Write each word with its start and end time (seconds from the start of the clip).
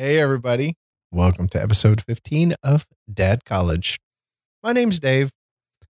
Hey, 0.00 0.20
everybody. 0.20 0.76
Welcome 1.10 1.48
to 1.48 1.60
episode 1.60 2.00
15 2.02 2.54
of 2.62 2.86
Dad 3.12 3.44
College. 3.44 3.98
My 4.62 4.72
name's 4.72 5.00
Dave, 5.00 5.32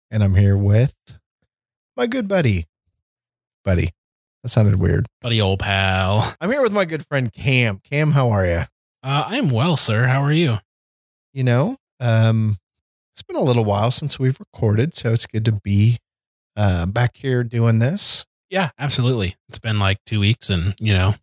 and 0.09 0.23
I'm 0.23 0.35
here 0.35 0.55
with 0.55 0.95
my 1.97 2.07
good 2.07 2.25
buddy. 2.25 2.67
Buddy. 3.65 3.89
That 4.43 4.47
sounded 4.47 4.77
weird. 4.77 5.07
buddy 5.21 5.41
old 5.41 5.59
pal. 5.59 6.33
I'm 6.39 6.49
here 6.49 6.61
with 6.61 6.71
my 6.71 6.85
good 6.85 7.05
friend 7.05 7.33
Cam. 7.33 7.79
Cam, 7.79 8.11
how 8.11 8.29
are 8.29 8.45
you? 8.45 8.61
Uh, 9.03 9.25
I 9.27 9.35
am 9.35 9.49
well, 9.49 9.75
sir. 9.75 10.05
How 10.05 10.21
are 10.21 10.31
you? 10.31 10.59
You 11.33 11.43
know, 11.43 11.75
um, 11.99 12.59
it's 13.11 13.23
been 13.23 13.35
a 13.35 13.43
little 13.43 13.65
while 13.65 13.91
since 13.91 14.17
we've 14.17 14.39
recorded, 14.39 14.95
so 14.95 15.11
it's 15.11 15.25
good 15.25 15.43
to 15.43 15.51
be 15.51 15.97
uh, 16.55 16.85
back 16.85 17.17
here 17.17 17.43
doing 17.43 17.79
this. 17.79 18.25
Yeah, 18.49 18.69
absolutely. 18.79 19.35
It's 19.49 19.59
been 19.59 19.79
like 19.79 19.97
two 20.05 20.21
weeks, 20.21 20.49
and 20.49 20.75
you 20.79 20.93
know, 20.93 21.15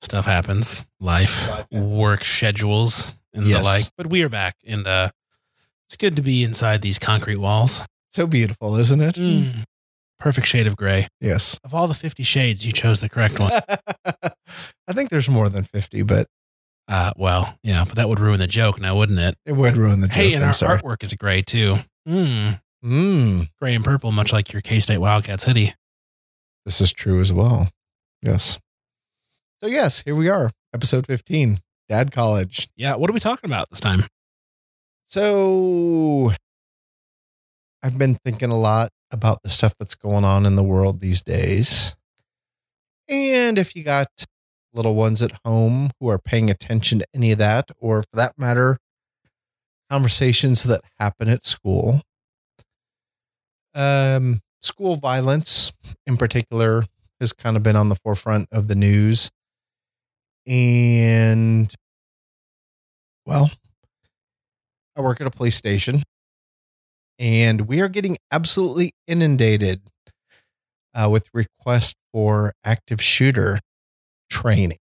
stuff 0.00 0.26
happens, 0.26 0.84
life, 1.00 1.48
work 1.70 2.24
schedules, 2.24 3.16
and 3.34 3.46
Yes. 3.46 3.58
the 3.58 3.62
like. 3.64 3.84
But 3.96 4.06
we 4.08 4.22
are 4.22 4.28
back, 4.28 4.56
and 4.66 4.86
uh, 4.86 5.10
it's 5.88 5.96
good 5.96 6.16
to 6.16 6.22
be 6.22 6.42
inside 6.42 6.82
these 6.82 6.98
concrete 6.98 7.36
walls. 7.36 7.84
So 8.10 8.26
beautiful, 8.26 8.76
isn't 8.76 9.00
it? 9.00 9.16
Mm, 9.16 9.64
perfect 10.18 10.46
shade 10.46 10.66
of 10.66 10.76
gray. 10.76 11.06
Yes. 11.20 11.58
Of 11.64 11.74
all 11.74 11.86
the 11.86 11.94
fifty 11.94 12.22
shades, 12.22 12.64
you 12.66 12.72
chose 12.72 13.00
the 13.00 13.08
correct 13.08 13.38
one. 13.38 13.52
I 14.88 14.92
think 14.92 15.10
there's 15.10 15.28
more 15.28 15.48
than 15.48 15.64
50, 15.64 16.02
but 16.02 16.26
Uh, 16.88 17.12
well, 17.16 17.58
yeah, 17.64 17.84
but 17.84 17.96
that 17.96 18.08
would 18.08 18.20
ruin 18.20 18.38
the 18.38 18.46
joke 18.46 18.80
now, 18.80 18.94
wouldn't 18.96 19.18
it? 19.18 19.34
it 19.44 19.52
would 19.52 19.76
ruin 19.76 20.00
the 20.00 20.06
joke. 20.06 20.16
Hey, 20.16 20.34
and 20.34 20.44
I'm 20.44 20.48
our 20.48 20.54
sorry. 20.54 20.78
artwork 20.78 21.02
is 21.02 21.12
gray 21.14 21.42
too. 21.42 21.78
Mm, 22.08 22.60
Mm, 22.84 23.48
gray 23.60 23.74
and 23.74 23.84
purple, 23.84 24.12
much 24.12 24.32
like 24.32 24.52
your 24.52 24.62
K 24.62 24.78
State 24.78 24.98
Wildcats 24.98 25.44
hoodie. 25.44 25.74
this 26.64 26.80
is 26.80 26.92
true 26.92 27.20
as 27.20 27.32
well. 27.32 27.70
Yes. 28.22 28.60
So, 29.62 29.68
yes, 29.68 30.02
here 30.02 30.14
we 30.14 30.28
are, 30.28 30.50
episode 30.74 31.06
15, 31.06 31.60
Dad 31.88 32.12
College. 32.12 32.68
Yeah, 32.76 32.96
what 32.96 33.08
are 33.08 33.14
we 33.14 33.20
talking 33.20 33.48
about 33.48 33.70
this 33.70 33.80
time? 33.80 34.04
So, 35.06 36.32
I've 37.82 37.96
been 37.96 38.16
thinking 38.16 38.50
a 38.50 38.58
lot 38.58 38.90
about 39.10 39.42
the 39.42 39.48
stuff 39.48 39.72
that's 39.78 39.94
going 39.94 40.24
on 40.24 40.44
in 40.44 40.56
the 40.56 40.62
world 40.62 41.00
these 41.00 41.22
days. 41.22 41.96
And 43.08 43.58
if 43.58 43.74
you 43.74 43.82
got 43.82 44.08
little 44.74 44.94
ones 44.94 45.22
at 45.22 45.32
home 45.42 45.90
who 46.00 46.08
are 46.08 46.18
paying 46.18 46.50
attention 46.50 46.98
to 46.98 47.06
any 47.14 47.32
of 47.32 47.38
that, 47.38 47.70
or 47.78 48.02
for 48.02 48.16
that 48.16 48.38
matter, 48.38 48.76
conversations 49.88 50.64
that 50.64 50.82
happen 51.00 51.30
at 51.30 51.46
school, 51.46 52.02
um, 53.74 54.40
school 54.60 54.96
violence 54.96 55.72
in 56.06 56.18
particular 56.18 56.84
has 57.20 57.32
kind 57.32 57.56
of 57.56 57.62
been 57.62 57.76
on 57.76 57.88
the 57.88 57.96
forefront 57.96 58.48
of 58.52 58.68
the 58.68 58.74
news. 58.74 59.30
And, 60.46 61.72
well, 63.24 63.50
I 64.96 65.00
work 65.00 65.20
at 65.20 65.26
a 65.26 65.30
police 65.30 65.56
station 65.56 66.02
and 67.18 67.62
we 67.62 67.80
are 67.80 67.88
getting 67.88 68.16
absolutely 68.30 68.92
inundated 69.06 69.82
uh, 70.94 71.08
with 71.10 71.28
requests 71.32 71.94
for 72.12 72.52
active 72.64 73.00
shooter 73.00 73.60
training 74.30 74.78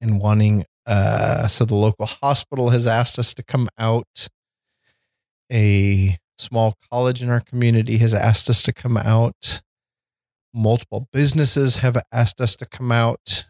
and 0.00 0.20
wanting. 0.20 0.64
Uh, 0.86 1.46
so 1.46 1.64
the 1.64 1.74
local 1.74 2.06
hospital 2.06 2.70
has 2.70 2.86
asked 2.86 3.18
us 3.18 3.34
to 3.34 3.42
come 3.42 3.68
out. 3.78 4.28
A 5.52 6.16
small 6.38 6.74
college 6.90 7.22
in 7.22 7.28
our 7.28 7.40
community 7.40 7.98
has 7.98 8.14
asked 8.14 8.48
us 8.48 8.62
to 8.62 8.72
come 8.72 8.96
out. 8.96 9.60
Multiple 10.54 11.06
businesses 11.12 11.78
have 11.78 11.96
asked 12.12 12.40
us 12.40 12.56
to 12.56 12.66
come 12.66 12.90
out. 12.90 13.44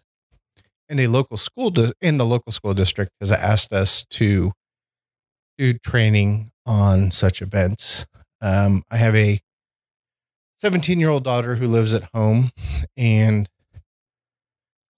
And 0.91 1.01
a 1.01 1.07
local 1.07 1.37
school 1.39 1.71
di- 1.71 1.93
in 2.03 2.19
the 2.19 2.27
local 2.27 2.53
school 2.53 2.75
district 2.75 3.13
has 3.21 3.31
asked 3.31 3.73
us 3.73 4.05
to 4.11 4.53
do 5.57 5.75
training 5.75 6.51
on 6.67 7.13
such 7.13 7.41
events. 7.41 8.07
Um, 8.43 8.83
I 8.91 8.97
have 8.97 9.15
a 9.15 9.39
17 10.59 10.99
year 10.99 11.11
old 11.11 11.23
daughter 11.23 11.55
who 11.55 11.69
lives 11.69 11.95
at 11.95 12.11
home, 12.13 12.51
and 12.97 13.49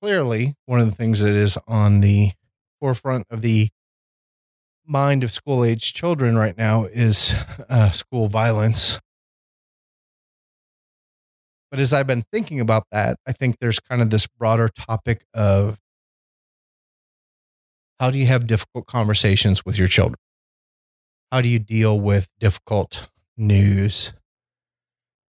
clearly, 0.00 0.54
one 0.66 0.80
of 0.80 0.86
the 0.86 0.94
things 0.94 1.20
that 1.20 1.34
is 1.34 1.58
on 1.68 2.00
the 2.00 2.32
forefront 2.80 3.24
of 3.30 3.42
the 3.42 3.68
mind 4.86 5.22
of 5.22 5.30
school 5.30 5.64
age 5.64 5.92
children 5.92 6.36
right 6.36 6.56
now 6.56 6.84
is 6.84 7.34
uh, 7.68 7.90
school 7.90 8.28
violence. 8.28 8.98
But 11.70 11.80
as 11.80 11.92
I've 11.92 12.06
been 12.06 12.22
thinking 12.32 12.60
about 12.60 12.84
that, 12.92 13.18
I 13.26 13.32
think 13.32 13.56
there's 13.58 13.80
kind 13.80 14.02
of 14.02 14.10
this 14.10 14.26
broader 14.26 14.68
topic 14.68 15.24
of 15.32 15.78
how 18.02 18.10
do 18.10 18.18
you 18.18 18.26
have 18.26 18.48
difficult 18.48 18.84
conversations 18.88 19.64
with 19.64 19.78
your 19.78 19.86
children? 19.86 20.16
How 21.30 21.40
do 21.40 21.48
you 21.48 21.60
deal 21.60 22.00
with 22.00 22.28
difficult 22.40 23.08
news, 23.36 24.12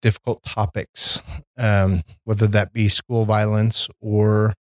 difficult 0.01 0.41
topics, 0.41 1.21
um, 1.55 2.01
whether 2.23 2.47
that 2.47 2.73
be 2.73 2.89
school 2.89 3.25
violence 3.25 3.89
or 4.01 4.55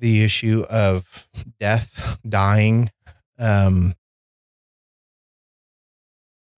the 0.00 0.22
issue 0.22 0.66
of 0.68 1.26
death, 1.58 2.18
dying, 2.28 2.90
um, 3.38 3.94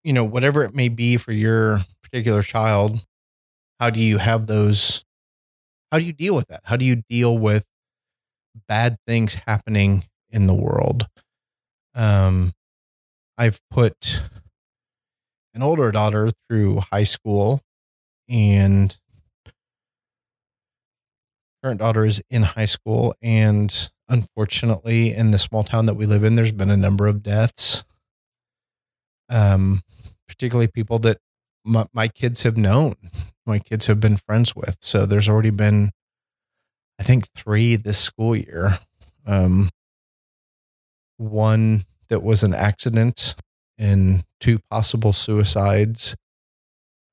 you 0.02 0.12
know, 0.12 0.24
whatever 0.24 0.64
it 0.64 0.74
may 0.74 0.88
be 0.88 1.16
for 1.16 1.30
your 1.30 1.78
particular 2.02 2.42
child, 2.42 3.06
how 3.78 3.88
do 3.88 4.00
you 4.00 4.18
have 4.18 4.48
those? 4.48 5.04
How 5.92 6.00
do 6.00 6.04
you 6.04 6.12
deal 6.12 6.34
with 6.34 6.48
that? 6.48 6.62
How 6.64 6.74
do 6.74 6.84
you 6.84 7.04
deal 7.08 7.38
with 7.38 7.64
bad 8.66 8.96
things 9.06 9.36
happening 9.46 10.02
in 10.34 10.46
the 10.46 10.54
world? 10.54 11.06
Um, 11.94 12.52
I've 13.38 13.60
put 13.70 14.20
an 15.54 15.62
older 15.62 15.90
daughter 15.90 16.30
through 16.48 16.82
high 16.92 17.04
school 17.04 17.60
and 18.28 18.96
current 21.62 21.80
daughter 21.80 22.04
is 22.04 22.22
in 22.28 22.42
high 22.42 22.66
school. 22.66 23.14
And 23.22 23.90
unfortunately 24.08 25.14
in 25.14 25.30
the 25.30 25.38
small 25.38 25.64
town 25.64 25.86
that 25.86 25.94
we 25.94 26.04
live 26.04 26.24
in 26.24 26.34
there's 26.34 26.52
been 26.52 26.70
a 26.70 26.76
number 26.76 27.06
of 27.06 27.22
deaths. 27.22 27.84
Um 29.30 29.80
particularly 30.28 30.68
people 30.68 30.98
that 31.00 31.18
my, 31.64 31.86
my 31.94 32.08
kids 32.08 32.42
have 32.42 32.56
known 32.58 32.94
my 33.46 33.58
kids 33.58 33.86
have 33.86 34.00
been 34.00 34.16
friends 34.16 34.54
with. 34.54 34.76
So 34.80 35.06
there's 35.06 35.28
already 35.28 35.50
been 35.50 35.90
i 37.00 37.02
think 37.02 37.28
three 37.34 37.76
this 37.76 37.98
school 37.98 38.36
year. 38.36 38.78
Um 39.26 39.70
one 41.16 41.84
that 42.08 42.22
was 42.22 42.42
an 42.42 42.54
accident 42.54 43.34
and 43.78 44.24
two 44.40 44.58
possible 44.70 45.12
suicides 45.12 46.14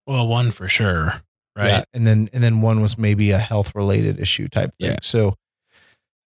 Well, 0.07 0.27
one 0.27 0.51
for 0.51 0.67
sure, 0.67 1.21
right? 1.55 1.67
yeah, 1.67 1.83
and 1.93 2.05
then 2.05 2.29
and 2.33 2.43
then 2.43 2.61
one 2.61 2.81
was 2.81 2.97
maybe 2.97 3.31
a 3.31 3.37
health 3.39 3.73
related 3.75 4.19
issue 4.19 4.47
type 4.47 4.71
thing. 4.79 4.91
Yeah. 4.91 4.97
So 5.01 5.35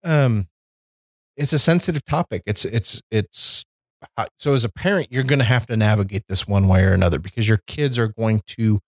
um 0.04 0.46
it's 1.36 1.52
a 1.52 1.58
sensitive 1.58 2.04
topic. 2.04 2.42
It's 2.46 2.64
it's 2.64 3.00
it's 3.10 3.64
uh, 4.16 4.26
so 4.38 4.52
as 4.52 4.64
a 4.64 4.68
parent 4.72 5.08
you're 5.10 5.22
going 5.22 5.38
to 5.38 5.44
have 5.44 5.66
to 5.66 5.76
navigate 5.76 6.24
this 6.28 6.46
one 6.46 6.66
way 6.68 6.84
or 6.84 6.92
another 6.92 7.18
because 7.18 7.48
your 7.48 7.60
kids 7.66 7.98
are 7.98 8.08
going 8.08 8.40
to 8.48 8.80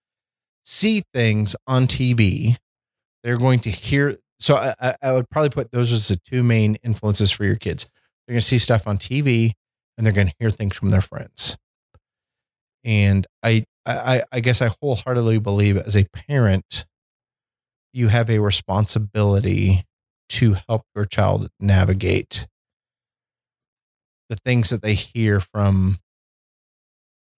see 0.64 1.02
things 1.14 1.54
on 1.66 1.86
TV. 1.86 2.56
They're 3.22 3.38
going 3.38 3.60
to 3.60 3.70
hear 3.70 4.18
so 4.38 4.56
I, 4.56 4.74
I- 4.80 4.96
I 5.02 5.12
would 5.12 5.30
probably 5.30 5.50
put 5.50 5.70
those 5.72 5.92
as 5.92 6.08
the 6.08 6.16
two 6.16 6.42
main 6.42 6.76
influences 6.82 7.30
for 7.30 7.44
your 7.44 7.56
kids. 7.56 7.88
They're 8.26 8.34
going 8.34 8.40
to 8.40 8.46
see 8.46 8.58
stuff 8.58 8.86
on 8.86 8.98
TV 8.98 9.52
and 9.96 10.06
they're 10.06 10.12
going 10.14 10.28
to 10.28 10.34
hear 10.38 10.50
things 10.50 10.76
from 10.76 10.90
their 10.90 11.00
friends. 11.00 11.56
And 12.84 13.26
I, 13.42 13.64
I, 13.86 14.22
I 14.32 14.40
guess 14.40 14.60
I 14.60 14.70
wholeheartedly 14.80 15.38
believe 15.38 15.76
as 15.76 15.96
a 15.96 16.04
parent, 16.04 16.84
you 17.92 18.08
have 18.08 18.28
a 18.28 18.38
responsibility 18.40 19.84
to 20.30 20.56
help 20.68 20.82
your 20.94 21.04
child 21.04 21.48
navigate 21.60 22.46
the 24.28 24.36
things 24.36 24.70
that 24.70 24.82
they 24.82 24.94
hear 24.94 25.38
from 25.40 25.98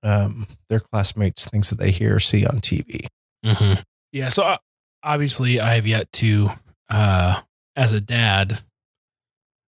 um, 0.02 0.46
their 0.68 0.80
classmates, 0.80 1.48
things 1.48 1.70
that 1.70 1.78
they 1.78 1.90
hear 1.90 2.16
or 2.16 2.20
see 2.20 2.46
on 2.46 2.58
TV. 2.60 3.06
hmm 3.44 3.74
Yeah. 4.12 4.28
So 4.28 4.44
uh, 4.44 4.56
obviously, 5.02 5.60
I 5.60 5.74
have 5.74 5.86
yet 5.86 6.10
to, 6.14 6.50
uh, 6.88 7.42
as 7.74 7.92
a 7.92 8.00
dad, 8.00 8.60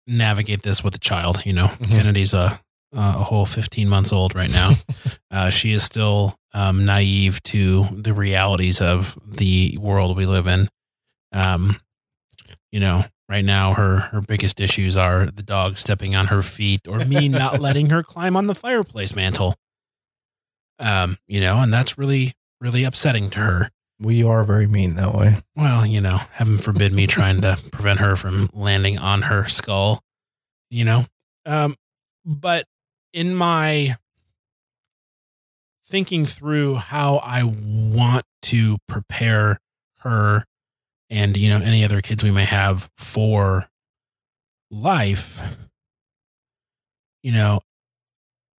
navigate 0.07 0.63
this 0.63 0.83
with 0.83 0.95
a 0.95 0.99
child. 0.99 1.45
You 1.45 1.53
know, 1.53 1.67
Mhm. 1.67 1.89
Kennedy's 1.89 2.33
a 2.33 2.59
a 2.93 3.11
whole 3.23 3.45
15 3.45 3.89
months 3.89 4.13
old 4.13 4.33
right 4.33 4.49
now. 4.49 4.71
uh, 5.31 5.49
she 5.49 5.73
is 5.73 5.83
still 5.83 6.37
um, 6.53 6.85
naive 6.85 7.43
to 7.43 7.83
the 7.91 8.13
realities 8.13 8.79
of 8.81 9.19
the 9.27 9.77
world 9.79 10.15
we 10.15 10.25
live 10.25 10.47
in. 10.47 10.69
Um, 11.33 11.81
you 12.71 12.79
know, 12.79 13.03
right 13.27 13.43
now 13.43 13.73
her 13.73 13.99
her 14.11 14.21
biggest 14.21 14.61
issues 14.61 14.95
are 14.95 15.25
the 15.25 15.43
dog 15.43 15.77
stepping 15.77 16.15
on 16.15 16.27
her 16.27 16.41
feet 16.41 16.87
or 16.87 16.99
me 16.99 17.27
not 17.43 17.59
letting 17.59 17.89
her 17.89 18.01
climb 18.03 18.37
on 18.37 18.47
the 18.47 18.55
fireplace 18.55 19.13
mantle. 19.15 19.55
Um, 20.79 21.17
you 21.27 21.41
know, 21.41 21.59
and 21.59 21.73
that's 21.73 21.97
really 21.97 22.33
really 22.61 22.83
upsetting 22.85 23.29
to 23.31 23.39
her. 23.39 23.71
We 23.99 24.23
are 24.23 24.43
very 24.43 24.67
mean 24.67 24.95
that 24.95 25.13
way. 25.13 25.37
Well, 25.55 25.85
you 25.85 26.01
know, 26.01 26.17
heaven 26.33 26.59
forbid 26.59 26.93
me 26.93 27.07
trying 27.07 27.41
to 27.41 27.57
prevent 27.71 27.99
her 27.99 28.15
from 28.15 28.49
landing 28.53 28.99
on 28.99 29.23
her 29.23 29.45
skull. 29.45 30.03
you 30.69 30.83
know. 30.85 31.05
Um, 31.45 31.75
but 32.25 32.65
in 33.13 33.33
my 33.33 33.95
thinking 35.85 36.25
through 36.25 36.75
how 36.75 37.17
I 37.17 37.43
want 37.43 38.25
to 38.43 38.77
prepare 38.87 39.59
her 39.99 40.43
and 41.09 41.37
you 41.37 41.49
know 41.49 41.63
any 41.63 41.83
other 41.85 42.01
kids 42.01 42.23
we 42.23 42.31
may 42.31 42.43
have 42.43 42.89
for 42.97 43.69
life 44.69 45.41
you 47.23 47.31
know 47.31 47.61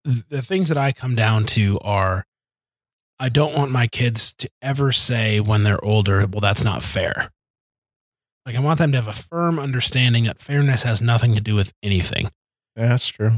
the 0.04 0.40
things 0.40 0.70
that 0.70 0.78
I 0.78 0.92
come 0.92 1.14
down 1.14 1.44
to 1.46 1.78
are 1.80 2.24
I 3.20 3.28
don't 3.28 3.54
want 3.54 3.70
my 3.70 3.86
kids 3.86 4.32
to 4.34 4.48
ever 4.62 4.92
say 4.92 5.40
when 5.40 5.64
they're 5.64 5.84
older 5.84 6.26
well 6.26 6.40
that's 6.40 6.64
not 6.64 6.82
fair. 6.82 7.30
Like 8.46 8.56
I 8.56 8.60
want 8.60 8.78
them 8.78 8.92
to 8.92 8.98
have 8.98 9.08
a 9.08 9.12
firm 9.12 9.58
understanding 9.58 10.24
that 10.24 10.40
fairness 10.40 10.84
has 10.84 11.02
nothing 11.02 11.34
to 11.34 11.40
do 11.40 11.54
with 11.54 11.72
anything. 11.82 12.30
Yeah, 12.76 12.88
that's 12.88 13.08
true. 13.08 13.32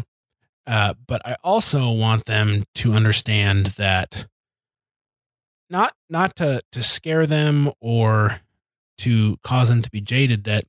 uh, 0.66 0.94
but 1.06 1.22
I 1.26 1.36
also 1.42 1.90
want 1.90 2.26
them 2.26 2.64
to 2.76 2.92
understand 2.92 3.66
that 3.76 4.26
not 5.68 5.94
not 6.08 6.36
to 6.36 6.62
to 6.72 6.82
scare 6.82 7.26
them 7.26 7.70
or 7.80 8.40
to 8.98 9.38
cause 9.42 9.68
them 9.70 9.82
to 9.82 9.90
be 9.90 10.00
jaded 10.00 10.44
that 10.44 10.64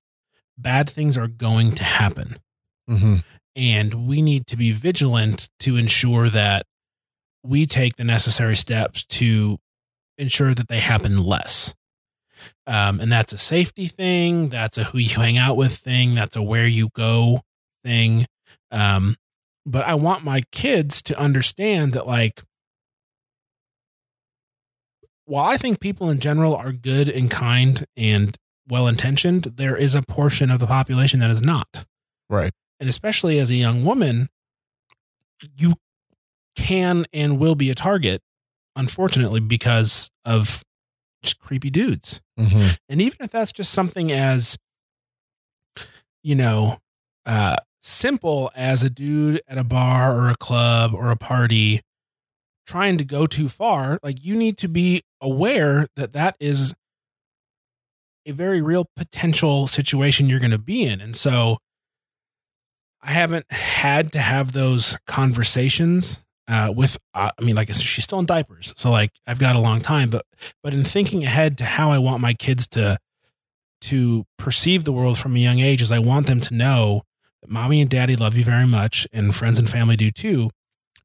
bad 0.58 0.90
things 0.90 1.18
are 1.18 1.28
going 1.28 1.74
to 1.74 1.84
happen. 1.84 2.38
Hmm 2.88 3.18
and 3.56 4.08
we 4.08 4.22
need 4.22 4.48
to 4.48 4.56
be 4.56 4.72
vigilant 4.72 5.50
to 5.60 5.76
ensure 5.76 6.30
that 6.30 6.64
we 7.44 7.66
take 7.66 7.96
the 7.96 8.04
necessary 8.04 8.56
steps 8.56 9.04
to 9.06 9.58
ensure 10.18 10.54
that 10.54 10.68
they 10.68 10.80
happen 10.80 11.18
less. 11.24 11.74
Um, 12.68 13.00
and 13.00 13.12
that's 13.12 13.34
a 13.34 13.38
safety 13.38 13.88
thing 13.88 14.50
that's 14.50 14.78
a 14.78 14.86
who 14.86 14.98
you 14.98 15.20
hang 15.20 15.38
out 15.38 15.58
with 15.58 15.76
thing 15.76 16.16
that's 16.16 16.36
a 16.36 16.42
where 16.44 16.68
you 16.68 16.90
go 16.94 17.42
thing. 17.84 18.26
Um, 18.72 19.16
but 19.66 19.84
i 19.84 19.94
want 19.94 20.24
my 20.24 20.42
kids 20.52 21.02
to 21.04 21.20
understand 21.20 21.94
that 21.94 22.08
like 22.08 22.42
while 25.26 25.46
i 25.46 25.58
think 25.58 25.80
people 25.80 26.10
in 26.10 26.20
general 26.20 26.56
are 26.56 26.72
good 26.72 27.08
and 27.08 27.30
kind 27.30 27.86
and 27.96 28.38
well 28.68 28.88
intentioned 28.88 29.44
there 29.44 29.76
is 29.76 29.96
a 29.96 30.02
portion 30.02 30.50
of 30.50 30.60
the 30.60 30.68
population 30.68 31.20
that 31.20 31.30
is 31.30 31.42
not. 31.42 31.86
Right. 32.30 32.54
and 32.80 32.88
especially 32.88 33.40
as 33.40 33.52
a 33.52 33.56
young 33.56 33.84
woman, 33.84 34.30
you 35.58 35.74
can 36.56 37.06
and 37.14 37.40
will 37.40 37.56
be 37.56 37.70
a 37.70 37.76
target, 37.76 38.22
unfortunately, 38.76 39.40
because 39.40 40.10
of 40.26 40.64
just 41.24 41.40
creepy 41.40 41.70
dudes. 41.70 42.22
hmm 42.38 42.70
And 42.90 43.02
even 43.02 43.18
if 43.22 43.32
that's 43.32 43.52
just 43.52 43.72
something 43.74 44.12
as, 44.12 44.58
you 46.24 46.36
know, 46.36 46.80
uh, 47.26 47.58
simple 47.82 48.52
as 48.56 48.84
a 48.84 48.90
dude 48.90 49.42
at 49.48 49.58
a 49.58 49.64
bar 49.64 50.18
or 50.18 50.30
a 50.30 50.36
club 50.36 50.94
or 50.94 51.12
a 51.12 51.18
party 51.18 51.82
trying 52.68 52.98
to 52.98 53.04
go 53.04 53.26
too 53.26 53.50
far, 53.50 54.00
like 54.04 54.24
you 54.24 54.36
need 54.36 54.58
to 54.58 54.68
be 54.68 55.02
aware 55.20 55.88
that 55.96 56.14
that 56.14 56.36
is 56.40 56.74
a 58.26 58.32
very 58.32 58.62
real 58.62 58.86
potential 58.96 59.68
situation 59.68 60.30
you're 60.30 60.40
going 60.40 60.52
to 60.52 60.60
be 60.60 60.84
in. 60.84 61.02
And 61.02 61.16
so 61.16 61.58
I 63.02 63.12
haven't 63.12 63.52
had 63.52 64.12
to 64.14 64.20
have 64.20 64.52
those 64.52 64.96
conversations 65.08 66.24
uh, 66.52 66.72
with, 66.76 66.98
uh, 67.14 67.32
I 67.38 67.44
mean, 67.44 67.56
like 67.56 67.70
I 67.70 67.72
said, 67.72 67.86
she's 67.86 68.04
still 68.04 68.20
in 68.20 68.26
diapers. 68.26 68.74
So 68.76 68.92
like 68.92 69.12
I've 69.26 69.40
got 69.40 69.56
a 69.56 69.60
long 69.60 69.82
time, 69.82 70.10
but, 70.10 70.26
but 70.62 70.74
in 70.74 70.84
thinking 70.84 71.24
ahead 71.24 71.58
to 71.60 71.66
how 71.66 71.92
I 71.92 71.98
want 71.98 72.22
my 72.22 72.34
kids 72.34 72.68
to, 72.70 72.98
to 73.82 74.26
perceive 74.38 74.84
the 74.84 74.92
world 74.92 75.18
from 75.18 75.36
a 75.36 75.40
young 75.40 75.60
age 75.60 75.82
is 75.82 75.92
I 75.92 76.00
want 76.00 76.28
them 76.28 76.40
to 76.42 76.54
know 76.54 77.04
that 77.42 77.50
mommy 77.50 77.82
and 77.82 77.90
daddy 77.90 78.16
love 78.16 78.36
you 78.36 78.44
very 78.44 78.68
much 78.68 79.08
and 79.12 79.36
friends 79.36 79.58
and 79.58 79.70
family 79.70 79.96
do 79.96 80.12
too. 80.12 80.52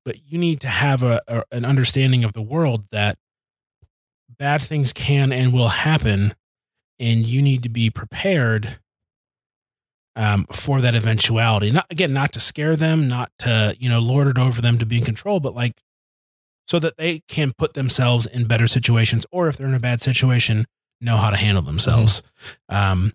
But 0.05 0.17
you 0.27 0.39
need 0.39 0.61
to 0.61 0.69
have 0.69 1.03
a, 1.03 1.21
a 1.27 1.43
an 1.51 1.65
understanding 1.65 2.23
of 2.23 2.33
the 2.33 2.43
world 2.43 2.85
that 2.93 3.19
bad 4.39 4.63
things 4.63 4.93
can 4.93 5.33
and 5.33 5.53
will 5.53 5.69
happen, 5.69 6.35
and 7.01 7.27
you 7.27 7.43
need 7.43 7.63
to 7.65 7.69
be 7.69 7.91
prepared 7.91 8.79
um, 10.17 10.47
for 10.51 10.81
that 10.81 10.95
eventuality. 10.95 11.71
Not 11.71 11.87
again, 11.91 12.13
not 12.13 12.33
to 12.33 12.41
scare 12.41 12.75
them, 12.75 13.07
not 13.07 13.31
to 13.41 13.77
you 13.79 13.89
know 13.89 14.01
lord 14.01 14.27
it 14.27 14.39
over 14.39 14.61
them 14.61 14.79
to 14.79 14.87
be 14.87 14.99
in 14.99 15.05
control, 15.05 15.39
but 15.39 15.55
like 15.55 15.81
so 16.67 16.79
that 16.81 16.97
they 16.97 17.21
can 17.29 17.53
put 17.57 17.75
themselves 17.75 18.27
in 18.27 18.47
better 18.47 18.67
situations, 18.67 19.25
or 19.31 19.47
if 19.49 19.57
they're 19.57 19.69
in 19.69 19.75
a 19.75 19.81
bad 19.81 20.01
situation, 20.01 20.67
know 21.01 21.17
how 21.17 21.31
to 21.31 21.37
handle 21.37 21.63
themselves. 21.63 22.23
Um, 22.69 23.13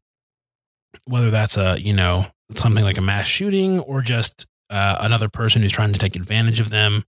whether 1.05 1.31
that's 1.31 1.57
a 1.57 1.81
you 1.81 1.93
know 1.93 2.27
something 2.51 2.83
like 2.83 2.97
a 2.97 3.01
mass 3.01 3.27
shooting 3.27 3.79
or 3.79 4.01
just 4.01 4.45
uh, 4.69 4.97
another 5.01 5.27
person 5.27 5.61
who's 5.61 5.71
trying 5.71 5.93
to 5.93 5.99
take 5.99 6.15
advantage 6.15 6.59
of 6.59 6.69
them, 6.69 7.03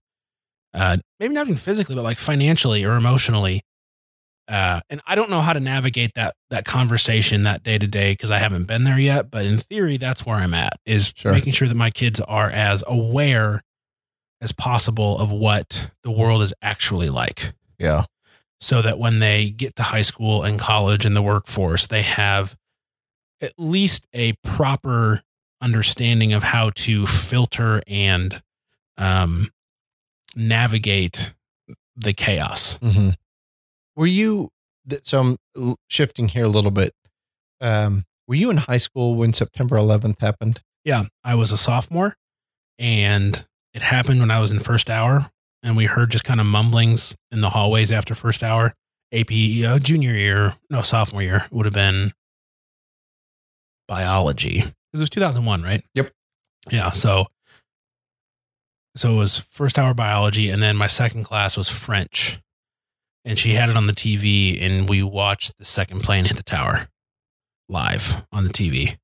uh, 0.74 0.96
maybe 1.20 1.34
not 1.34 1.46
even 1.46 1.56
physically, 1.56 1.94
but 1.94 2.04
like 2.04 2.18
financially 2.18 2.84
or 2.84 2.92
emotionally. 2.96 3.62
Uh, 4.46 4.80
and 4.90 5.00
I 5.06 5.14
don't 5.14 5.30
know 5.30 5.40
how 5.40 5.52
to 5.54 5.60
navigate 5.60 6.12
that 6.14 6.34
that 6.50 6.64
conversation 6.66 7.44
that 7.44 7.62
day 7.62 7.78
to 7.78 7.86
day 7.86 8.12
because 8.12 8.30
I 8.30 8.38
haven't 8.38 8.64
been 8.64 8.84
there 8.84 8.98
yet. 8.98 9.30
But 9.30 9.46
in 9.46 9.56
theory, 9.58 9.96
that's 9.96 10.26
where 10.26 10.36
I'm 10.36 10.52
at 10.54 10.74
is 10.84 11.12
Sure. 11.16 11.32
making 11.32 11.54
sure 11.54 11.66
that 11.68 11.74
my 11.74 11.90
kids 11.90 12.20
are 12.20 12.50
as 12.50 12.84
aware 12.86 13.62
as 14.42 14.52
possible 14.52 15.18
of 15.18 15.30
what 15.30 15.90
the 16.02 16.10
world 16.10 16.42
is 16.42 16.52
actually 16.60 17.08
like 17.08 17.54
Yeah. 17.78 18.04
so 18.60 18.82
that 18.82 18.98
when 18.98 19.18
they 19.20 19.48
get 19.48 19.74
to 19.76 19.82
high 19.84 20.02
school 20.02 20.42
and 20.42 20.58
college 20.58 21.06
and 21.06 21.16
the 21.16 21.22
workforce, 21.22 21.86
they 21.86 22.02
have 22.02 22.54
at 23.40 23.54
least 23.56 24.06
a 24.12 24.34
proper 24.42 25.22
understanding 25.62 26.34
of 26.34 26.42
how 26.42 26.68
to 26.74 27.06
filter 27.06 27.80
and 27.86 28.42
um, 28.98 29.50
navigate 30.36 31.32
the 31.96 32.12
chaos. 32.12 32.78
hmm 32.78 33.10
Were 33.96 34.06
you, 34.06 34.50
so 35.02 35.36
I'm 35.58 35.76
shifting 35.88 36.28
here 36.28 36.44
a 36.44 36.48
little 36.48 36.70
bit. 36.70 36.94
Um, 37.60 38.04
were 38.26 38.34
you 38.34 38.50
in 38.50 38.56
high 38.58 38.78
school 38.78 39.14
when 39.14 39.32
September 39.32 39.76
11th 39.76 40.20
happened? 40.20 40.60
Yeah, 40.84 41.04
I 41.22 41.34
was 41.34 41.52
a 41.52 41.58
sophomore 41.58 42.16
and 42.78 43.46
it 43.72 43.82
happened 43.82 44.20
when 44.20 44.30
I 44.30 44.40
was 44.40 44.50
in 44.50 44.60
first 44.60 44.90
hour 44.90 45.30
and 45.62 45.76
we 45.76 45.86
heard 45.86 46.10
just 46.10 46.24
kind 46.24 46.40
of 46.40 46.46
mumblings 46.46 47.16
in 47.30 47.40
the 47.40 47.50
hallways 47.50 47.90
after 47.92 48.14
first 48.14 48.42
hour. 48.42 48.74
AP 49.12 49.30
uh, 49.64 49.78
junior 49.78 50.14
year, 50.14 50.56
no 50.68 50.82
sophomore 50.82 51.22
year 51.22 51.46
would 51.50 51.66
have 51.66 51.74
been 51.74 52.12
biology. 53.86 54.64
This 54.92 55.00
was 55.00 55.10
2001, 55.10 55.62
right? 55.62 55.84
Yep. 55.94 56.10
Yeah, 56.70 56.90
so 56.90 57.26
so 58.96 59.14
it 59.14 59.18
was 59.18 59.38
first 59.38 59.78
hour 59.78 59.92
biology 59.94 60.50
and 60.50 60.62
then 60.62 60.76
my 60.76 60.86
second 60.86 61.24
class 61.24 61.56
was 61.56 61.68
French. 61.68 62.40
And 63.24 63.38
she 63.38 63.52
had 63.52 63.70
it 63.70 63.76
on 63.76 63.86
the 63.86 63.94
TV 63.94 64.60
and 64.60 64.88
we 64.88 65.02
watched 65.02 65.56
the 65.58 65.64
second 65.64 66.02
plane 66.02 66.26
hit 66.26 66.36
the 66.36 66.42
tower 66.42 66.88
live 67.68 68.24
on 68.32 68.44
the 68.44 68.50
TV. 68.50 68.98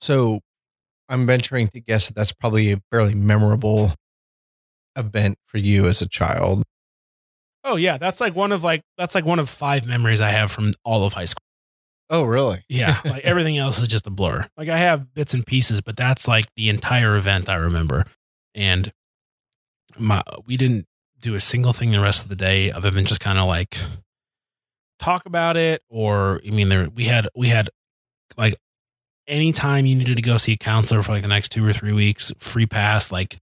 So 0.00 0.40
I'm 1.08 1.26
venturing 1.26 1.68
to 1.68 1.80
guess 1.80 2.08
that 2.08 2.16
that's 2.16 2.32
probably 2.32 2.72
a 2.72 2.80
fairly 2.90 3.14
memorable 3.14 3.92
event 4.96 5.36
for 5.46 5.58
you 5.58 5.86
as 5.86 6.02
a 6.02 6.08
child. 6.08 6.64
Oh 7.64 7.76
yeah, 7.76 7.98
that's 7.98 8.20
like 8.20 8.34
one 8.34 8.52
of 8.52 8.62
like 8.64 8.82
that's 8.96 9.14
like 9.14 9.24
one 9.24 9.38
of 9.38 9.48
five 9.48 9.86
memories 9.86 10.20
I 10.20 10.30
have 10.30 10.50
from 10.50 10.72
all 10.84 11.04
of 11.04 11.14
high 11.14 11.24
school. 11.24 11.42
Oh, 12.08 12.22
really? 12.24 12.64
Yeah, 12.68 13.00
like 13.04 13.24
everything 13.24 13.58
else 13.58 13.80
is 13.80 13.88
just 13.88 14.06
a 14.06 14.10
blur. 14.10 14.46
Like 14.56 14.68
I 14.68 14.78
have 14.78 15.12
bits 15.14 15.34
and 15.34 15.44
pieces, 15.44 15.80
but 15.80 15.96
that's 15.96 16.28
like 16.28 16.46
the 16.56 16.68
entire 16.68 17.16
event 17.16 17.48
I 17.48 17.56
remember. 17.56 18.04
And 18.54 18.92
my 19.98 20.22
we 20.46 20.56
didn't 20.56 20.86
do 21.20 21.34
a 21.34 21.40
single 21.40 21.72
thing 21.72 21.90
the 21.90 22.00
rest 22.00 22.22
of 22.24 22.28
the 22.28 22.36
day 22.36 22.70
other 22.70 22.90
than 22.90 23.04
just 23.04 23.20
kind 23.20 23.38
of 23.38 23.46
like 23.48 23.78
talk 24.98 25.26
about 25.26 25.56
it 25.56 25.82
or 25.88 26.40
I 26.46 26.50
mean 26.50 26.68
there 26.68 26.88
we 26.94 27.04
had 27.04 27.28
we 27.36 27.48
had 27.48 27.68
like 28.36 28.54
anytime 29.26 29.86
you 29.86 29.94
needed 29.94 30.16
to 30.16 30.22
go 30.22 30.36
see 30.36 30.52
a 30.52 30.56
counselor 30.56 31.02
for 31.02 31.12
like 31.12 31.22
the 31.22 31.28
next 31.28 31.50
two 31.50 31.66
or 31.66 31.72
three 31.72 31.92
weeks, 31.92 32.32
free 32.38 32.66
pass, 32.66 33.10
like 33.10 33.38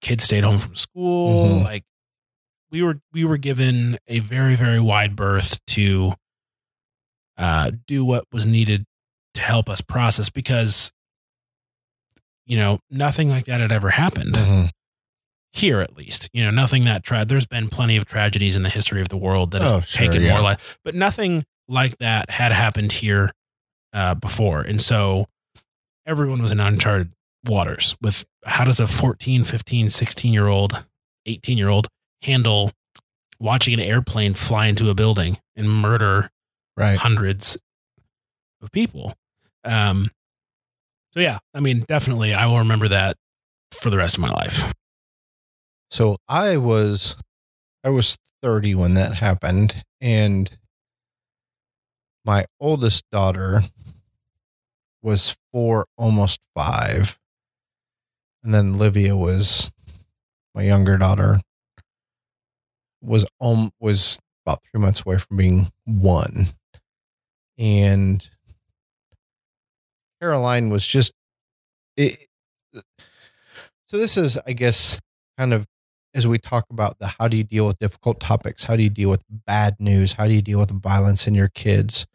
kids 0.00 0.24
stayed 0.24 0.42
home 0.44 0.58
from 0.58 0.74
school, 0.74 1.48
Mhm. 1.60 1.64
like 1.64 1.84
we 2.70 2.82
were 2.82 3.00
we 3.12 3.24
were 3.24 3.36
given 3.36 3.98
a 4.06 4.20
very 4.20 4.54
very 4.56 4.80
wide 4.80 5.14
berth 5.16 5.58
to 5.66 6.14
uh, 7.36 7.70
do 7.86 8.04
what 8.04 8.24
was 8.32 8.46
needed 8.46 8.84
to 9.34 9.40
help 9.40 9.68
us 9.68 9.80
process 9.80 10.30
because 10.30 10.92
you 12.46 12.56
know 12.56 12.78
nothing 12.90 13.28
like 13.28 13.44
that 13.46 13.60
had 13.60 13.72
ever 13.72 13.90
happened 13.90 14.34
Mhm. 14.34 14.70
Here 15.52 15.80
at 15.80 15.96
least 15.96 16.28
you 16.32 16.44
know 16.44 16.50
nothing 16.50 16.84
that 16.84 17.02
tra- 17.02 17.24
there's 17.24 17.46
been 17.46 17.68
plenty 17.68 17.96
of 17.96 18.04
tragedies 18.04 18.54
in 18.56 18.62
the 18.62 18.68
history 18.68 19.00
of 19.00 19.08
the 19.08 19.16
world 19.16 19.50
that 19.50 19.62
have 19.62 19.72
Oh, 19.72 19.80
sure, 19.80 20.06
taken 20.06 20.22
yeah. 20.22 20.34
more 20.34 20.42
life 20.42 20.78
but 20.84 20.94
nothing 20.94 21.44
like 21.68 21.98
that 21.98 22.30
had 22.30 22.52
happened 22.52 22.92
here 22.92 23.30
uh, 23.92 24.14
before 24.14 24.60
and 24.60 24.80
so 24.80 25.26
everyone 26.06 26.40
was 26.40 26.52
in 26.52 26.60
uncharted 26.60 27.12
waters 27.46 27.96
with 28.00 28.24
how 28.46 28.64
does 28.64 28.78
a 28.78 28.86
14 28.86 29.42
15 29.44 29.88
16 29.88 30.32
year 30.32 30.46
old 30.46 30.86
18 31.26 31.58
year 31.58 31.68
old 31.68 31.88
handle 32.22 32.70
watching 33.40 33.74
an 33.74 33.80
airplane 33.80 34.34
fly 34.34 34.66
into 34.66 34.88
a 34.90 34.94
building 34.94 35.38
and 35.56 35.68
murder 35.68 36.30
Right. 36.76 36.96
hundreds 36.98 37.58
of 38.62 38.70
people. 38.72 39.14
Um, 39.64 40.10
So 41.12 41.20
yeah, 41.20 41.38
I 41.52 41.60
mean, 41.60 41.80
definitely, 41.88 42.32
I 42.34 42.46
will 42.46 42.58
remember 42.58 42.88
that 42.88 43.16
for 43.72 43.90
the 43.90 43.96
rest 43.98 44.14
of 44.16 44.20
my 44.22 44.30
life. 44.30 44.72
So 45.90 46.18
I 46.28 46.56
was 46.56 47.16
I 47.84 47.90
was 47.90 48.16
30 48.42 48.74
when 48.74 48.94
that 48.94 49.14
happened 49.14 49.84
and 50.00 50.50
my 52.24 52.44
oldest 52.60 53.04
daughter 53.10 53.64
was 55.02 55.36
4 55.52 55.86
almost 55.96 56.40
5. 56.54 57.18
And 58.42 58.54
then 58.54 58.78
Livia 58.78 59.16
was 59.16 59.70
my 60.54 60.62
younger 60.62 60.96
daughter 60.96 61.40
was 63.02 63.26
um 63.40 63.70
was 63.80 64.18
about 64.44 64.60
3 64.70 64.80
months 64.80 65.02
away 65.04 65.18
from 65.18 65.36
being 65.36 65.70
1. 65.84 66.48
And 67.58 68.28
Caroline 70.20 70.70
was 70.70 70.86
just 70.86 71.12
it, 71.96 72.26
so 73.86 73.98
this 73.98 74.16
is 74.16 74.38
I 74.46 74.52
guess 74.52 74.98
kind 75.38 75.52
of 75.52 75.66
as 76.14 76.26
we 76.26 76.38
talk 76.38 76.66
about 76.70 76.98
the 76.98 77.06
how 77.18 77.28
do 77.28 77.36
you 77.36 77.44
deal 77.44 77.66
with 77.66 77.78
difficult 77.78 78.20
topics, 78.20 78.64
how 78.64 78.76
do 78.76 78.82
you 78.82 78.90
deal 78.90 79.10
with 79.10 79.22
bad 79.46 79.76
news, 79.78 80.14
how 80.14 80.26
do 80.26 80.34
you 80.34 80.42
deal 80.42 80.58
with 80.58 80.70
violence 80.70 81.26
in 81.26 81.34
your 81.34 81.48
kids? 81.48 82.06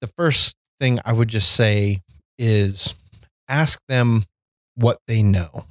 The 0.00 0.06
first 0.08 0.56
thing 0.78 1.00
I 1.04 1.12
would 1.12 1.28
just 1.28 1.52
say 1.52 2.02
is 2.38 2.94
ask 3.48 3.80
them 3.88 4.24
what 4.74 4.98
they 5.06 5.22
know. 5.22 5.66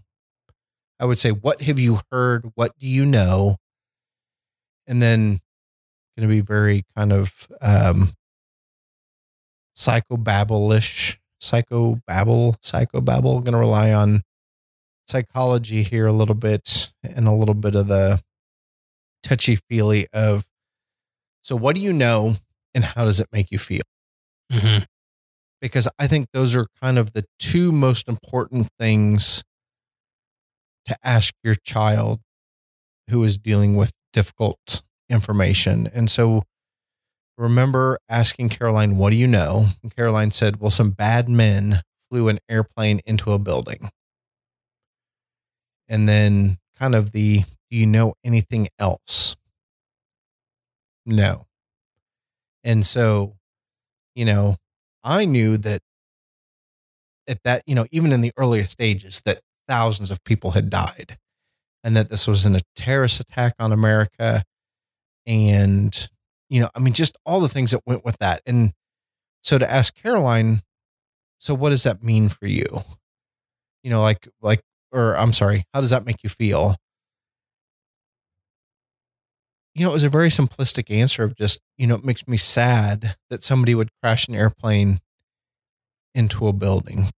I 1.00 1.06
would 1.06 1.20
say, 1.20 1.32
what 1.32 1.62
have 1.62 1.80
you 1.80 2.00
heard? 2.12 2.52
What 2.56 2.72
do 2.80 2.88
you 2.88 3.06
know? 3.06 3.58
And 4.88 5.02
then 5.02 5.40
going 6.18 6.28
to 6.30 6.34
be 6.34 6.42
very 6.42 6.84
kind 6.96 7.12
of 7.12 7.48
um, 7.62 8.14
psychobabble-ish, 9.78 11.20
psychobabble, 11.42 12.56
psychobabble. 12.62 13.44
Going 13.44 13.54
to 13.54 13.58
rely 13.58 13.94
on 13.94 14.24
psychology 15.08 15.84
here 15.84 16.06
a 16.06 16.12
little 16.12 16.36
bit 16.36 16.92
and 17.04 17.28
a 17.28 17.32
little 17.32 17.56
bit 17.56 17.76
of 17.76 17.88
the 17.88 18.22
touchy 19.24 19.58
feely 19.70 20.08
of 20.14 20.46
so 21.42 21.56
what 21.56 21.76
do 21.76 21.82
you 21.82 21.94
know 21.94 22.36
and 22.74 22.84
how 22.84 23.06
does 23.06 23.20
it 23.20 23.28
make 23.32 23.52
you 23.52 23.58
feel? 23.58 23.82
Mm-hmm. 24.52 24.84
because 25.60 25.88
i 25.98 26.06
think 26.06 26.28
those 26.32 26.56
are 26.56 26.68
kind 26.80 27.00
of 27.00 27.14
the 27.14 27.26
two 27.40 27.72
most 27.72 28.08
important 28.08 28.70
things 28.80 29.44
to 30.86 30.96
ask 31.04 31.34
your 31.44 31.56
child 31.56 32.20
who 33.10 33.24
is 33.24 33.38
dealing 33.38 33.76
with 33.76 33.92
difficult 34.14 34.84
information. 35.10 35.88
And 35.94 36.10
so 36.10 36.42
remember 37.38 38.00
asking 38.10 38.50
caroline 38.50 38.98
what 38.98 39.12
do 39.12 39.18
you 39.18 39.28
know? 39.28 39.68
And 39.84 39.96
caroline 39.96 40.32
said 40.32 40.60
well 40.60 40.72
some 40.72 40.92
bad 40.92 41.28
men 41.28 41.82
flew 42.10 42.28
an 42.30 42.40
airplane 42.50 43.02
into 43.06 43.32
a 43.32 43.40
building 43.40 43.90
and 45.88 46.08
then 46.08 46.58
kind 46.78 46.96
of 46.96 47.12
the 47.12 47.44
do 47.70 47.78
you 47.78 47.86
know 47.86 48.14
anything 48.24 48.68
else? 48.80 49.36
No. 51.06 51.48
And 52.64 52.86
so 52.86 53.36
you 54.16 54.26
know 54.26 54.56
i 55.04 55.26
knew 55.26 55.58
that 55.58 55.82
at 57.28 57.44
that 57.44 57.62
you 57.68 57.76
know 57.76 57.86
even 57.92 58.12
in 58.12 58.22
the 58.22 58.32
earliest 58.38 58.72
stages 58.72 59.22
that 59.26 59.42
thousands 59.68 60.10
of 60.10 60.24
people 60.24 60.52
had 60.52 60.70
died 60.70 61.18
and 61.84 61.96
that 61.96 62.10
this 62.10 62.28
was 62.28 62.46
an, 62.46 62.56
a 62.56 62.62
terrorist 62.76 63.20
attack 63.20 63.54
on 63.60 63.72
america 63.72 64.44
and 65.28 66.10
you 66.50 66.62
know 66.62 66.70
i 66.76 66.80
mean 66.80 66.94
just 66.94 67.18
all 67.26 67.40
the 67.40 67.50
things 67.50 67.72
that 67.72 67.82
went 67.86 68.06
with 68.06 68.18
that. 68.20 68.42
And 68.46 68.74
so 69.42 69.58
to 69.58 69.72
ask 69.72 69.94
caroline 69.96 70.62
so 71.38 71.54
what 71.54 71.70
does 71.70 71.84
that 71.84 72.02
mean 72.02 72.30
for 72.30 72.48
you? 72.48 72.66
You 73.84 73.92
know 73.92 74.02
like 74.02 74.28
like 74.42 74.62
or 74.96 75.16
I'm 75.18 75.34
sorry, 75.34 75.66
how 75.74 75.82
does 75.82 75.90
that 75.90 76.06
make 76.06 76.24
you 76.24 76.30
feel? 76.30 76.78
You 79.76 79.84
know, 79.84 79.90
it 79.90 79.94
was 79.94 80.06
a 80.06 80.10
very 80.10 80.30
simplistic 80.30 80.90
answer 80.90 81.24
of 81.24 81.36
just, 81.36 81.60
you 81.78 81.86
know, 81.86 81.96
it 81.96 82.06
makes 82.06 82.26
me 82.28 82.38
sad 82.38 83.18
that 83.30 83.44
somebody 83.44 83.76
would 83.76 83.90
crash 84.02 84.30
an 84.30 84.36
airplane 84.36 85.00
into 86.16 86.48
a 86.48 86.54
building. 86.54 87.10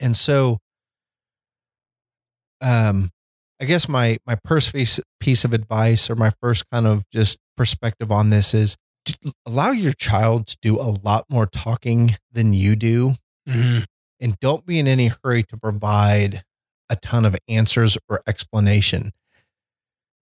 And 0.00 0.16
so 0.16 0.58
um 2.60 3.10
I 3.60 3.64
guess 3.66 3.88
my 3.88 4.16
my 4.26 4.38
first 4.46 4.74
piece 5.20 5.44
of 5.44 5.52
advice 5.52 6.08
or 6.08 6.14
my 6.14 6.30
first 6.40 6.64
kind 6.72 6.86
of 6.86 7.04
just 7.12 7.38
perspective 7.56 8.10
on 8.10 8.30
this 8.30 8.54
is 8.54 8.76
allow 9.44 9.70
your 9.72 9.92
child 9.92 10.46
to 10.46 10.56
do 10.62 10.76
a 10.76 10.94
lot 11.02 11.24
more 11.28 11.46
talking 11.46 12.16
than 12.32 12.54
you 12.54 12.74
do 12.74 13.14
Mm-hmm. 13.48 13.84
And 14.20 14.38
don't 14.40 14.66
be 14.66 14.78
in 14.78 14.86
any 14.86 15.10
hurry 15.22 15.42
to 15.44 15.56
provide 15.56 16.44
a 16.90 16.96
ton 16.96 17.24
of 17.24 17.36
answers 17.48 17.98
or 18.08 18.20
explanation. 18.26 19.12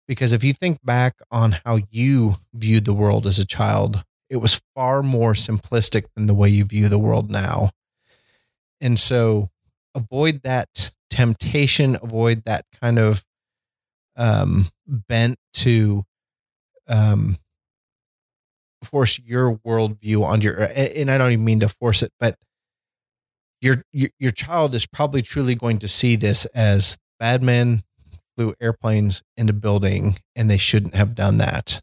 Because 0.08 0.32
if 0.32 0.44
you 0.44 0.52
think 0.52 0.78
back 0.84 1.14
on 1.30 1.56
how 1.64 1.80
you 1.90 2.36
viewed 2.54 2.84
the 2.84 2.94
world 2.94 3.26
as 3.26 3.38
a 3.38 3.46
child, 3.46 4.04
it 4.30 4.36
was 4.36 4.60
far 4.74 5.02
more 5.02 5.34
simplistic 5.34 6.06
than 6.14 6.26
the 6.26 6.34
way 6.34 6.48
you 6.48 6.64
view 6.64 6.88
the 6.88 6.98
world 6.98 7.30
now. 7.30 7.70
And 8.80 8.98
so 8.98 9.50
avoid 9.94 10.42
that 10.42 10.92
temptation, 11.10 11.96
avoid 12.02 12.44
that 12.44 12.64
kind 12.80 12.98
of 12.98 13.24
um, 14.16 14.68
bent 14.86 15.38
to 15.54 16.04
um, 16.88 17.36
force 18.82 19.18
your 19.18 19.56
worldview 19.56 20.24
on 20.24 20.40
your, 20.40 20.62
and 20.62 21.10
I 21.10 21.18
don't 21.18 21.32
even 21.32 21.44
mean 21.44 21.60
to 21.60 21.68
force 21.68 22.02
it, 22.02 22.12
but 22.20 22.38
your 23.60 23.82
your 23.92 24.32
child 24.32 24.74
is 24.74 24.86
probably 24.86 25.22
truly 25.22 25.54
going 25.54 25.78
to 25.78 25.88
see 25.88 26.16
this 26.16 26.44
as 26.46 26.98
bad 27.18 27.42
men 27.42 27.82
flew 28.36 28.54
airplanes 28.60 29.22
into 29.36 29.52
building 29.52 30.18
and 30.34 30.50
they 30.50 30.58
shouldn't 30.58 30.94
have 30.94 31.14
done 31.14 31.38
that. 31.38 31.80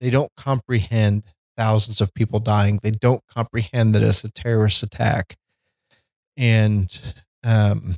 They 0.00 0.10
don't 0.10 0.32
comprehend 0.36 1.24
thousands 1.56 2.00
of 2.00 2.14
people 2.14 2.40
dying. 2.40 2.80
They 2.82 2.90
don't 2.90 3.22
comprehend 3.28 3.94
that 3.94 4.02
it's 4.02 4.24
a 4.24 4.30
terrorist 4.30 4.82
attack. 4.82 5.36
And 6.36 7.14
um, 7.44 7.96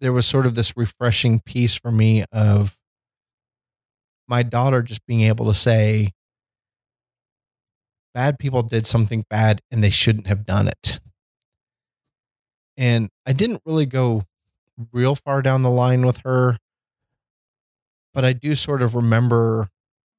there 0.00 0.12
was 0.12 0.26
sort 0.26 0.46
of 0.46 0.54
this 0.54 0.76
refreshing 0.76 1.40
piece 1.40 1.74
for 1.74 1.90
me 1.90 2.24
of 2.32 2.76
my 4.28 4.42
daughter 4.42 4.82
just 4.82 5.06
being 5.06 5.22
able 5.22 5.46
to 5.46 5.54
say, 5.54 6.12
bad 8.14 8.38
people 8.38 8.62
did 8.62 8.86
something 8.86 9.24
bad 9.30 9.60
and 9.70 9.82
they 9.82 9.90
shouldn't 9.90 10.26
have 10.26 10.44
done 10.44 10.68
it. 10.68 11.00
And 12.78 13.10
I 13.26 13.32
didn't 13.32 13.60
really 13.66 13.86
go 13.86 14.22
real 14.92 15.16
far 15.16 15.42
down 15.42 15.62
the 15.62 15.70
line 15.70 16.06
with 16.06 16.18
her, 16.18 16.56
but 18.14 18.24
I 18.24 18.32
do 18.32 18.54
sort 18.54 18.80
of 18.80 18.94
remember 18.94 19.68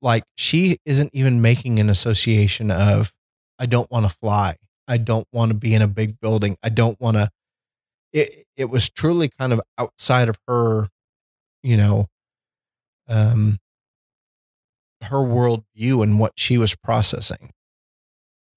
like 0.02 0.24
she 0.36 0.78
isn't 0.86 1.10
even 1.14 1.42
making 1.42 1.80
an 1.80 1.90
association 1.90 2.70
of, 2.70 3.14
I 3.58 3.66
don't 3.66 3.90
want 3.90 4.10
to 4.10 4.16
fly. 4.22 4.56
I 4.88 4.98
don't 4.98 5.28
want 5.32 5.52
to 5.52 5.58
be 5.58 5.74
in 5.74 5.82
a 5.82 5.88
big 5.88 6.20
building. 6.20 6.58
I 6.62 6.70
don't 6.70 7.00
want 7.00 7.18
to. 7.18 7.30
It, 8.12 8.46
it 8.58 8.70
was 8.70 8.90
truly 8.90 9.30
kind 9.40 9.54
of 9.54 9.62
outside 9.78 10.30
of 10.30 10.38
her, 10.48 10.90
you 11.64 11.78
know, 11.78 12.08
um, 13.08 13.58
her 15.04 15.18
worldview 15.18 16.04
and 16.04 16.20
what 16.20 16.34
she 16.36 16.58
was 16.58 16.76
processing. 16.76 17.52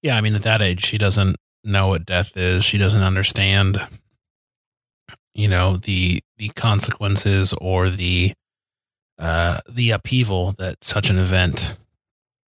Yeah, 0.01 0.17
I 0.17 0.21
mean, 0.21 0.35
at 0.35 0.41
that 0.43 0.61
age, 0.61 0.83
she 0.83 0.97
doesn't 0.97 1.37
know 1.63 1.87
what 1.87 2.05
death 2.05 2.35
is. 2.35 2.63
She 2.65 2.77
doesn't 2.77 3.01
understand, 3.01 3.79
you 5.33 5.47
know, 5.47 5.77
the 5.77 6.21
the 6.37 6.49
consequences 6.49 7.53
or 7.53 7.89
the 7.89 8.33
uh, 9.19 9.59
the 9.69 9.91
upheaval 9.91 10.53
that 10.53 10.83
such 10.83 11.09
an 11.09 11.17
event 11.17 11.77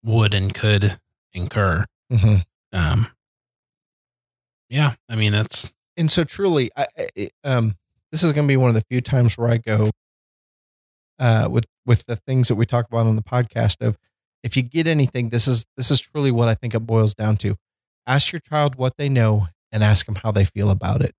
would 0.03 0.33
and 0.33 0.53
could 0.53 0.97
incur. 1.33 1.85
Mm-hmm. 2.11 2.37
Um, 2.73 3.07
yeah, 4.69 4.95
I 5.09 5.15
mean, 5.15 5.31
that's 5.31 5.71
and 5.95 6.11
so 6.11 6.23
truly 6.23 6.69
I, 6.75 6.87
I 6.97 7.29
um 7.43 7.75
this 8.11 8.23
is 8.23 8.31
going 8.31 8.47
to 8.47 8.51
be 8.51 8.57
one 8.57 8.69
of 8.69 8.75
the 8.75 8.83
few 8.89 9.01
times 9.01 9.37
where 9.37 9.49
I 9.49 9.57
go 9.57 9.89
uh 11.19 11.47
with 11.51 11.65
with 11.85 12.05
the 12.05 12.15
things 12.15 12.47
that 12.47 12.55
we 12.55 12.65
talk 12.65 12.85
about 12.87 13.05
on 13.05 13.15
the 13.15 13.23
podcast 13.23 13.85
of 13.85 13.97
if 14.43 14.55
you 14.55 14.63
get 14.63 14.87
anything 14.87 15.29
this 15.29 15.47
is 15.47 15.65
this 15.75 15.89
is 15.89 15.99
truly 15.99 16.31
what 16.31 16.47
I 16.47 16.53
think 16.53 16.75
it 16.75 16.81
boils 16.81 17.13
down 17.13 17.37
to 17.37 17.55
ask 18.07 18.31
your 18.31 18.39
child 18.39 18.75
what 18.75 18.97
they 18.97 19.09
know 19.09 19.47
and 19.71 19.83
ask 19.83 20.05
them 20.05 20.15
how 20.15 20.31
they 20.31 20.45
feel 20.45 20.69
about 20.71 21.01
it. 21.01 21.13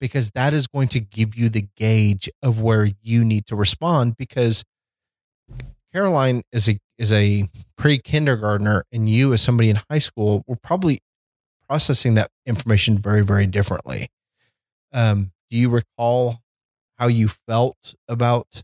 Because 0.00 0.30
that 0.30 0.54
is 0.54 0.66
going 0.66 0.88
to 0.88 1.00
give 1.00 1.36
you 1.36 1.48
the 1.48 1.66
gauge 1.76 2.30
of 2.42 2.60
where 2.60 2.90
you 3.02 3.24
need 3.24 3.46
to 3.46 3.56
respond 3.56 4.16
because 4.16 4.64
Caroline 5.92 6.42
is 6.52 6.68
a 6.68 6.78
is 6.98 7.12
a 7.12 7.48
pre-kindergartner 7.76 8.84
and 8.92 9.08
you 9.08 9.32
as 9.32 9.40
somebody 9.40 9.70
in 9.70 9.78
high 9.90 9.98
school 9.98 10.44
were 10.46 10.56
probably 10.56 11.00
processing 11.66 12.14
that 12.14 12.30
information 12.46 12.98
very 12.98 13.22
very 13.22 13.46
differently. 13.46 14.08
Um, 14.92 15.32
do 15.50 15.56
you 15.56 15.68
recall 15.68 16.40
how 16.98 17.06
you 17.06 17.28
felt 17.28 17.94
about 18.08 18.62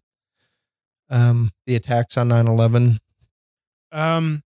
um, 1.10 1.50
the 1.66 1.76
attacks 1.76 2.16
on 2.16 2.28
9-11 2.28 2.98
Um, 3.92 4.42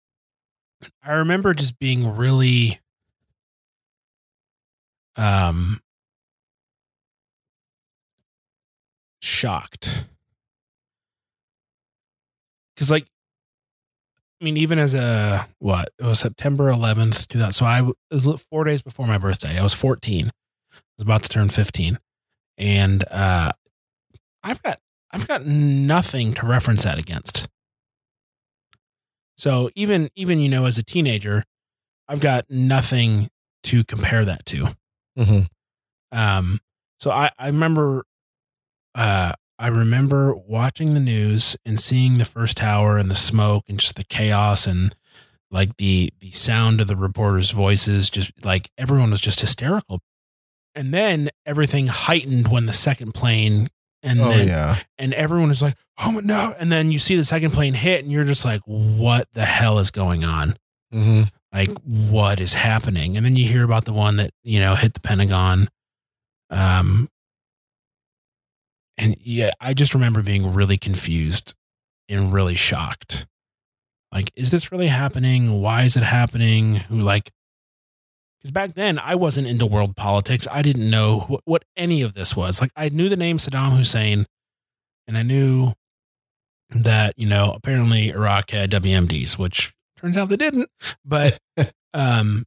I 1.03 1.15
remember 1.15 1.55
just 1.55 1.79
being 1.79 2.17
really 2.17 2.81
um 5.17 5.81
shocked. 9.21 10.07
Because 12.75 12.91
like 12.91 13.07
i 14.41 14.45
mean 14.45 14.57
even 14.59 14.79
as 14.79 14.95
a 14.95 15.49
what 15.61 15.89
it 15.99 16.05
was 16.05 16.21
september 16.21 16.71
11th 16.71 17.27
2000 17.29 17.53
so 17.53 17.65
i 17.65 17.81
was 18.11 18.47
four 18.51 18.65
days 18.65 18.83
before 18.83 19.07
my 19.07 19.17
birthday. 19.17 19.59
I 19.59 19.63
was 19.63 19.73
14 19.73 20.27
i 20.27 20.31
was 20.99 21.03
about 21.03 21.23
to 21.23 21.29
turn 21.31 21.49
15 21.49 21.99
and 22.59 23.05
uh 23.11 23.53
i've 24.43 24.63
got 24.63 24.79
i've 25.13 25.27
got 25.27 25.47
nothing 25.47 26.35
to 26.35 26.47
reference 26.47 26.85
that 26.85 26.99
against. 26.99 27.49
So 29.39 29.71
even 29.75 30.11
even 30.15 30.39
you 30.39 30.49
know 30.51 30.67
as 30.67 30.77
a 30.77 30.83
teenager 30.83 31.45
i've 32.09 32.21
got 32.21 32.45
nothing 32.51 33.29
to 33.65 33.85
compare 33.85 34.25
that 34.27 34.45
to 34.47 34.69
Mm-hmm. 35.19 36.19
um, 36.19 36.61
so 36.99 37.11
I, 37.11 37.31
I 37.39 37.47
remember, 37.49 38.05
uh, 38.95 39.33
I 39.59 39.69
remember 39.69 40.35
watching 40.35 40.95
the 40.95 41.01
news 41.01 41.57
and 41.65 41.79
seeing 41.81 42.19
the 42.19 42.25
first 42.25 42.57
tower 42.59 42.97
and 42.97 43.11
the 43.11 43.15
smoke 43.15 43.65
and 43.69 43.79
just 43.81 43.97
the 43.97 44.05
chaos 44.05 44.67
and 44.67 44.95
like 45.51 45.77
the 45.77 46.13
the 46.21 46.31
sound 46.33 46.81
of 46.81 46.87
the 46.89 46.97
reporters' 46.97 47.51
voices. 47.53 48.11
Just 48.11 48.33
like 48.45 48.71
everyone 48.77 49.11
was 49.11 49.21
just 49.21 49.41
hysterical, 49.41 50.01
and 50.75 50.93
then 50.93 51.31
everything 51.47 51.87
heightened 51.87 52.49
when 52.49 52.67
the 52.67 52.73
second 52.73 53.13
plane 53.13 53.69
and 54.03 54.21
Oh 54.21 54.29
then 54.29 54.49
yeah. 54.49 54.77
and 54.99 55.15
everyone 55.15 55.49
was 55.49 55.63
like, 55.63 55.77
"Oh 55.99 56.21
no!" 56.23 56.53
And 56.59 56.71
then 56.71 56.93
you 56.93 56.99
see 56.99 57.17
the 57.17 57.25
second 57.25 57.53
plane 57.53 57.75
hit, 57.75 58.03
and 58.03 58.13
you're 58.13 58.25
just 58.25 58.45
like, 58.45 58.61
"What 58.67 59.29
the 59.33 59.45
hell 59.45 59.79
is 59.79 59.91
going 59.91 60.25
on?" 60.25 60.57
Mm-hmm. 60.93 61.23
Like 61.53 61.71
what 61.83 62.41
is 62.41 62.55
happening? 62.55 63.17
And 63.17 63.25
then 63.25 63.37
you 63.37 63.47
hear 63.47 63.65
about 63.65 63.85
the 63.85 63.93
one 63.93 64.17
that 64.17 64.31
you 64.43 64.59
know 64.61 64.75
hit 64.75 64.95
the 64.95 65.01
pentagon. 65.01 65.69
Um 66.51 67.09
and 68.99 69.15
yeah 69.21 69.51
i 69.61 69.75
just 69.75 69.93
remember 69.93 70.23
being 70.23 70.55
really 70.55 70.79
confused 70.79 71.55
and 72.09 72.33
really 72.33 72.55
shocked. 72.55 73.27
Like 74.13 74.31
is 74.37 74.51
this 74.51 74.71
really 74.71 74.89
happening? 74.89 75.61
Why 75.61 75.83
is 75.83 75.97
it 75.97 76.03
happening? 76.03 76.77
Who 76.77 77.01
like 77.01 77.31
because 78.39 78.53
back 78.53 78.75
then 78.75 78.99
i 78.99 79.15
wasn't 79.15 79.49
into 79.49 79.67
world 79.67 79.97
politics. 79.97 80.47
I 80.51 80.63
didn't 80.63 80.89
know 80.89 81.21
what, 81.21 81.41
what 81.45 81.65
any 81.77 82.03
of 82.03 82.15
this 82.15 82.37
was. 82.37 82.61
Like 82.61 82.71
i 82.77 82.89
knew 82.89 83.09
the 83.09 83.17
name 83.17 83.39
saddam 83.39 83.77
hussein 83.77 84.27
and 85.09 85.17
i 85.17 85.23
knew 85.23 85.73
that 86.71 87.15
you 87.17 87.27
know 87.27 87.53
apparently 87.53 88.11
iraq 88.11 88.51
had 88.51 88.71
wmds 88.71 89.39
which 89.39 89.73
turns 89.97 90.17
out 90.17 90.29
they 90.29 90.37
didn't 90.37 90.69
but 91.05 91.39
um 91.95 92.45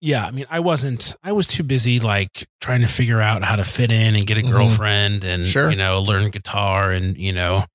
yeah 0.00 0.26
i 0.26 0.30
mean 0.30 0.46
i 0.50 0.58
wasn't 0.60 1.14
i 1.22 1.30
was 1.32 1.46
too 1.46 1.62
busy 1.62 2.00
like 2.00 2.46
trying 2.60 2.80
to 2.80 2.86
figure 2.86 3.20
out 3.20 3.42
how 3.44 3.56
to 3.56 3.64
fit 3.64 3.92
in 3.92 4.14
and 4.16 4.26
get 4.26 4.38
a 4.38 4.42
Mhm. 4.42 4.50
girlfriend 4.50 5.24
and 5.24 5.46
Sure. 5.46 5.70
you 5.70 5.76
know 5.76 6.00
learn 6.00 6.30
guitar 6.30 6.90
and 6.90 7.16
you 7.18 7.32
know 7.32 7.66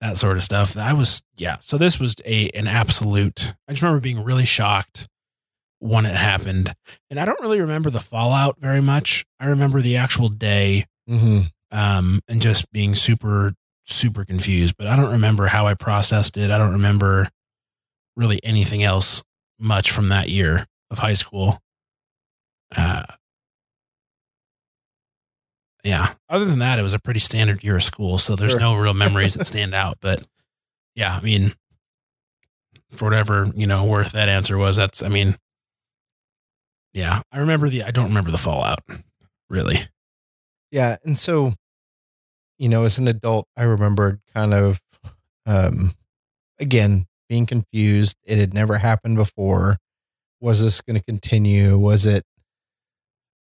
that 0.00 0.16
sort 0.16 0.36
of 0.36 0.42
stuff 0.42 0.76
i 0.76 0.92
was 0.92 1.22
yeah 1.36 1.56
so 1.60 1.78
this 1.78 2.00
was 2.00 2.16
a 2.26 2.48
an 2.50 2.66
absolute 2.66 3.54
i 3.68 3.72
just 3.72 3.82
remember 3.82 4.00
being 4.00 4.22
really 4.24 4.44
shocked 4.44 5.08
when 5.78 6.04
it 6.06 6.16
happened 6.16 6.74
and 7.10 7.18
i 7.20 7.24
don't 7.24 7.40
really 7.40 7.60
remember 7.60 7.90
the 7.90 8.00
fallout 8.00 8.56
very 8.60 8.80
much 8.80 9.24
i 9.40 9.46
remember 9.46 9.80
the 9.80 9.96
actual 9.96 10.28
day 10.28 10.86
Mm-hmm. 11.10 11.40
um, 11.76 12.20
and 12.28 12.40
just 12.40 12.70
being 12.70 12.94
super 12.94 13.54
super 13.86 14.24
confused 14.24 14.76
but 14.78 14.86
i 14.86 14.94
don't 14.94 15.10
remember 15.10 15.46
how 15.48 15.66
i 15.66 15.74
processed 15.74 16.36
it 16.36 16.50
i 16.50 16.56
don't 16.58 16.70
remember 16.72 17.28
really 18.16 18.38
anything 18.44 18.82
else 18.82 19.22
much 19.58 19.90
from 19.90 20.08
that 20.08 20.28
year 20.28 20.66
of 20.90 20.98
high 20.98 21.12
school 21.12 21.60
uh, 22.76 23.04
yeah 25.84 26.14
other 26.28 26.44
than 26.44 26.58
that 26.60 26.78
it 26.78 26.82
was 26.82 26.94
a 26.94 26.98
pretty 26.98 27.20
standard 27.20 27.62
year 27.64 27.76
of 27.76 27.82
school 27.82 28.18
so 28.18 28.36
there's 28.36 28.52
Sure. 28.52 28.60
no 28.60 28.74
real 28.76 28.94
memories 28.94 29.34
that 29.34 29.44
stand 29.52 29.74
out 29.74 29.98
but 30.00 30.22
yeah 30.94 31.16
i 31.16 31.20
mean 31.20 31.54
for 32.96 33.06
whatever 33.06 33.50
you 33.54 33.66
know 33.66 33.84
worth 33.84 34.12
that 34.12 34.28
answer 34.28 34.56
was 34.58 34.76
that's 34.76 35.02
i 35.02 35.08
mean 35.08 35.36
yeah 36.92 37.22
i 37.32 37.38
remember 37.38 37.68
the 37.68 37.82
i 37.82 37.90
don't 37.90 38.08
remember 38.08 38.30
the 38.30 38.38
fallout 38.38 38.80
really 39.50 39.80
Yeah. 40.70 40.96
And 41.04 41.18
so, 41.18 41.52
you 42.58 42.70
know, 42.70 42.84
as 42.84 42.96
an 42.98 43.06
adult, 43.06 43.46
I 43.58 43.64
remembered 43.64 44.20
kind 44.34 44.54
of, 44.54 44.80
um, 45.44 45.92
again, 46.58 47.04
being 47.32 47.46
confused. 47.46 48.16
It 48.24 48.36
had 48.36 48.52
never 48.52 48.76
happened 48.76 49.16
before. 49.16 49.78
Was 50.40 50.62
this 50.62 50.80
going 50.82 50.98
to 50.98 51.04
continue? 51.04 51.78
Was 51.78 52.04
it, 52.04 52.24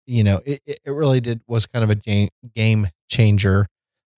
you 0.05 0.23
know, 0.23 0.41
it, 0.45 0.61
it 0.65 0.79
really 0.85 1.19
did, 1.19 1.41
was 1.47 1.65
kind 1.65 1.83
of 1.83 1.89
a 1.89 1.95
game, 1.95 2.29
game 2.55 2.87
changer. 3.09 3.67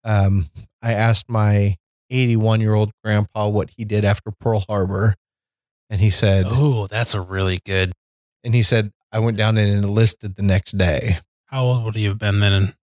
Um, 0.04 0.48
I 0.84 0.94
asked 0.94 1.28
my 1.28 1.78
81 2.12 2.62
year 2.62 2.76
old 2.76 2.92
grandpa 3.04 3.48
what 3.48 3.72
he 3.76 3.84
did 3.84 4.06
after 4.06 4.30
Pearl 4.32 4.60
Harbor. 4.68 5.16
And 5.90 6.00
he 6.00 6.12
said, 6.12 6.46
oh 6.48 6.88
that's 6.88 7.14
a 7.14 7.22
really 7.22 7.60
good 7.66 7.94
and 8.44 8.54
he 8.54 8.62
said, 8.62 8.92
I 9.12 9.20
went 9.20 9.38
down 9.38 9.58
and 9.58 9.84
enlisted 9.84 10.36
the 10.36 10.44
next 10.44 10.78
day. 10.78 11.20
How 11.46 11.64
old 11.64 11.86
would 11.86 11.96
he 11.96 12.06
have 12.06 12.18
been 12.18 12.40
then 12.40 12.74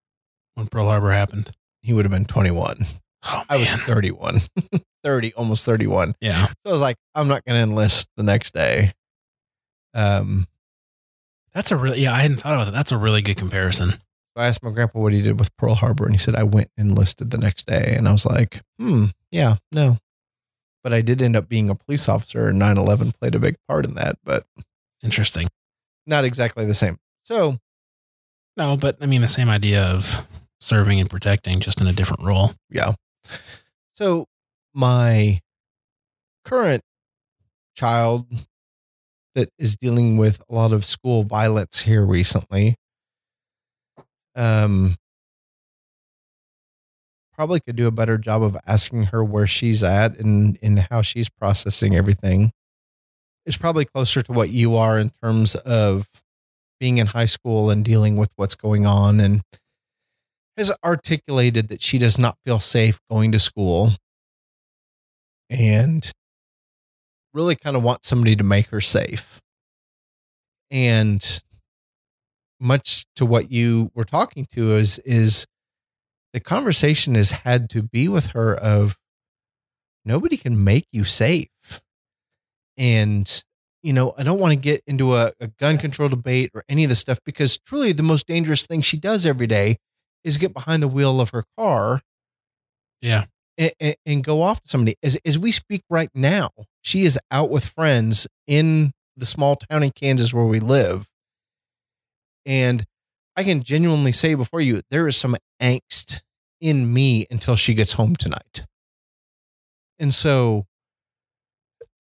when 0.54 0.68
Pearl 0.68 0.86
Harbor 0.86 1.10
happened? 1.10 1.50
He 1.82 1.92
would 1.92 2.04
have 2.04 2.12
been 2.12 2.24
21. 2.24 2.86
Oh, 3.26 3.42
I 3.48 3.58
was 3.58 3.76
31, 3.76 4.40
30, 5.04 5.34
almost 5.34 5.64
31. 5.66 6.14
yeah. 6.20 6.46
So 6.46 6.54
I 6.66 6.72
was 6.72 6.80
like, 6.80 6.96
I'm 7.14 7.28
not 7.28 7.44
going 7.44 7.56
to 7.58 7.62
enlist 7.62 8.08
the 8.16 8.22
next 8.22 8.54
day. 8.54 8.92
Um, 9.94 10.46
That's 11.54 11.70
a 11.72 11.76
really, 11.76 12.00
yeah, 12.02 12.12
I 12.14 12.20
hadn't 12.20 12.38
thought 12.38 12.54
about 12.54 12.66
that. 12.66 12.74
That's 12.74 12.92
a 12.92 12.98
really 12.98 13.22
good 13.22 13.36
comparison. 13.36 13.94
I 14.36 14.46
asked 14.46 14.62
my 14.62 14.70
grandpa 14.70 15.00
what 15.00 15.12
he 15.12 15.22
did 15.22 15.38
with 15.38 15.54
Pearl 15.56 15.74
Harbor, 15.74 16.04
and 16.04 16.14
he 16.14 16.18
said 16.18 16.34
I 16.36 16.44
went 16.44 16.70
and 16.78 16.90
enlisted 16.90 17.30
the 17.30 17.38
next 17.38 17.66
day. 17.66 17.94
And 17.96 18.08
I 18.08 18.12
was 18.12 18.24
like, 18.24 18.60
hmm, 18.78 19.06
yeah, 19.30 19.56
no. 19.72 19.98
But 20.84 20.92
I 20.94 21.00
did 21.02 21.20
end 21.20 21.36
up 21.36 21.48
being 21.48 21.68
a 21.68 21.74
police 21.74 22.08
officer, 22.08 22.46
and 22.46 22.58
9 22.58 22.78
11 22.78 23.12
played 23.20 23.34
a 23.34 23.38
big 23.40 23.56
part 23.68 23.86
in 23.86 23.94
that, 23.94 24.16
but 24.24 24.44
Interesting. 25.02 25.48
not 26.06 26.24
exactly 26.24 26.64
the 26.64 26.74
same. 26.74 26.98
So, 27.24 27.58
No, 28.56 28.76
but 28.76 28.96
I 29.00 29.06
mean, 29.06 29.20
the 29.20 29.28
same 29.28 29.48
idea 29.50 29.82
of 29.84 30.26
serving 30.60 31.00
and 31.00 31.10
protecting, 31.10 31.60
just 31.60 31.80
in 31.80 31.86
a 31.86 31.92
different 31.92 32.22
role. 32.22 32.52
yeah. 32.70 32.92
So, 33.94 34.26
my 34.74 35.40
current 36.44 36.82
child 37.74 38.26
that 39.34 39.50
is 39.58 39.76
dealing 39.76 40.16
with 40.16 40.42
a 40.48 40.54
lot 40.54 40.72
of 40.72 40.84
school 40.84 41.22
violence 41.22 41.80
here 41.80 42.04
recently 42.04 42.76
um 44.36 44.94
probably 47.34 47.60
could 47.60 47.76
do 47.76 47.86
a 47.86 47.90
better 47.90 48.18
job 48.18 48.42
of 48.42 48.56
asking 48.66 49.04
her 49.04 49.24
where 49.24 49.46
she's 49.46 49.82
at 49.82 50.18
and 50.18 50.58
and 50.62 50.86
how 50.90 51.02
she's 51.02 51.28
processing 51.28 51.94
everything. 51.96 52.52
Is 53.46 53.56
probably 53.56 53.86
closer 53.86 54.22
to 54.22 54.32
what 54.32 54.50
you 54.50 54.76
are 54.76 54.98
in 54.98 55.10
terms 55.22 55.54
of 55.56 56.06
being 56.78 56.98
in 56.98 57.06
high 57.06 57.24
school 57.26 57.70
and 57.70 57.84
dealing 57.84 58.16
with 58.16 58.30
what's 58.36 58.54
going 58.54 58.86
on 58.86 59.20
and 59.20 59.42
has 60.56 60.72
articulated 60.84 61.68
that 61.68 61.82
she 61.82 61.98
does 61.98 62.18
not 62.18 62.36
feel 62.44 62.58
safe 62.58 63.00
going 63.10 63.32
to 63.32 63.38
school 63.38 63.92
and 65.50 66.10
really 67.34 67.56
kind 67.56 67.76
of 67.76 67.82
wants 67.82 68.08
somebody 68.08 68.36
to 68.36 68.44
make 68.44 68.68
her 68.68 68.80
safe. 68.80 69.40
And 70.70 71.42
much 72.60 73.06
to 73.16 73.24
what 73.24 73.50
you 73.50 73.90
were 73.94 74.04
talking 74.04 74.46
to 74.54 74.76
is 74.76 74.98
is 75.00 75.46
the 76.32 76.40
conversation 76.40 77.14
has 77.14 77.30
had 77.30 77.68
to 77.70 77.82
be 77.82 78.08
with 78.08 78.28
her 78.28 78.54
of 78.54 78.96
nobody 80.04 80.36
can 80.36 80.62
make 80.62 80.86
you 80.92 81.04
safe. 81.04 81.48
And 82.76 83.42
you 83.82 83.94
know, 83.94 84.12
I 84.18 84.24
don't 84.24 84.38
want 84.38 84.52
to 84.52 84.60
get 84.60 84.82
into 84.86 85.14
a, 85.14 85.32
a 85.40 85.48
gun 85.48 85.78
control 85.78 86.10
debate 86.10 86.50
or 86.54 86.62
any 86.68 86.84
of 86.84 86.90
this 86.90 86.98
stuff 86.98 87.18
because 87.24 87.56
truly 87.58 87.92
the 87.92 88.02
most 88.02 88.26
dangerous 88.26 88.66
thing 88.66 88.82
she 88.82 88.98
does 88.98 89.24
every 89.24 89.46
day 89.46 89.76
is 90.22 90.36
get 90.36 90.52
behind 90.52 90.82
the 90.82 90.88
wheel 90.88 91.18
of 91.18 91.30
her 91.30 91.44
car 91.56 92.02
Yeah. 93.00 93.26
And, 93.60 93.96
and, 94.06 94.24
go 94.24 94.42
off 94.42 94.62
to 94.62 94.68
somebody. 94.68 94.96
As, 95.02 95.18
as 95.24 95.38
we 95.38 95.52
speak 95.52 95.82
right 95.90 96.10
now, 96.14 96.50
she 96.82 97.04
is 97.04 97.18
out 97.30 97.50
with 97.50 97.64
friends 97.64 98.26
in 98.46 98.92
the 99.16 99.26
small 99.26 99.56
town 99.56 99.82
in 99.82 99.90
Kansas 99.90 100.32
where 100.32 100.44
we 100.44 100.60
live. 100.60 101.08
And 102.46 102.84
I 103.36 103.44
can 103.44 103.62
genuinely 103.62 104.12
say 104.12 104.34
before 104.34 104.60
you, 104.60 104.80
there 104.90 105.06
is 105.06 105.16
some 105.16 105.36
angst 105.60 106.20
in 106.60 106.92
me 106.92 107.26
until 107.30 107.56
she 107.56 107.74
gets 107.74 107.92
home 107.92 108.16
tonight. 108.16 108.66
And 109.98 110.12
so 110.14 110.66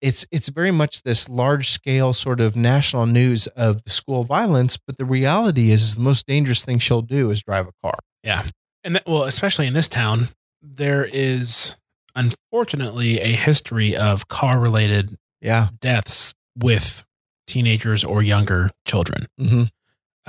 it's 0.02 0.26
it's 0.32 0.48
very 0.48 0.72
much 0.72 1.02
this 1.04 1.28
large 1.28 1.70
scale 1.70 2.14
sort 2.14 2.40
of 2.40 2.56
national 2.56 3.06
news 3.06 3.48
of 3.48 3.84
the 3.84 3.90
school 3.90 4.24
violence, 4.24 4.78
but 4.78 4.98
the 4.98 5.06
reality 5.06 5.72
is 5.72 5.96
the 5.96 6.02
most 6.02 6.26
dangerous 6.26 6.64
thing 6.64 6.80
she'll 6.80 7.02
do 7.02 7.32
is 7.32 7.44
drive 7.44 7.68
a 7.68 7.74
car. 7.84 8.00
Yeah. 8.24 8.44
And 8.84 8.96
that, 8.96 9.04
well, 9.06 9.24
especially 9.24 9.68
in 9.68 9.74
this 9.74 9.90
town, 9.90 10.30
there 10.62 11.08
is 11.12 11.78
unfortunately 12.16 13.20
a 13.20 13.28
history 13.28 13.96
of 13.96 14.28
car 14.28 14.60
related 14.60 15.18
Yeah. 15.42 15.70
deaths 15.80 16.34
with 16.58 17.06
teenagers 17.48 18.04
or 18.04 18.22
younger 18.22 18.72
children. 18.86 19.28
Mm-hmm. 19.40 19.64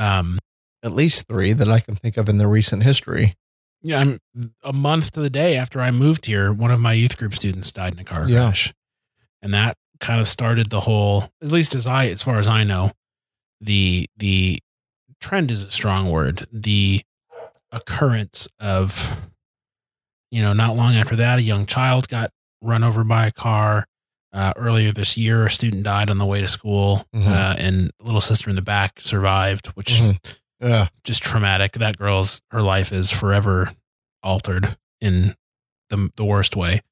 Um, 0.03 0.39
at 0.83 0.93
least 0.93 1.27
three 1.29 1.53
that 1.53 1.69
I 1.69 1.81
can 1.81 1.95
think 1.95 2.17
of 2.17 2.29
in 2.29 2.39
the 2.39 2.47
recent 2.47 2.83
history. 2.83 3.35
Yeah, 3.83 3.99
I'm 4.01 4.19
a 4.63 4.73
month 4.73 5.13
to 5.13 5.21
the 5.21 5.31
day 5.31 5.57
after 5.57 5.81
I 5.81 5.91
moved 5.91 6.27
here. 6.27 6.53
One 6.53 6.71
of 6.71 6.81
my 6.81 6.93
youth 6.93 7.17
group 7.17 7.35
students 7.35 7.73
died 7.73 7.95
in 7.95 7.99
a 7.99 8.05
car 8.05 8.29
Yeah. 8.29 8.39
crash, 8.41 8.73
and 9.43 9.53
that 9.55 9.77
kind 10.01 10.21
of 10.21 10.29
started 10.29 10.71
the 10.71 10.81
whole. 10.81 11.31
At 11.43 11.51
least 11.51 11.75
as 11.75 11.87
I, 11.87 12.07
as 12.09 12.23
far 12.23 12.39
as 12.39 12.47
I 12.47 12.63
know, 12.65 12.93
the 13.61 14.07
the 14.17 14.61
trend 15.21 15.51
is 15.51 15.65
a 15.65 15.71
strong 15.71 16.11
word. 16.11 16.47
The 16.53 17.03
occurrence 17.73 18.49
of, 18.59 19.30
you 20.31 20.43
know, 20.43 20.53
not 20.53 20.77
long 20.77 20.95
after 20.95 21.17
that, 21.17 21.39
a 21.39 21.43
young 21.43 21.67
child 21.67 22.09
got 22.09 22.31
run 22.63 22.83
over 22.85 23.05
by 23.05 23.27
a 23.27 23.31
car. 23.33 23.87
Uh, 24.33 24.53
earlier 24.57 24.93
this 24.93 25.17
year, 25.17 25.47
a 25.47 25.51
student 25.51 25.83
died 25.83 26.09
on 26.09 26.19
the 26.19 26.27
way 26.27 26.41
to 26.41 26.47
school, 26.47 27.05
Mhm. 27.15 27.27
uh, 27.27 27.57
and 27.59 27.91
little 28.01 28.21
sister 28.21 28.49
in 28.49 28.55
the 28.55 28.63
back 28.63 29.01
survived, 29.01 29.67
which 29.69 29.95
Mhm. 29.95 30.19
Yeah. 30.61 30.89
just 31.03 31.21
traumatic. 31.23 31.73
That 31.73 31.99
girl's 31.99 32.41
her 32.53 32.63
life 32.63 32.93
is 32.93 33.11
forever 33.11 33.73
altered 34.23 34.77
in 35.01 35.35
the 35.89 36.11
the 36.17 36.25
worst 36.25 36.55
way. 36.55 36.83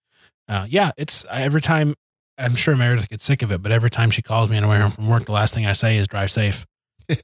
Uh, 0.49 0.67
yeah, 0.69 0.91
it's 0.97 1.25
every 1.31 1.61
time. 1.61 1.95
I'm 2.39 2.55
sure 2.57 2.75
Meredith 2.77 3.09
gets 3.09 3.25
sick 3.25 3.43
of 3.43 3.51
it, 3.53 3.63
but 3.63 3.71
every 3.73 3.91
time 3.91 4.11
she 4.11 4.23
calls 4.23 4.49
me 4.49 4.57
on 4.57 4.63
the 4.63 4.69
way 4.69 4.79
home 4.81 4.91
from 4.93 5.09
work, 5.09 5.25
the 5.27 5.33
last 5.33 5.53
thing 5.55 5.67
I 5.67 5.73
say 5.75 5.97
is 5.97 6.07
"drive 6.09 6.31
safe." 6.31 6.65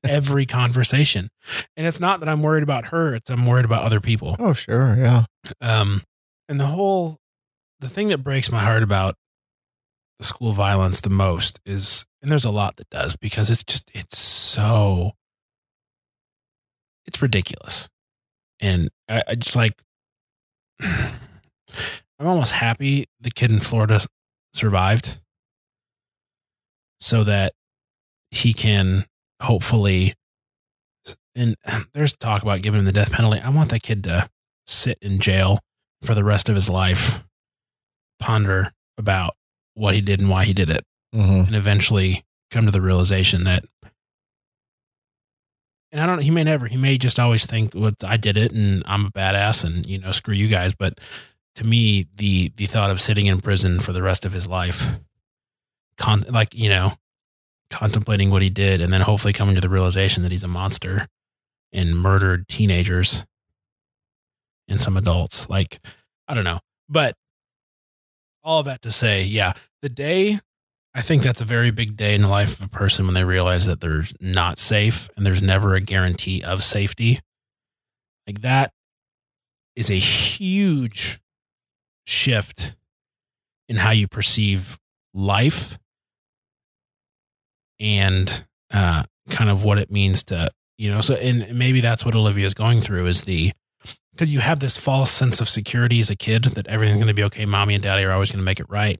Every 0.04 0.46
conversation, 0.46 1.30
and 1.76 1.86
it's 1.86 2.00
not 2.00 2.20
that 2.20 2.28
I'm 2.28 2.42
worried 2.42 2.62
about 2.62 2.86
her; 2.86 3.14
it's 3.14 3.30
I'm 3.30 3.46
worried 3.46 3.64
about 3.64 3.82
other 3.82 4.00
people. 4.00 4.36
Oh, 4.38 4.52
sure. 4.52 4.96
Yeah. 4.96 5.24
Um, 5.60 6.02
and 6.48 6.60
the 6.60 6.66
whole 6.66 7.18
the 7.80 7.88
thing 7.88 8.08
that 8.08 8.18
breaks 8.18 8.50
my 8.50 8.60
heart 8.60 8.82
about 8.82 9.16
the 10.18 10.24
school 10.24 10.52
violence 10.52 11.00
the 11.00 11.10
most 11.10 11.60
is, 11.66 12.06
and 12.22 12.30
there's 12.30 12.44
a 12.44 12.50
lot 12.50 12.76
that 12.76 12.88
does 12.90 13.16
because 13.16 13.50
it's 13.50 13.64
just 13.64 13.90
it's 13.94 14.18
so 14.18 15.12
it's 17.06 17.20
ridiculous, 17.20 17.88
and 18.60 18.90
I, 19.08 19.22
I 19.28 19.34
just 19.34 19.56
like 19.56 19.82
I'm 20.80 22.26
almost 22.26 22.52
happy 22.52 23.06
the 23.20 23.30
kid 23.30 23.50
in 23.50 23.60
Florida 23.60 24.00
survived, 24.52 25.20
so 27.00 27.24
that 27.24 27.52
he 28.30 28.54
can 28.54 29.04
hopefully. 29.44 30.14
And 31.36 31.56
there's 31.94 32.16
talk 32.16 32.42
about 32.42 32.62
giving 32.62 32.80
him 32.80 32.84
the 32.86 32.92
death 32.92 33.12
penalty. 33.12 33.40
I 33.40 33.48
want 33.50 33.70
that 33.70 33.82
kid 33.82 34.04
to 34.04 34.28
sit 34.66 34.98
in 35.02 35.18
jail 35.18 35.58
for 36.02 36.14
the 36.14 36.24
rest 36.24 36.48
of 36.48 36.54
his 36.54 36.68
life, 36.70 37.24
ponder 38.18 38.72
about 38.98 39.34
what 39.74 39.94
he 39.94 40.00
did 40.00 40.20
and 40.20 40.30
why 40.30 40.44
he 40.44 40.52
did 40.52 40.70
it, 40.70 40.84
Mm-hmm. 41.14 41.46
and 41.46 41.54
eventually 41.56 42.24
come 42.50 42.64
to 42.66 42.72
the 42.72 42.80
realization 42.80 43.44
that. 43.44 43.64
And 45.92 46.00
I 46.00 46.06
don't. 46.06 46.22
He 46.22 46.30
may 46.32 46.42
never. 46.42 46.66
He 46.66 46.76
may 46.76 46.98
just 46.98 47.20
always 47.20 47.46
think, 47.46 47.72
"Well, 47.74 47.92
I 48.04 48.16
did 48.16 48.36
it, 48.36 48.50
and 48.52 48.82
I'm 48.86 49.06
a 49.06 49.10
badass, 49.10 49.64
and 49.64 49.86
you 49.86 49.98
know, 49.98 50.10
screw 50.10 50.34
you 50.34 50.48
guys." 50.48 50.74
But 50.74 50.98
to 51.54 51.64
me, 51.64 52.08
the 52.16 52.52
the 52.56 52.66
thought 52.66 52.90
of 52.90 53.00
sitting 53.00 53.26
in 53.26 53.40
prison 53.40 53.78
for 53.78 53.92
the 53.92 54.02
rest 54.02 54.24
of 54.24 54.32
his 54.32 54.48
life, 54.48 54.98
con- 55.96 56.24
like 56.28 56.52
you 56.52 56.68
know, 56.68 56.94
contemplating 57.70 58.30
what 58.30 58.42
he 58.42 58.50
did, 58.50 58.80
and 58.80 58.92
then 58.92 59.00
hopefully 59.00 59.32
coming 59.32 59.54
to 59.54 59.60
the 59.60 59.68
realization 59.68 60.22
that 60.22 60.32
he's 60.32 60.44
a 60.44 60.48
monster 60.48 61.08
and 61.72 61.96
murdered 61.96 62.48
teenagers 62.48 63.26
and 64.68 64.80
some 64.80 64.96
adults. 64.96 65.48
Like, 65.48 65.80
I 66.28 66.34
don't 66.34 66.44
know. 66.44 66.60
But 66.88 67.16
all 68.42 68.62
that 68.62 68.82
to 68.82 68.90
say, 68.90 69.22
yeah, 69.22 69.52
the 69.82 69.88
day, 69.88 70.40
I 70.94 71.02
think 71.02 71.22
that's 71.22 71.40
a 71.40 71.46
very 71.46 71.70
big 71.70 71.96
day 71.96 72.14
in 72.14 72.22
the 72.22 72.28
life 72.28 72.60
of 72.60 72.66
a 72.66 72.68
person 72.68 73.06
when 73.06 73.14
they 73.14 73.24
realize 73.24 73.66
that 73.66 73.80
they're 73.80 74.04
not 74.20 74.58
safe 74.58 75.08
and 75.16 75.26
there's 75.26 75.42
never 75.42 75.74
a 75.74 75.80
guarantee 75.80 76.42
of 76.42 76.62
safety. 76.62 77.20
Like, 78.26 78.42
that 78.42 78.72
is 79.74 79.90
a 79.90 79.94
huge 79.94 81.20
shift 82.06 82.76
in 83.68 83.76
how 83.76 83.90
you 83.90 84.06
perceive 84.06 84.78
life 85.12 85.78
and 87.84 88.46
uh, 88.72 89.04
kind 89.28 89.50
of 89.50 89.62
what 89.62 89.78
it 89.78 89.90
means 89.90 90.22
to, 90.24 90.48
you 90.78 90.90
know, 90.90 91.02
so, 91.02 91.14
and 91.16 91.56
maybe 91.56 91.82
that's 91.82 92.04
what 92.04 92.16
Olivia's 92.16 92.54
going 92.54 92.80
through 92.80 93.06
is 93.06 93.24
the, 93.24 93.52
because 94.12 94.32
you 94.32 94.40
have 94.40 94.60
this 94.60 94.78
false 94.78 95.10
sense 95.10 95.42
of 95.42 95.50
security 95.50 96.00
as 96.00 96.08
a 96.08 96.16
kid 96.16 96.44
that 96.44 96.66
everything's 96.66 96.96
going 96.96 97.08
to 97.08 97.14
be 97.14 97.24
okay. 97.24 97.44
Mommy 97.44 97.74
and 97.74 97.82
daddy 97.82 98.02
are 98.02 98.12
always 98.12 98.30
going 98.30 98.38
to 98.38 98.44
make 98.44 98.58
it 98.58 98.70
right. 98.70 98.98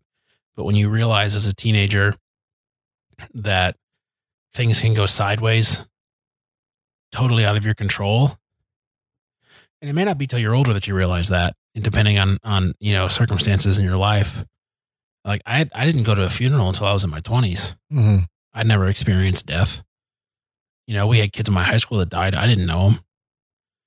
But 0.54 0.64
when 0.64 0.76
you 0.76 0.90
realize 0.90 1.34
as 1.34 1.46
a 1.46 1.54
teenager 1.54 2.14
that 3.32 3.76
things 4.52 4.80
can 4.80 4.92
go 4.92 5.06
sideways, 5.06 5.88
totally 7.10 7.44
out 7.44 7.56
of 7.56 7.64
your 7.64 7.74
control, 7.74 8.32
and 9.80 9.88
it 9.88 9.94
may 9.94 10.04
not 10.04 10.18
be 10.18 10.26
till 10.26 10.38
you're 10.38 10.54
older 10.54 10.74
that 10.74 10.86
you 10.86 10.94
realize 10.94 11.28
that, 11.28 11.56
and 11.74 11.82
depending 11.82 12.18
on 12.18 12.38
on 12.44 12.74
you 12.80 12.92
know 12.92 13.08
circumstances 13.08 13.78
in 13.78 13.84
your 13.84 13.96
life. 13.96 14.44
Like 15.24 15.40
I 15.46 15.66
I 15.74 15.86
didn't 15.86 16.02
go 16.02 16.14
to 16.14 16.22
a 16.22 16.28
funeral 16.28 16.68
until 16.68 16.86
I 16.86 16.92
was 16.92 17.02
in 17.02 17.10
my 17.10 17.20
twenties. 17.20 17.76
Mm-hmm. 17.92 18.24
I'd 18.54 18.66
never 18.66 18.86
experienced 18.86 19.46
death. 19.46 19.82
You 20.86 20.94
know, 20.94 21.06
we 21.06 21.18
had 21.18 21.32
kids 21.32 21.48
in 21.48 21.54
my 21.54 21.64
high 21.64 21.78
school 21.78 21.98
that 21.98 22.10
died. 22.10 22.34
I 22.34 22.46
didn't 22.46 22.66
know 22.66 22.88
them. 22.90 23.00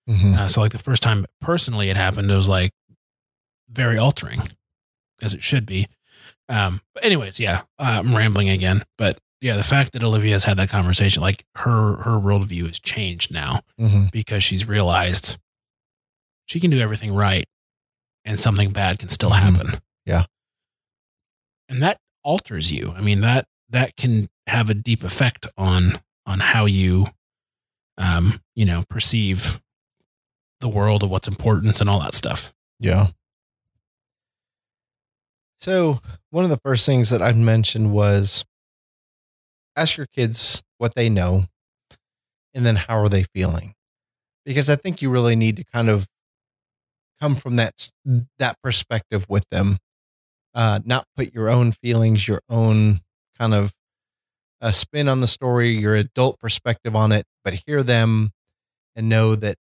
Mm-hmm. 0.09 0.33
Uh, 0.35 0.47
so 0.47 0.61
like 0.61 0.71
the 0.71 0.77
first 0.79 1.03
time 1.03 1.25
personally 1.41 1.89
it 1.89 1.97
happened, 1.97 2.29
it 2.31 2.35
was 2.35 2.49
like 2.49 2.71
very 3.69 3.97
altering, 3.97 4.41
as 5.21 5.33
it 5.33 5.41
should 5.43 5.65
be. 5.65 5.87
Um, 6.49 6.81
but 6.93 7.03
anyways, 7.03 7.39
yeah, 7.39 7.61
uh, 7.77 7.99
I'm 8.03 8.15
rambling 8.15 8.49
again. 8.49 8.83
But 8.97 9.19
yeah, 9.41 9.55
the 9.57 9.63
fact 9.63 9.91
that 9.91 10.03
Olivia 10.03 10.31
has 10.33 10.45
had 10.45 10.57
that 10.57 10.69
conversation, 10.69 11.21
like 11.21 11.43
her 11.55 11.97
her 12.03 12.19
worldview 12.19 12.67
has 12.67 12.79
changed 12.79 13.31
now 13.31 13.61
Mm-hmm. 13.79 14.05
because 14.11 14.41
she's 14.43 14.67
realized 14.67 15.37
she 16.45 16.59
can 16.61 16.71
do 16.71 16.79
everything 16.79 17.13
right, 17.13 17.45
and 18.25 18.39
something 18.39 18.71
bad 18.71 18.97
can 18.99 19.09
still 19.09 19.31
Mhm. 19.31 19.39
happen. 19.41 19.81
Yeah. 20.05 20.25
and 21.69 21.83
that 21.83 21.99
alters 22.23 22.71
you. 22.71 22.93
I 22.95 23.01
mean 23.01 23.19
that 23.21 23.45
that 23.69 23.95
can 23.95 24.29
have 24.47 24.69
a 24.69 24.73
deep 24.73 25.03
effect 25.03 25.47
on 25.57 25.99
on 26.25 26.39
how 26.39 26.65
you, 26.65 27.07
um, 27.97 28.41
you 28.55 28.65
know, 28.65 28.83
perceive 28.89 29.61
the 30.59 30.69
world 30.69 31.03
of 31.03 31.09
what's 31.09 31.27
important 31.27 31.79
and 31.79 31.89
all 31.89 31.99
that 32.01 32.15
stuff. 32.15 32.53
Yeah. 32.79 33.07
So, 35.59 35.99
one 36.29 36.43
of 36.43 36.49
the 36.49 36.59
first 36.63 36.85
things 36.85 37.09
that 37.09 37.21
I 37.21 37.31
mentioned 37.33 37.91
was 37.91 38.45
ask 39.75 39.97
your 39.97 40.07
kids 40.07 40.63
what 40.77 40.95
they 40.95 41.09
know 41.09 41.45
and 42.53 42.65
then 42.65 42.75
how 42.75 42.97
are 42.97 43.09
they 43.09 43.23
feeling? 43.23 43.73
Because 44.45 44.69
I 44.69 44.75
think 44.75 45.01
you 45.01 45.09
really 45.09 45.35
need 45.35 45.57
to 45.57 45.63
kind 45.63 45.89
of 45.89 46.07
come 47.19 47.35
from 47.35 47.55
that 47.55 47.89
that 48.37 48.57
perspective 48.61 49.25
with 49.27 49.45
them. 49.49 49.77
Uh 50.53 50.79
not 50.85 51.05
put 51.15 51.33
your 51.33 51.49
own 51.49 51.71
feelings, 51.71 52.27
your 52.27 52.41
own 52.49 53.01
kind 53.39 53.53
of 53.53 53.73
uh, 54.61 54.71
spin 54.71 55.07
on 55.07 55.21
the 55.21 55.27
story, 55.27 55.71
your 55.71 55.95
adult 55.95 56.39
perspective 56.39 56.95
on 56.95 57.11
it, 57.11 57.25
but 57.43 57.61
hear 57.67 57.83
them 57.83 58.31
and 58.95 59.09
know 59.09 59.35
that 59.35 59.57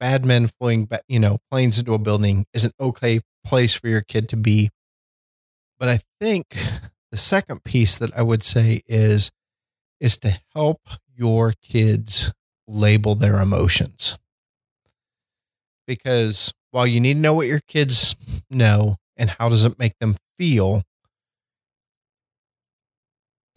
bad 0.00 0.26
men 0.26 0.48
flying, 0.60 0.86
ba- 0.86 1.00
you 1.08 1.18
know, 1.18 1.38
planes 1.50 1.78
into 1.78 1.94
a 1.94 1.98
building 1.98 2.46
is 2.54 2.64
an 2.64 2.72
okay 2.80 3.20
place 3.44 3.74
for 3.74 3.88
your 3.88 4.02
kid 4.02 4.28
to 4.30 4.36
be. 4.36 4.70
But 5.78 5.88
I 5.88 6.00
think 6.20 6.46
the 7.10 7.16
second 7.16 7.64
piece 7.64 7.96
that 7.98 8.14
I 8.16 8.22
would 8.22 8.42
say 8.42 8.82
is 8.86 9.30
is 10.00 10.16
to 10.18 10.40
help 10.54 10.80
your 11.16 11.54
kids 11.62 12.32
label 12.68 13.14
their 13.14 13.40
emotions. 13.40 14.18
Because 15.86 16.52
while 16.70 16.86
you 16.86 17.00
need 17.00 17.14
to 17.14 17.20
know 17.20 17.34
what 17.34 17.46
your 17.46 17.60
kids 17.60 18.14
know 18.50 18.96
and 19.16 19.30
how 19.30 19.48
does 19.48 19.64
it 19.64 19.78
make 19.78 19.98
them 19.98 20.16
feel, 20.38 20.76
a- 20.76 20.78
a- 20.78 20.84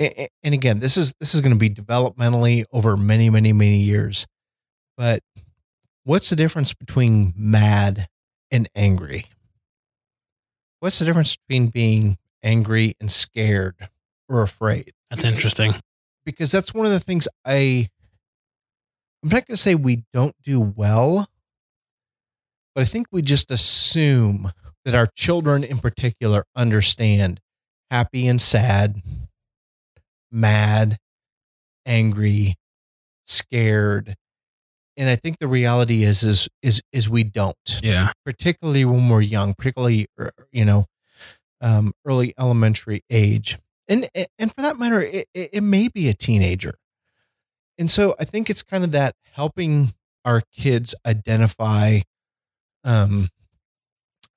and 0.01 0.53
again, 0.53 0.79
this 0.79 0.97
is 0.97 1.13
this 1.19 1.35
is 1.35 1.41
going 1.41 1.53
to 1.53 1.59
be 1.59 1.69
developmentally 1.69 2.63
over 2.71 2.97
many, 2.97 3.29
many, 3.29 3.53
many 3.53 3.77
years. 3.77 4.25
But 4.97 5.23
what's 6.03 6.29
the 6.29 6.35
difference 6.35 6.73
between 6.73 7.33
mad 7.35 8.07
and 8.49 8.67
angry? 8.75 9.25
What's 10.79 10.99
the 10.99 11.05
difference 11.05 11.37
between 11.37 11.67
being 11.67 12.17
angry 12.43 12.95
and 12.99 13.11
scared 13.11 13.89
or 14.27 14.41
afraid? 14.41 14.93
That's 15.09 15.23
interesting. 15.23 15.75
Because 16.25 16.51
that's 16.51 16.73
one 16.73 16.85
of 16.85 16.91
the 16.91 16.99
things 16.99 17.27
I 17.45 17.87
I'm 19.23 19.29
not 19.29 19.45
going 19.45 19.55
to 19.55 19.57
say 19.57 19.75
we 19.75 20.03
don't 20.13 20.35
do 20.43 20.59
well, 20.59 21.27
but 22.73 22.81
I 22.81 22.85
think 22.85 23.07
we 23.11 23.21
just 23.21 23.51
assume 23.51 24.51
that 24.83 24.95
our 24.95 25.07
children 25.15 25.63
in 25.63 25.77
particular 25.77 26.45
understand 26.55 27.39
happy 27.91 28.25
and 28.25 28.41
sad, 28.41 29.03
mad, 30.31 30.97
angry, 31.85 32.55
scared. 33.25 34.15
And 34.97 35.09
I 35.09 35.15
think 35.15 35.39
the 35.39 35.47
reality 35.47 36.03
is 36.03 36.23
is 36.23 36.47
is 36.61 36.81
is 36.91 37.09
we 37.09 37.23
don't 37.23 37.55
Yeah. 37.81 38.11
particularly 38.25 38.85
when 38.85 39.07
we're 39.09 39.21
young, 39.21 39.53
particularly 39.53 40.07
er, 40.19 40.31
you 40.51 40.65
know, 40.65 40.85
um, 41.61 41.93
early 42.05 42.33
elementary 42.39 43.01
age, 43.09 43.57
and 43.87 44.07
and 44.37 44.53
for 44.53 44.61
that 44.61 44.77
matter, 44.77 45.01
it 45.01 45.27
it 45.33 45.63
may 45.63 45.87
be 45.87 46.09
a 46.09 46.13
teenager. 46.13 46.75
And 47.77 47.89
so 47.89 48.15
I 48.19 48.25
think 48.25 48.49
it's 48.49 48.61
kind 48.63 48.83
of 48.83 48.91
that 48.91 49.15
helping 49.31 49.93
our 50.25 50.43
kids 50.53 50.93
identify 51.05 51.99
um, 52.83 53.29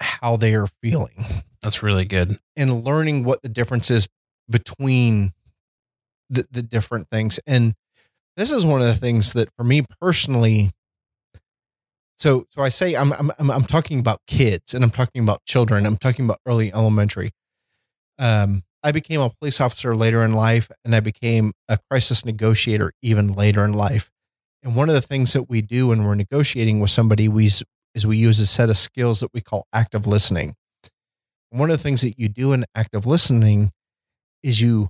how 0.01 0.37
they 0.37 0.55
are 0.55 0.69
feeling 0.83 1.43
That's 1.63 1.83
really 1.83 2.05
good. 2.07 2.39
and 2.57 2.85
learning 2.85 3.25
what 3.25 3.43
the 3.43 3.49
difference 3.51 3.91
is 3.91 4.07
between 4.49 5.33
the, 6.31 6.47
the 6.51 6.63
different 6.63 7.09
things. 7.11 7.39
And 7.47 7.75
this 8.37 8.51
is 8.51 8.67
one 8.67 8.81
of 8.81 8.87
the 8.87 8.95
things 8.95 9.33
that 9.35 9.49
for 9.57 9.65
me 9.65 9.83
personally, 10.01 10.71
so 12.17 12.47
so 12.51 12.63
I 12.63 12.69
say 12.69 12.95
I'm 12.95 13.13
I'm 13.13 13.31
I'm, 13.39 13.65
talking 13.65 13.99
about 13.99 14.21
kids 14.27 14.75
and 14.75 14.85
I'm 14.85 14.91
talking 14.91 15.23
about 15.23 15.45
children. 15.45 15.87
I'm 15.87 15.97
talking 15.97 16.25
about 16.25 16.41
early 16.47 16.73
elementary. 16.73 17.33
Um, 18.19 18.63
I 18.83 18.93
became 18.93 19.21
a 19.21 19.31
police 19.31 19.61
officer 19.61 19.97
later 19.97 20.23
in 20.23 20.33
life, 20.35 20.71
and 20.85 20.95
I 20.95 21.01
became 21.01 21.53
a 21.69 21.79
crisis 21.91 22.25
negotiator 22.25 22.93
even 23.03 23.33
later 23.33 23.65
in 23.65 23.73
life. 23.73 24.11
And 24.63 24.77
one 24.77 24.89
of 24.89 24.95
the 24.95 25.03
things 25.03 25.33
that 25.33 25.49
we 25.49 25.61
do 25.61 25.89
when 25.89 26.05
we're 26.05 26.15
negotiating 26.15 26.81
with 26.81 26.91
somebody, 26.91 27.29
we 27.29 27.51
is 27.95 28.07
we 28.07 28.17
use 28.17 28.41
a 28.41 28.47
set 28.47 28.71
of 28.71 28.77
skills 28.77 29.21
that 29.21 29.33
we 29.33 29.41
call 29.41 29.67
active 29.73 30.07
listening. 30.07 30.55
One 31.51 31.71
of 31.71 31.79
the 31.79 31.83
things 31.83 32.01
that 32.01 32.19
you 32.19 32.29
do 32.29 32.53
in 32.53 32.65
active 32.75 33.07
listening 33.07 33.71
is 34.43 34.61
you 34.61 34.89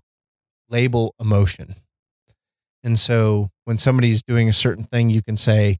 label 0.74 1.14
emotion. 1.20 1.76
And 2.82 2.98
so 2.98 3.50
when 3.64 3.78
somebody's 3.78 4.22
doing 4.22 4.48
a 4.48 4.52
certain 4.52 4.82
thing, 4.82 5.08
you 5.08 5.22
can 5.22 5.37
say, 5.37 5.78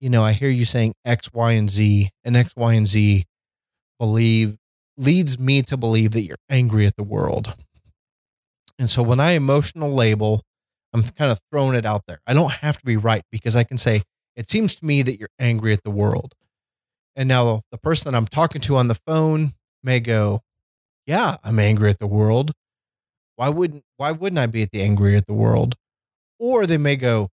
you 0.00 0.08
know, 0.08 0.22
I 0.22 0.32
hear 0.32 0.48
you 0.48 0.64
saying 0.64 0.94
X, 1.04 1.32
Y, 1.32 1.52
and 1.52 1.68
Z, 1.68 2.10
and 2.22 2.36
X, 2.36 2.54
Y, 2.56 2.72
and 2.74 2.86
Z 2.86 3.24
believe 3.98 4.56
leads 4.96 5.36
me 5.38 5.62
to 5.62 5.76
believe 5.76 6.12
that 6.12 6.22
you're 6.22 6.38
angry 6.48 6.86
at 6.86 6.94
the 6.96 7.02
world. 7.02 7.56
And 8.78 8.88
so 8.88 9.02
when 9.02 9.18
I 9.18 9.32
emotional 9.32 9.92
label, 9.92 10.42
I'm 10.92 11.02
kind 11.02 11.32
of 11.32 11.40
throwing 11.50 11.74
it 11.74 11.84
out 11.84 12.04
there. 12.06 12.20
I 12.24 12.32
don't 12.32 12.52
have 12.52 12.78
to 12.78 12.84
be 12.84 12.96
right 12.96 13.22
because 13.32 13.56
I 13.56 13.64
can 13.64 13.78
say, 13.78 14.02
it 14.36 14.48
seems 14.48 14.76
to 14.76 14.84
me 14.84 15.02
that 15.02 15.18
you're 15.18 15.28
angry 15.40 15.72
at 15.72 15.82
the 15.82 15.90
world. 15.90 16.34
And 17.16 17.28
now 17.28 17.62
the 17.72 17.78
person 17.78 18.12
that 18.12 18.16
I'm 18.16 18.26
talking 18.26 18.60
to 18.62 18.76
on 18.76 18.86
the 18.86 18.94
phone 18.94 19.54
may 19.82 19.98
go, 19.98 20.40
Yeah, 21.04 21.36
I'm 21.42 21.58
angry 21.58 21.90
at 21.90 21.98
the 21.98 22.06
world. 22.06 22.52
Why 23.40 23.48
wouldn't 23.48 23.84
why 23.96 24.12
wouldn't 24.12 24.38
I 24.38 24.48
be 24.48 24.60
at 24.60 24.70
the 24.70 24.82
angry 24.82 25.16
at 25.16 25.26
the 25.26 25.32
world? 25.32 25.74
Or 26.38 26.66
they 26.66 26.76
may 26.76 26.96
go, 26.96 27.30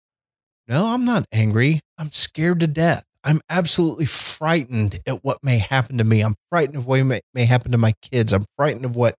No, 0.66 0.86
I'm 0.86 1.04
not 1.04 1.26
angry. 1.34 1.82
I'm 1.98 2.14
scared 2.14 2.62
to 2.62 2.68
death. 2.68 3.04
I'm 3.26 3.42
absolutely 3.50 4.06
frightened 4.06 5.02
at 5.06 5.26
what 5.26 5.44
may 5.44 5.58
happen 5.58 5.98
to 5.98 6.06
me. 6.06 6.22
I'm 6.22 6.36
frightened 6.50 6.78
of 6.78 6.88
what 6.88 7.04
may, 7.04 7.20
may 7.34 7.44
happen 7.44 7.74
to 7.74 7.78
my 7.78 7.92
kids. 8.02 8.32
I'm 8.32 8.46
frightened 8.56 8.86
of 8.86 8.96
what 8.96 9.16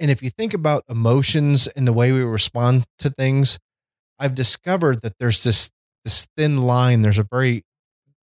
and 0.00 0.10
if 0.10 0.24
you 0.24 0.30
think 0.30 0.54
about 0.54 0.82
emotions 0.88 1.68
and 1.68 1.86
the 1.86 1.92
way 1.92 2.10
we 2.10 2.22
respond 2.22 2.82
to 2.98 3.08
things, 3.08 3.60
I've 4.18 4.34
discovered 4.34 5.02
that 5.02 5.20
there's 5.20 5.44
this 5.44 5.70
this 6.04 6.26
thin 6.36 6.62
line. 6.62 7.02
There's 7.02 7.18
a 7.18 7.28
very 7.30 7.62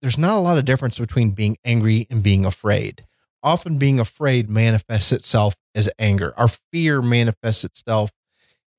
there's 0.01 0.17
not 0.17 0.35
a 0.35 0.41
lot 0.41 0.57
of 0.57 0.65
difference 0.65 0.99
between 0.99 1.31
being 1.31 1.55
angry 1.63 2.07
and 2.09 2.21
being 2.21 2.43
afraid. 2.43 3.05
Often 3.41 3.77
being 3.77 3.99
afraid 3.99 4.49
manifests 4.49 5.11
itself 5.11 5.55
as 5.73 5.89
anger. 5.97 6.33
Our 6.37 6.49
fear 6.71 7.01
manifests 7.01 7.63
itself 7.63 8.11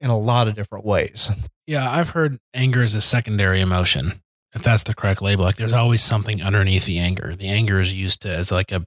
in 0.01 0.11
a 0.11 0.18
lot 0.18 0.49
of 0.49 0.55
different 0.55 0.85
ways. 0.85 1.31
Yeah, 1.66 1.90
I've 1.90 2.11
heard 2.11 2.38
anger 2.53 2.83
is 2.83 2.94
a 2.94 3.01
secondary 3.01 3.61
emotion. 3.61 4.20
If 4.53 4.62
that's 4.62 4.83
the 4.83 4.94
correct 4.94 5.23
label, 5.23 5.44
like 5.44 5.57
there's 5.57 5.73
always 5.73 6.03
something 6.03 6.42
underneath 6.42 6.87
the 6.87 6.99
anger. 6.99 7.37
The 7.37 7.49
anger 7.49 7.81
is 7.81 7.94
used 7.94 8.23
to 8.23 8.35
as 8.35 8.51
like 8.51 8.73
a 8.73 8.85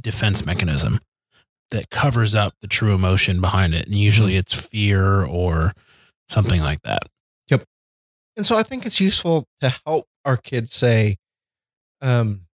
defense 0.00 0.44
mechanism 0.44 1.00
that 1.70 1.90
covers 1.90 2.34
up 2.34 2.54
the 2.60 2.68
true 2.68 2.94
emotion 2.94 3.40
behind 3.40 3.74
it. 3.74 3.86
And 3.86 3.96
usually 3.96 4.36
it's 4.36 4.52
fear 4.52 5.24
or 5.24 5.72
something 6.28 6.60
like 6.60 6.82
that. 6.82 7.04
Yep. 7.48 7.64
And 8.36 8.44
so 8.44 8.56
I 8.56 8.62
think 8.62 8.84
it's 8.84 9.00
useful 9.00 9.46
to 9.60 9.74
help 9.86 10.06
our 10.24 10.36
kids 10.36 10.74
say, 10.74 11.16
um, 12.02 12.45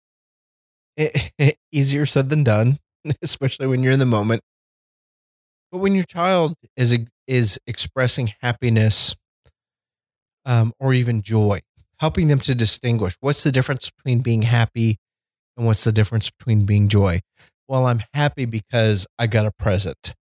easier 1.73 2.07
said 2.07 2.29
than 2.29 2.45
done, 2.45 2.79
especially 3.23 3.67
when 3.67 3.83
you're 3.83 3.93
in 3.93 3.99
the 3.99 4.07
moment. 4.07 4.43
But 5.71 5.79
when 5.79 5.95
your 5.95 6.05
child 6.05 6.55
is 6.77 6.99
is 7.27 7.59
expressing 7.67 8.33
happiness, 8.43 9.15
um, 10.45 10.73
or 10.79 10.93
even 10.93 11.23
joy, 11.23 11.61
helping 11.99 12.29
them 12.29 12.41
to 12.41 12.55
distinguish 12.55 13.17
what's 13.21 13.43
the 13.45 13.53
difference 13.53 13.91
between 13.91 14.21
being 14.21 14.43
happy 14.43 14.99
and 15.57 15.67
what's 15.67 15.85
the 15.85 15.93
difference 15.93 16.31
between 16.31 16.65
being 16.65 16.89
joy. 16.89 17.21
Well, 17.69 17.87
I'm 17.87 18.03
happy 18.13 18.45
because 18.45 19.07
I 19.19 19.27
got 19.29 19.47
a 19.47 19.53
present. 19.53 20.15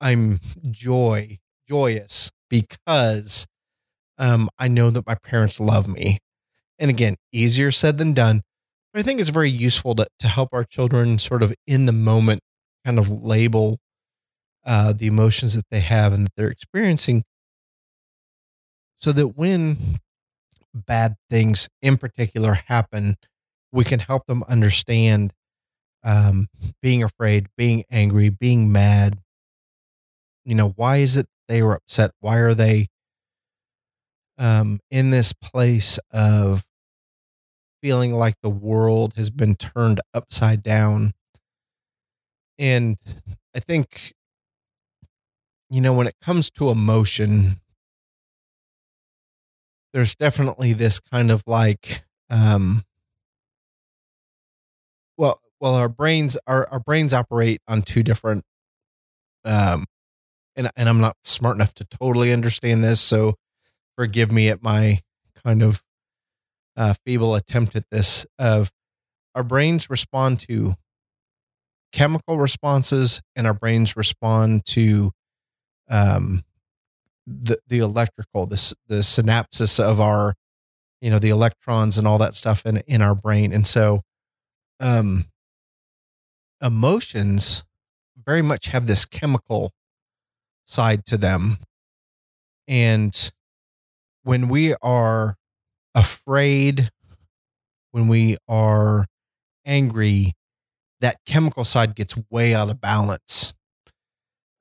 I'm 0.00 0.40
joy 0.70 1.38
joyous 1.68 2.30
because 2.48 3.46
um, 4.18 4.48
I 4.58 4.68
know 4.68 4.90
that 4.90 5.06
my 5.06 5.16
parents 5.16 5.60
love 5.60 5.88
me. 5.88 6.18
And 6.78 6.90
again, 6.90 7.16
easier 7.32 7.70
said 7.70 7.98
than 7.98 8.12
done. 8.12 8.42
I 8.98 9.02
think 9.02 9.20
it's 9.20 9.28
very 9.28 9.50
useful 9.50 9.94
to, 9.96 10.06
to 10.20 10.28
help 10.28 10.50
our 10.52 10.64
children 10.64 11.18
sort 11.18 11.42
of 11.42 11.52
in 11.66 11.86
the 11.86 11.92
moment 11.92 12.40
kind 12.84 12.98
of 12.98 13.10
label 13.10 13.78
uh, 14.64 14.92
the 14.92 15.06
emotions 15.06 15.54
that 15.54 15.66
they 15.70 15.80
have 15.80 16.12
and 16.12 16.26
that 16.26 16.32
they're 16.36 16.48
experiencing 16.48 17.24
so 18.98 19.12
that 19.12 19.28
when 19.28 19.98
bad 20.74 21.16
things 21.30 21.68
in 21.82 21.96
particular 21.96 22.54
happen, 22.54 23.16
we 23.72 23.84
can 23.84 24.00
help 24.00 24.26
them 24.26 24.42
understand 24.48 25.32
um, 26.04 26.48
being 26.82 27.02
afraid, 27.02 27.46
being 27.56 27.84
angry, 27.90 28.28
being 28.28 28.70
mad. 28.72 29.18
You 30.44 30.54
know, 30.54 30.70
why 30.70 30.98
is 30.98 31.16
it 31.16 31.26
they 31.48 31.62
were 31.62 31.74
upset? 31.74 32.12
Why 32.20 32.38
are 32.38 32.54
they 32.54 32.88
um, 34.38 34.80
in 34.90 35.10
this 35.10 35.32
place 35.32 35.98
of 36.12 36.64
feeling 37.86 38.12
like 38.12 38.34
the 38.42 38.50
world 38.50 39.12
has 39.14 39.30
been 39.30 39.54
turned 39.54 40.00
upside 40.12 40.60
down? 40.60 41.12
And 42.58 42.98
I 43.54 43.60
think, 43.60 44.12
you 45.70 45.80
know, 45.80 45.94
when 45.94 46.08
it 46.08 46.16
comes 46.20 46.50
to 46.50 46.70
emotion, 46.70 47.60
there's 49.92 50.16
definitely 50.16 50.72
this 50.72 50.98
kind 50.98 51.30
of 51.30 51.44
like, 51.46 52.02
um, 52.28 52.82
well, 55.16 55.40
well, 55.60 55.76
our 55.76 55.88
brains, 55.88 56.36
our, 56.48 56.68
our 56.72 56.80
brains 56.80 57.14
operate 57.14 57.60
on 57.68 57.82
two 57.82 58.02
different, 58.02 58.42
um, 59.44 59.84
and, 60.56 60.72
and 60.76 60.88
I'm 60.88 61.00
not 61.00 61.14
smart 61.22 61.54
enough 61.54 61.74
to 61.74 61.84
totally 61.84 62.32
understand 62.32 62.82
this. 62.82 63.00
So 63.00 63.36
forgive 63.96 64.32
me 64.32 64.48
at 64.48 64.60
my 64.60 65.02
kind 65.44 65.62
of 65.62 65.84
uh, 66.76 66.94
feeble 67.04 67.34
attempt 67.34 67.74
at 67.76 67.84
this 67.90 68.26
of 68.38 68.70
our 69.34 69.42
brains 69.42 69.90
respond 69.90 70.40
to 70.40 70.74
chemical 71.92 72.38
responses 72.38 73.22
and 73.34 73.46
our 73.46 73.54
brains 73.54 73.96
respond 73.96 74.64
to 74.66 75.12
um, 75.88 76.42
the 77.26 77.58
the 77.66 77.78
electrical 77.78 78.46
the 78.46 78.74
the 78.88 78.96
synapses 78.96 79.80
of 79.80 80.00
our 80.00 80.34
you 81.00 81.10
know 81.10 81.18
the 81.18 81.30
electrons 81.30 81.98
and 81.98 82.06
all 82.06 82.18
that 82.18 82.34
stuff 82.34 82.64
in 82.66 82.78
in 82.86 83.02
our 83.02 83.14
brain. 83.14 83.52
And 83.52 83.66
so 83.66 84.02
um 84.80 85.26
emotions 86.62 87.64
very 88.24 88.42
much 88.42 88.66
have 88.66 88.86
this 88.86 89.04
chemical 89.04 89.72
side 90.66 91.06
to 91.06 91.16
them. 91.16 91.58
And 92.66 93.32
when 94.22 94.48
we 94.48 94.74
are 94.82 95.35
afraid 95.96 96.90
when 97.90 98.06
we 98.06 98.36
are 98.46 99.06
angry 99.64 100.34
that 101.00 101.16
chemical 101.26 101.64
side 101.64 101.96
gets 101.96 102.14
way 102.30 102.54
out 102.54 102.70
of 102.70 102.80
balance. 102.80 103.54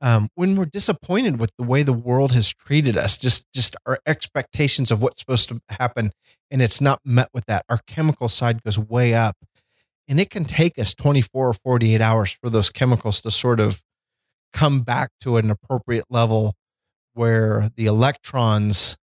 Um, 0.01 0.29
when 0.35 0.55
we're 0.55 0.65
disappointed 0.65 1.39
with 1.39 1.51
the 1.57 1.63
way 1.63 1.83
the 1.83 1.93
world 1.93 2.31
has 2.33 2.53
treated 2.53 2.97
us, 2.97 3.17
just 3.17 3.45
just 3.53 3.75
our 3.85 3.99
expectations 4.05 4.91
of 4.91 5.01
what's 5.01 5.19
supposed 5.19 5.49
to 5.49 5.61
happen, 5.69 6.11
and 6.51 6.61
it's 6.61 6.81
not 6.81 6.99
met 7.05 7.29
with 7.33 7.45
that, 7.45 7.65
our 7.69 7.79
chemical 7.87 8.27
side 8.27 8.63
goes 8.63 8.77
way 8.77 9.13
up, 9.13 9.37
and 10.07 10.19
it 10.19 10.29
can 10.29 10.45
take 10.45 10.77
us 10.77 10.93
24 10.93 11.49
or 11.49 11.53
48 11.53 12.01
hours 12.01 12.37
for 12.41 12.49
those 12.49 12.69
chemicals 12.69 13.21
to 13.21 13.31
sort 13.31 13.59
of 13.59 13.81
come 14.53 14.81
back 14.81 15.11
to 15.21 15.37
an 15.37 15.49
appropriate 15.49 16.05
level 16.09 16.55
where 17.13 17.69
the 17.75 17.85
electrons 17.85 18.97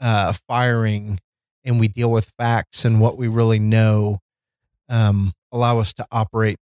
uh, 0.00 0.32
firing 0.48 1.20
and 1.64 1.80
we 1.80 1.88
deal 1.88 2.10
with 2.10 2.32
facts 2.38 2.84
and 2.84 3.00
what 3.00 3.16
we 3.16 3.28
really 3.28 3.58
know 3.58 4.18
um, 4.88 5.32
allow 5.52 5.78
us 5.78 5.92
to 5.94 6.06
operate 6.12 6.58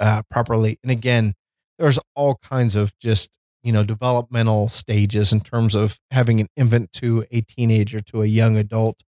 uh, 0.00 0.22
properly. 0.30 0.78
And 0.82 0.90
again, 0.90 1.34
there's 1.78 1.98
all 2.14 2.36
kinds 2.36 2.76
of 2.76 2.96
just 2.98 3.36
you 3.62 3.72
know 3.72 3.82
developmental 3.82 4.68
stages 4.68 5.32
in 5.32 5.40
terms 5.40 5.74
of 5.74 5.98
having 6.10 6.38
an 6.40 6.46
infant 6.56 6.92
to 6.92 7.24
a 7.30 7.40
teenager 7.40 8.00
to 8.00 8.22
a 8.22 8.26
young 8.26 8.56
adult 8.56 9.02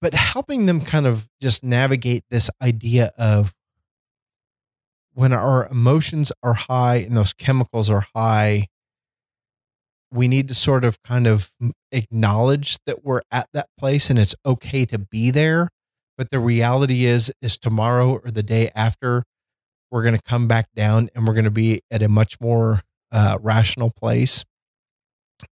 but 0.00 0.14
helping 0.14 0.64
them 0.64 0.80
kind 0.80 1.06
of 1.06 1.28
just 1.42 1.62
navigate 1.62 2.24
this 2.30 2.48
idea 2.62 3.12
of 3.18 3.52
when 5.12 5.32
our 5.32 5.68
emotions 5.68 6.32
are 6.42 6.54
high 6.54 6.96
and 6.96 7.16
those 7.16 7.34
chemicals 7.34 7.90
are 7.90 8.06
high 8.14 8.66
we 10.12 10.28
need 10.28 10.48
to 10.48 10.54
sort 10.54 10.84
of 10.84 11.02
kind 11.02 11.26
of 11.26 11.52
acknowledge 11.92 12.78
that 12.86 13.04
we're 13.04 13.22
at 13.30 13.48
that 13.52 13.68
place 13.78 14.10
and 14.10 14.18
it's 14.18 14.34
okay 14.44 14.84
to 14.86 14.98
be 14.98 15.30
there. 15.30 15.68
But 16.18 16.30
the 16.30 16.40
reality 16.40 17.04
is, 17.04 17.32
is 17.40 17.56
tomorrow 17.56 18.20
or 18.22 18.30
the 18.30 18.42
day 18.42 18.70
after, 18.74 19.24
we're 19.90 20.02
going 20.02 20.16
to 20.16 20.22
come 20.22 20.46
back 20.46 20.66
down 20.74 21.08
and 21.14 21.26
we're 21.26 21.34
going 21.34 21.44
to 21.44 21.50
be 21.50 21.80
at 21.90 22.02
a 22.02 22.08
much 22.08 22.40
more 22.40 22.82
uh, 23.12 23.38
rational 23.40 23.90
place. 23.90 24.44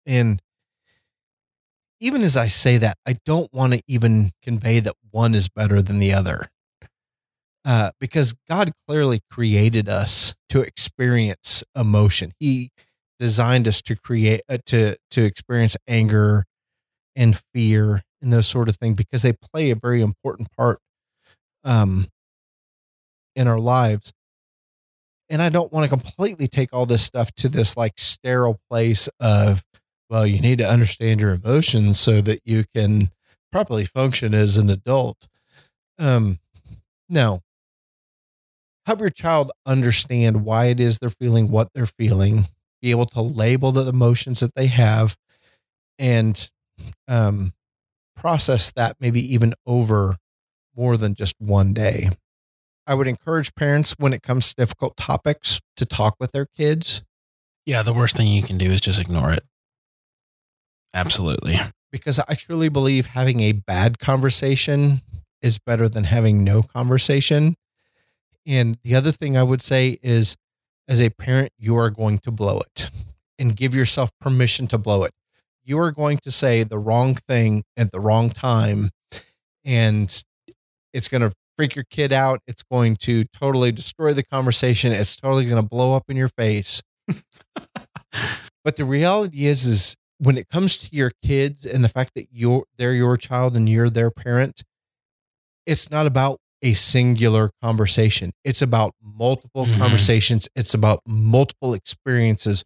And 0.06 0.42
even 2.00 2.22
as 2.22 2.36
I 2.36 2.48
say 2.48 2.78
that, 2.78 2.98
I 3.06 3.16
don't 3.26 3.54
want 3.54 3.74
to 3.74 3.82
even 3.88 4.32
convey 4.42 4.80
that 4.80 4.96
one 5.12 5.36
is 5.36 5.50
better 5.50 5.82
than 5.82 6.00
the 6.00 6.14
other. 6.14 6.50
Uh, 7.66 7.92
because 8.00 8.36
God 8.50 8.74
clearly 8.88 9.22
created 9.32 9.88
us 9.88 10.36
to 10.50 10.62
experience 10.62 11.64
emotion. 11.76 12.34
He 12.40 12.72
designed 13.24 13.70
us 13.70 13.82
to 13.82 13.96
create 13.96 14.42
uh, 14.50 14.58
to 14.66 14.98
to 15.10 15.24
experience 15.24 15.78
anger 15.88 16.44
and 17.16 17.40
fear 17.54 18.04
and 18.22 18.34
those 18.34 18.48
sort 18.48 18.68
of 18.68 18.76
things 18.76 18.96
because 18.98 19.22
they 19.22 19.32
play 19.32 19.72
a 19.72 19.76
very 19.78 20.02
important 20.02 20.50
part 20.58 20.80
um 21.64 22.06
in 23.36 23.48
our 23.48 23.60
lives. 23.60 24.14
And 25.30 25.42
i 25.42 25.50
don't 25.50 25.72
want 25.72 25.86
to 25.86 25.90
completely 25.90 26.48
take 26.48 26.74
all 26.74 26.86
this 26.86 27.02
stuff 27.04 27.32
to 27.36 27.48
this 27.50 27.78
like 27.78 27.94
sterile 27.98 28.60
place 28.70 29.08
of 29.22 29.64
well 30.10 30.28
you 30.28 30.42
need 30.42 30.58
to 30.58 30.70
understand 30.70 31.22
your 31.22 31.32
emotions 31.32 31.98
so 32.00 32.20
that 32.22 32.42
you 32.44 32.66
can 32.76 33.10
properly 33.52 33.86
function 33.86 34.34
as 34.34 34.58
an 34.58 34.70
adult. 34.70 35.28
Um 35.98 36.40
no 37.08 37.40
help 38.86 39.00
your 39.00 39.10
child 39.10 39.52
understand 39.66 40.44
why 40.44 40.66
it 40.66 40.80
is 40.80 41.00
they're 41.00 41.10
feeling 41.10 41.50
what 41.50 41.70
they're 41.74 41.86
feeling 41.86 42.48
be 42.84 42.92
able 42.92 43.06
to 43.06 43.22
label 43.22 43.72
the 43.72 43.88
emotions 43.88 44.42
that 44.42 44.54
they 44.56 44.68
have 44.68 45.16
and 45.98 46.52
um, 47.08 47.54
process 48.16 48.72
that 48.74 48.98
maybe 49.00 49.22
even 49.34 49.54
over 49.66 50.18
more 50.76 50.98
than 50.98 51.16
just 51.16 51.34
one 51.40 51.74
day. 51.74 52.10
I 52.86 52.94
would 52.96 53.08
encourage 53.08 53.56
parents 53.56 53.96
when 53.98 54.12
it 54.12 54.22
comes 54.22 54.50
to 54.50 54.56
difficult 54.56 54.98
topics 54.98 55.62
to 55.78 55.86
talk 55.86 56.18
with 56.20 56.34
their 56.34 56.46
kids. 56.58 57.04
Yeah, 57.66 57.84
the 57.84 57.94
worst 57.94 58.18
thing 58.18 58.28
you 58.28 58.44
can 58.44 58.58
do 58.58 58.70
is 58.70 58.82
just 58.82 59.00
ignore 59.00 59.32
it. 59.32 59.46
Absolutely. 60.94 61.58
Because 61.90 62.20
I 62.20 62.34
truly 62.34 62.68
believe 62.68 63.06
having 63.06 63.40
a 63.40 63.54
bad 63.54 63.98
conversation 63.98 65.02
is 65.42 65.58
better 65.58 65.88
than 65.88 66.04
having 66.04 66.44
no 66.44 66.62
conversation. 66.62 67.56
And 68.46 68.78
the 68.84 68.96
other 68.96 69.14
thing 69.14 69.38
I 69.38 69.44
would 69.44 69.62
say 69.62 70.00
is 70.04 70.36
as 70.88 71.02
a 71.02 71.10
parent, 71.10 71.52
you 71.58 71.76
are 71.78 71.90
going 71.90 72.20
to 72.20 72.32
blow 72.32 72.60
it 72.60 72.90
and 73.40 73.56
give 73.56 73.74
yourself 73.74 74.12
permission 74.20 74.68
to 74.68 74.78
blow 74.78 75.04
it. 75.04 75.12
You 75.64 75.80
are 75.80 75.92
going 75.92 76.18
to 76.20 76.32
say 76.32 76.64
the 76.64 76.80
wrong 76.80 77.16
thing 77.16 77.64
at 77.78 77.92
the 77.92 78.00
wrong 78.00 78.30
time, 78.30 78.90
and 79.64 80.24
it's 80.94 81.08
going 81.08 81.22
to 81.22 81.34
freak 81.58 81.76
your 81.76 81.86
kid 81.90 82.12
out. 82.12 82.42
It's 82.48 82.64
going 82.64 82.98
to 82.98 83.26
totally 83.26 83.72
destroy 83.72 84.14
the 84.14 84.24
conversation. 84.24 84.92
It's 84.92 85.16
totally 85.16 85.46
going 85.46 85.62
to 85.62 85.68
blow 85.68 85.94
up 85.94 86.10
in 86.10 86.18
your 86.18 86.30
face. 86.30 86.82
but 88.66 88.76
the 88.76 88.86
reality 88.86 89.46
is, 89.46 89.66
is 89.66 89.96
when 90.18 90.38
it 90.38 90.50
comes 90.50 90.78
to 90.78 90.96
your 90.96 91.12
kids 91.24 91.66
and 91.66 91.84
the 91.84 91.90
fact 91.90 92.12
that 92.16 92.28
you're 92.32 92.66
they're 92.78 92.94
your 92.94 93.18
child 93.18 93.56
and 93.56 93.68
you're 93.70 93.90
their 93.90 94.12
parent, 94.12 94.64
it's 95.66 95.90
not 95.90 96.06
about 96.06 96.40
a 96.64 96.74
singular 96.74 97.52
conversation. 97.62 98.32
It's 98.44 98.62
about 98.62 98.96
multiple 99.02 99.66
mm-hmm. 99.66 99.80
conversations. 99.80 100.50
It's 100.56 100.74
about 100.74 101.02
multiple 101.06 101.74
experiences 101.74 102.64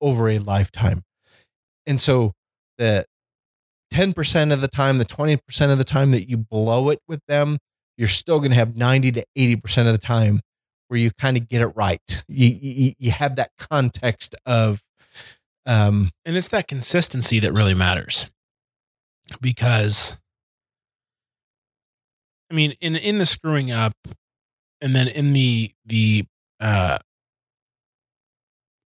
over 0.00 0.28
a 0.28 0.38
lifetime. 0.38 1.02
And 1.86 2.00
so 2.00 2.32
the 2.78 3.04
10% 3.92 4.52
of 4.52 4.60
the 4.60 4.68
time, 4.68 4.98
the 4.98 5.04
20% 5.04 5.72
of 5.72 5.78
the 5.78 5.84
time 5.84 6.12
that 6.12 6.28
you 6.28 6.36
blow 6.36 6.90
it 6.90 7.00
with 7.08 7.20
them, 7.26 7.58
you're 7.96 8.08
still 8.08 8.38
going 8.38 8.50
to 8.50 8.56
have 8.56 8.76
90 8.76 9.12
to 9.12 9.24
80% 9.36 9.86
of 9.86 9.92
the 9.92 9.98
time 9.98 10.40
where 10.86 11.00
you 11.00 11.10
kind 11.10 11.36
of 11.36 11.48
get 11.48 11.60
it 11.60 11.72
right. 11.74 12.22
You, 12.28 12.56
you, 12.60 12.92
you 12.98 13.10
have 13.10 13.36
that 13.36 13.50
context 13.58 14.34
of, 14.46 14.80
um, 15.66 16.10
and 16.24 16.36
it's 16.36 16.48
that 16.48 16.68
consistency 16.68 17.40
that 17.40 17.52
really 17.52 17.74
matters 17.74 18.28
because 19.40 20.18
I 22.50 22.54
mean, 22.54 22.72
in 22.80 22.96
in 22.96 23.18
the 23.18 23.26
screwing 23.26 23.70
up, 23.70 23.92
and 24.80 24.94
then 24.94 25.08
in 25.08 25.32
the 25.32 25.72
the 25.84 26.24
uh, 26.60 26.98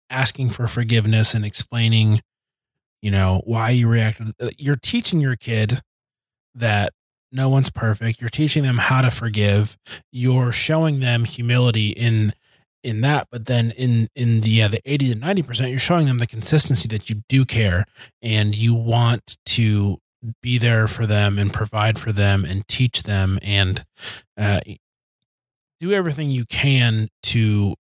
asking 0.10 0.50
for 0.52 0.68
forgiveness 0.68 1.34
and 1.34 1.46
explaining, 1.46 2.22
you 3.02 3.12
know, 3.12 3.41
why 3.46 3.70
you 3.72 3.88
reacted. 3.88 4.34
Uh, 4.39 4.50
you're 4.58 4.76
teaching 4.76 5.22
your 5.22 5.36
kid 5.36 5.82
that 6.54 6.91
no 7.32 7.50
one's 7.50 7.70
perfect. 7.70 8.22
You're 8.22 8.30
teaching 8.30 8.63
them 8.63 8.78
how 8.78 9.02
to 9.02 9.12
forgive. 9.12 9.78
You're 10.12 10.52
showing 10.52 11.00
them 11.00 11.26
humility 11.26 11.89
in 11.89 12.34
in 12.84 13.02
that, 13.02 13.28
but 13.32 13.46
then 13.46 13.72
in 13.72 14.10
in 14.15 14.41
the 14.41 14.50
yeah, 14.52 14.68
the 14.68 14.82
80 14.86 15.13
to 15.13 15.20
90 15.20 15.44
percent, 15.44 15.70
you're 15.70 15.80
showing 15.80 16.06
them 16.06 16.20
the 16.20 16.28
consistency 16.28 16.88
that 16.89 17.10
you 17.10 17.24
do 17.28 17.44
care 17.44 17.86
and 18.22 18.56
you 18.56 18.74
want 18.74 19.38
to 19.48 19.98
be 20.41 20.57
there 20.57 20.88
for 20.88 21.05
them 21.05 21.38
and 21.38 21.53
provide 21.53 21.99
for 21.99 22.11
them 22.11 22.45
and 22.45 22.67
teach 22.67 23.03
them 23.03 23.39
and 23.41 23.85
uh, 24.38 24.59
do 25.79 25.91
everything 25.91 26.29
you 26.29 26.45
can 26.45 27.09
to 27.23 27.75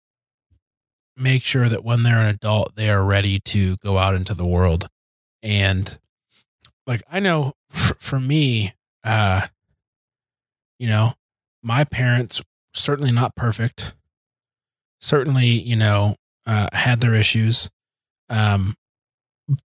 make 1.15 1.43
sure 1.43 1.69
that 1.69 1.83
when 1.83 2.03
they're 2.03 2.17
an 2.17 2.27
adult, 2.27 2.75
they 2.75 2.89
are 2.89 3.03
ready 3.03 3.39
to 3.39 3.77
go 3.77 3.97
out 3.97 4.15
into 4.15 4.33
the 4.33 4.45
world. 4.45 4.87
And 5.41 5.97
like, 6.87 7.01
I 7.09 7.19
know 7.19 7.53
for, 7.69 7.95
for 7.95 8.19
me, 8.19 8.73
uh, 9.03 9.47
you 10.79 10.87
know, 10.87 11.13
my 11.61 11.83
parents 11.83 12.41
certainly 12.73 13.11
not 13.11 13.35
perfect, 13.35 13.95
certainly, 14.99 15.47
you 15.47 15.75
know, 15.75 16.15
uh, 16.45 16.67
had 16.73 17.01
their 17.01 17.13
issues. 17.13 17.69
Um, 18.29 18.75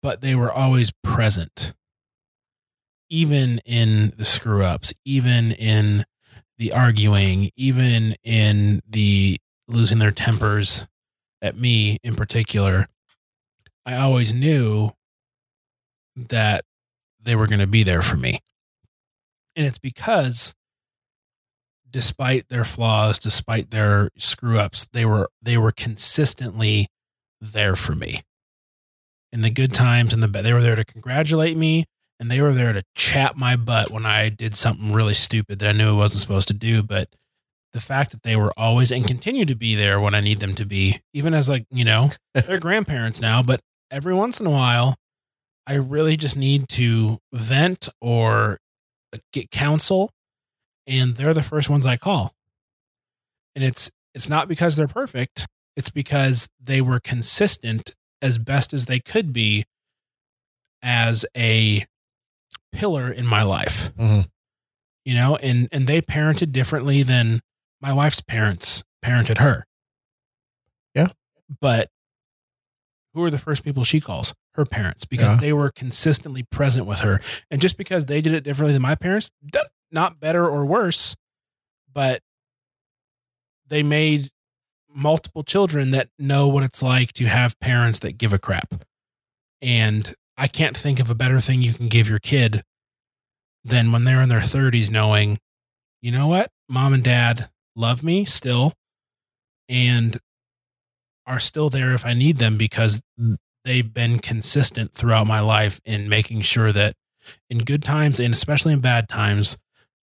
but 0.02 0.22
they 0.22 0.36
were 0.36 0.52
always 0.52 0.92
present 1.04 1.74
even 3.10 3.60
in 3.66 4.14
the 4.18 4.26
screw 4.26 4.64
ups, 4.64 4.94
even 5.06 5.52
in 5.52 6.06
the 6.58 6.72
arguing, 6.72 7.52
even 7.56 8.16
in 8.24 8.82
the 8.88 9.38
losing 9.68 10.00
their 10.00 10.12
tempers 10.12 10.88
at 11.42 11.56
me 11.56 11.98
in 12.04 12.16
particular, 12.16 12.88
I 13.86 13.96
always 13.96 14.34
knew 14.34 14.92
that 16.16 16.66
they 17.22 17.36
were 17.36 17.48
going 17.48 17.60
to 17.60 17.68
be 17.68 17.84
there 17.84 18.02
for 18.02 18.18
me. 18.18 18.40
And 19.56 19.66
it's 19.66 19.78
because 19.78 20.56
despite 21.90 22.50
their 22.50 22.64
flaws, 22.64 23.20
despite 23.20 23.72
their 23.72 24.10
screw 24.18 24.60
ups, 24.60 24.88
they 24.92 25.06
were 25.06 25.30
they 25.42 25.58
were 25.58 25.72
consistently 25.72 26.88
there 27.40 27.76
for 27.76 27.96
me. 27.96 28.22
In 29.32 29.42
the 29.42 29.50
good 29.50 29.74
times 29.74 30.14
and 30.14 30.24
the 30.24 30.28
bad, 30.28 30.46
they 30.46 30.54
were 30.54 30.62
there 30.62 30.76
to 30.76 30.86
congratulate 30.86 31.58
me 31.58 31.86
and 32.20 32.32
they 32.32 32.42
were 32.42 32.54
there 32.54 32.74
to 32.74 32.84
chat 32.96 33.38
my 33.38 33.56
butt 33.56 33.92
when 33.92 34.06
I 34.06 34.30
did 34.30 34.56
something 34.56 34.92
really 34.92 35.14
stupid 35.14 35.60
that 35.60 35.70
I 35.70 35.78
knew 35.78 35.96
I 35.96 35.98
wasn't 35.98 36.22
supposed 36.22 36.48
to 36.48 36.54
do. 36.54 36.82
But 36.82 37.10
the 37.74 37.80
fact 37.80 38.12
that 38.12 38.24
they 38.24 38.36
were 38.36 38.52
always 38.58 38.92
and 38.92 39.06
continue 39.06 39.46
to 39.46 39.56
be 39.56 39.76
there 39.76 40.00
when 40.00 40.16
I 40.16 40.22
need 40.22 40.40
them 40.40 40.56
to 40.56 40.66
be, 40.66 41.02
even 41.14 41.34
as 41.34 41.50
like, 41.50 41.66
you 41.70 41.86
know, 41.86 42.10
they're 42.34 42.60
grandparents 42.60 43.22
now, 43.22 43.44
but 43.44 43.62
every 43.92 44.14
once 44.14 44.40
in 44.40 44.48
a 44.48 44.52
while, 44.52 44.96
I 45.68 45.76
really 45.76 46.18
just 46.18 46.36
need 46.36 46.70
to 46.70 47.20
vent 47.34 47.90
or 48.02 48.58
uh, 49.14 49.18
get 49.34 49.52
counsel. 49.52 50.12
And 50.88 51.16
they're 51.16 51.34
the 51.34 51.44
first 51.44 51.70
ones 51.70 51.86
I 51.86 51.98
call. 51.98 52.34
And 53.56 53.64
it's 53.64 53.92
it's 54.16 54.30
not 54.30 54.48
because 54.48 54.76
they're 54.76 54.88
perfect. 54.88 55.46
It's 55.76 55.92
because 55.92 56.48
they 56.64 56.82
were 56.82 57.00
consistent 57.00 57.94
as 58.22 58.38
best 58.40 58.74
as 58.74 58.86
they 58.86 59.00
could 59.00 59.32
be 59.34 59.66
as 60.82 61.26
a 61.36 61.86
pillar 62.72 63.12
in 63.12 63.26
my 63.26 63.44
life. 63.44 63.92
Mm-hmm. 63.96 64.22
You 65.06 65.16
know, 65.16 65.38
and 65.38 65.70
and 65.72 65.88
they 65.88 66.02
parented 66.02 66.52
differently 66.52 67.04
than 67.04 67.42
my 67.82 67.94
wife's 67.94 68.22
parents 68.22 68.84
parented 69.04 69.38
her. 69.38 69.66
Yeah. 70.94 71.08
But 71.62 71.90
who 73.14 73.24
are 73.24 73.30
the 73.30 73.38
first 73.38 73.64
people 73.64 73.84
she 73.84 74.00
calls? 74.00 74.34
Her 74.54 74.66
parents, 74.66 75.06
because 75.06 75.36
yeah. 75.36 75.40
they 75.40 75.54
were 75.54 75.70
consistently 75.70 76.44
present 76.44 76.88
with 76.88 77.02
her. 77.02 77.22
And 77.52 77.62
just 77.62 77.78
because 77.78 78.08
they 78.08 78.22
did 78.22 78.34
it 78.34 78.44
differently 78.44 78.74
than 78.74 78.82
my 78.82 78.96
parents, 78.96 79.30
not 79.92 80.20
better 80.20 80.50
or 80.50 80.66
worse, 80.66 81.16
but 81.94 82.22
they 83.68 83.84
made 83.84 84.30
multiple 84.90 85.44
children 85.44 85.92
that 85.92 86.10
know 86.18 86.48
what 86.48 86.64
it's 86.64 86.82
like 86.82 87.14
to 87.14 87.26
have 87.26 87.60
parents 87.60 88.00
that 88.00 88.18
give 88.18 88.34
a 88.34 88.40
crap. 88.40 88.84
And 89.62 90.16
I 90.38 90.48
can't 90.48 90.78
think 90.78 91.00
of 91.00 91.10
a 91.10 91.16
better 91.16 91.40
thing 91.40 91.62
you 91.62 91.74
can 91.74 91.88
give 91.88 92.10
your 92.10 92.20
kid 92.20 92.64
than 93.64 93.92
when 93.92 94.04
they're 94.04 94.22
in 94.22 94.30
their 94.30 94.40
30s 94.40 94.92
knowing, 94.92 95.40
you 96.02 96.12
know 96.12 96.28
what? 96.28 96.52
Mom 96.70 96.94
and 96.94 97.04
dad 97.04 97.50
love 97.76 98.04
me 98.04 98.24
still 98.26 98.74
and 99.68 100.18
are 101.26 101.40
still 101.40 101.70
there 101.70 101.94
if 101.94 102.06
I 102.06 102.14
need 102.14 102.38
them 102.38 102.58
because 102.58 103.02
they've 103.66 103.94
been 103.94 104.20
consistent 104.20 104.94
throughout 104.94 105.28
my 105.28 105.40
life 105.40 105.82
in 105.84 106.08
making 106.08 106.42
sure 106.42 106.72
that 106.72 106.94
in 107.50 107.60
good 107.60 107.84
times 107.84 108.20
and 108.20 108.34
especially 108.34 108.74
in 108.74 108.80
bad 108.80 109.10
times, 109.10 109.58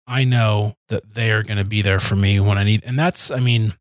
I 0.07 0.23
know 0.23 0.75
that 0.89 1.13
they 1.13 1.31
are 1.31 1.43
going 1.43 1.59
to 1.59 1.65
be 1.65 1.81
there 1.81 1.99
for 1.99 2.15
me 2.15 2.39
when 2.39 2.57
I 2.57 2.63
need. 2.63 2.83
And 2.83 2.97
that's, 2.97 3.29
I 3.29 3.39
mean, 3.39 3.75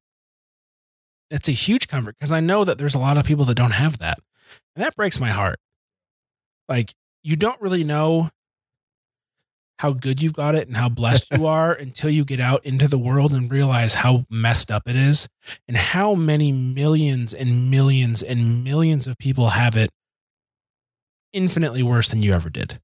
it's 1.30 1.48
a 1.48 1.52
huge 1.52 1.88
comfort 1.88 2.16
because 2.18 2.32
I 2.32 2.40
know 2.40 2.64
that 2.64 2.76
there's 2.76 2.94
a 2.94 2.98
lot 2.98 3.16
of 3.16 3.24
people 3.24 3.44
that 3.46 3.56
don't 3.56 3.72
have 3.72 3.98
that. 3.98 4.18
And 4.76 4.84
that 4.84 4.96
breaks 4.96 5.18
my 5.18 5.30
heart. 5.30 5.58
Like, 6.70 6.94
you 7.22 7.36
don't 7.36 7.60
really 7.60 7.84
know 7.84 8.30
how 9.80 9.92
good 9.92 10.22
you've 10.22 10.34
got 10.34 10.54
it 10.54 10.68
and 10.68 10.76
how 10.76 10.88
blessed 10.88 11.26
you 11.36 11.46
are 11.46 11.72
until 11.72 12.10
you 12.10 12.24
get 12.24 12.38
out 12.38 12.64
into 12.64 12.86
the 12.86 12.98
world 12.98 13.32
and 13.32 13.50
realize 13.50 13.94
how 13.96 14.24
messed 14.30 14.70
up 14.70 14.84
it 14.86 14.94
is 14.94 15.28
and 15.66 15.76
how 15.76 16.14
many 16.14 16.52
millions 16.52 17.34
and 17.34 17.70
millions 17.70 18.22
and 18.22 18.62
millions 18.62 19.06
of 19.06 19.18
people 19.18 19.48
have 19.48 19.76
it 19.76 19.90
infinitely 21.32 21.82
worse 21.82 22.08
than 22.08 22.22
you 22.22 22.32
ever 22.32 22.50
did. 22.50 22.78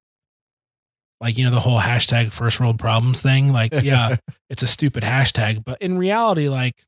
Like, 1.21 1.39
you 1.39 1.45
know, 1.45 1.51
the 1.51 1.61
whole 1.61 1.81
hashtag 1.81 2.33
first 2.33 2.61
world 2.61 2.79
problems 2.79 3.23
thing. 3.23 3.53
Like, 3.53 3.73
yeah, 3.73 4.17
it's 4.51 4.63
a 4.63 4.67
stupid 4.67 5.03
hashtag, 5.03 5.65
but 5.65 5.81
in 5.81 5.97
reality, 5.97 6.49
like, 6.49 6.85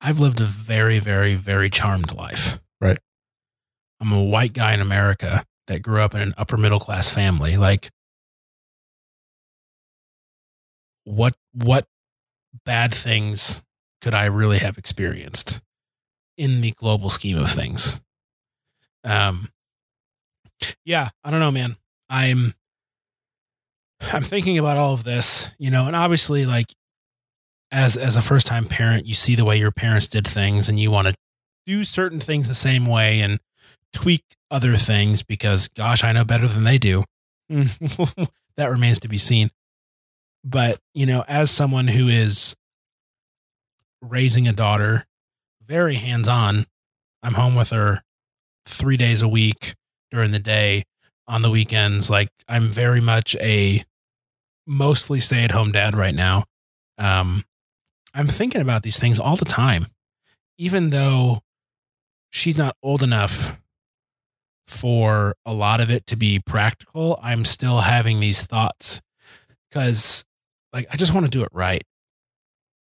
I've 0.00 0.20
lived 0.20 0.40
a 0.40 0.44
very, 0.44 0.98
very, 0.98 1.34
very 1.34 1.68
charmed 1.68 2.14
life. 2.14 2.60
I'm 4.00 4.12
a 4.12 4.22
white 4.22 4.52
guy 4.52 4.72
in 4.72 4.80
America 4.80 5.44
that 5.66 5.82
grew 5.82 6.00
up 6.00 6.14
in 6.14 6.20
an 6.20 6.34
upper 6.36 6.56
middle 6.56 6.80
class 6.80 7.12
family. 7.12 7.56
Like, 7.56 7.90
what 11.04 11.34
what 11.52 11.86
bad 12.64 12.94
things 12.94 13.62
could 14.00 14.14
I 14.14 14.24
really 14.26 14.58
have 14.58 14.78
experienced 14.78 15.60
in 16.36 16.60
the 16.60 16.72
global 16.72 17.10
scheme 17.10 17.38
of 17.38 17.50
things? 17.50 18.00
Um, 19.04 19.50
yeah, 20.84 21.10
I 21.24 21.30
don't 21.30 21.40
know, 21.40 21.50
man. 21.50 21.76
I'm 22.08 22.54
I'm 24.12 24.22
thinking 24.22 24.58
about 24.58 24.76
all 24.76 24.94
of 24.94 25.04
this, 25.04 25.52
you 25.58 25.70
know, 25.70 25.86
and 25.86 25.94
obviously, 25.94 26.46
like 26.46 26.74
as 27.70 27.96
as 27.96 28.16
a 28.16 28.22
first 28.22 28.46
time 28.46 28.64
parent, 28.64 29.06
you 29.06 29.14
see 29.14 29.34
the 29.34 29.44
way 29.44 29.58
your 29.58 29.70
parents 29.70 30.08
did 30.08 30.26
things, 30.26 30.68
and 30.68 30.78
you 30.80 30.90
want 30.90 31.08
to 31.08 31.14
do 31.66 31.84
certain 31.84 32.20
things 32.20 32.48
the 32.48 32.54
same 32.54 32.86
way 32.86 33.20
and 33.20 33.38
tweak 33.92 34.24
other 34.50 34.76
things 34.76 35.22
because, 35.22 35.68
gosh, 35.68 36.04
I 36.04 36.12
know 36.12 36.24
better 36.24 36.48
than 36.48 36.64
they 36.64 36.78
do. 36.78 37.04
that 37.48 38.70
remains 38.70 38.98
to 39.00 39.08
be 39.08 39.18
seen. 39.18 39.50
But 40.44 40.78
you 40.94 41.06
know, 41.06 41.24
as 41.28 41.50
someone 41.50 41.88
who 41.88 42.08
is 42.08 42.56
raising 44.00 44.48
a 44.48 44.52
daughter, 44.52 45.06
very 45.62 45.96
hands 45.96 46.28
on, 46.28 46.66
I'm 47.22 47.34
home 47.34 47.54
with 47.54 47.70
her 47.70 48.02
three 48.64 48.96
days 48.96 49.22
a 49.22 49.28
week 49.28 49.74
during 50.10 50.30
the 50.30 50.38
day. 50.38 50.84
On 51.28 51.42
the 51.42 51.50
weekends, 51.50 52.10
like 52.10 52.30
I'm 52.48 52.70
very 52.70 53.00
much 53.00 53.36
a 53.36 53.84
mostly 54.66 55.20
stay 55.20 55.44
at 55.44 55.52
home 55.52 55.70
dad 55.70 55.94
right 55.94 56.14
now. 56.14 56.44
Um, 56.98 57.44
I'm 58.12 58.26
thinking 58.26 58.60
about 58.60 58.82
these 58.82 58.98
things 58.98 59.20
all 59.20 59.36
the 59.36 59.44
time, 59.44 59.86
even 60.58 60.90
though 60.90 61.42
she's 62.30 62.58
not 62.58 62.76
old 62.82 63.04
enough 63.04 63.60
for 64.70 65.34
a 65.44 65.52
lot 65.52 65.80
of 65.80 65.90
it 65.90 66.06
to 66.06 66.16
be 66.16 66.38
practical. 66.40 67.18
I'm 67.22 67.44
still 67.44 67.80
having 67.80 68.20
these 68.20 68.46
thoughts 68.46 69.00
because, 69.68 70.24
like, 70.72 70.86
I 70.90 70.96
just 70.96 71.12
want 71.14 71.26
to 71.26 71.30
do 71.30 71.42
it 71.42 71.48
right. 71.52 71.82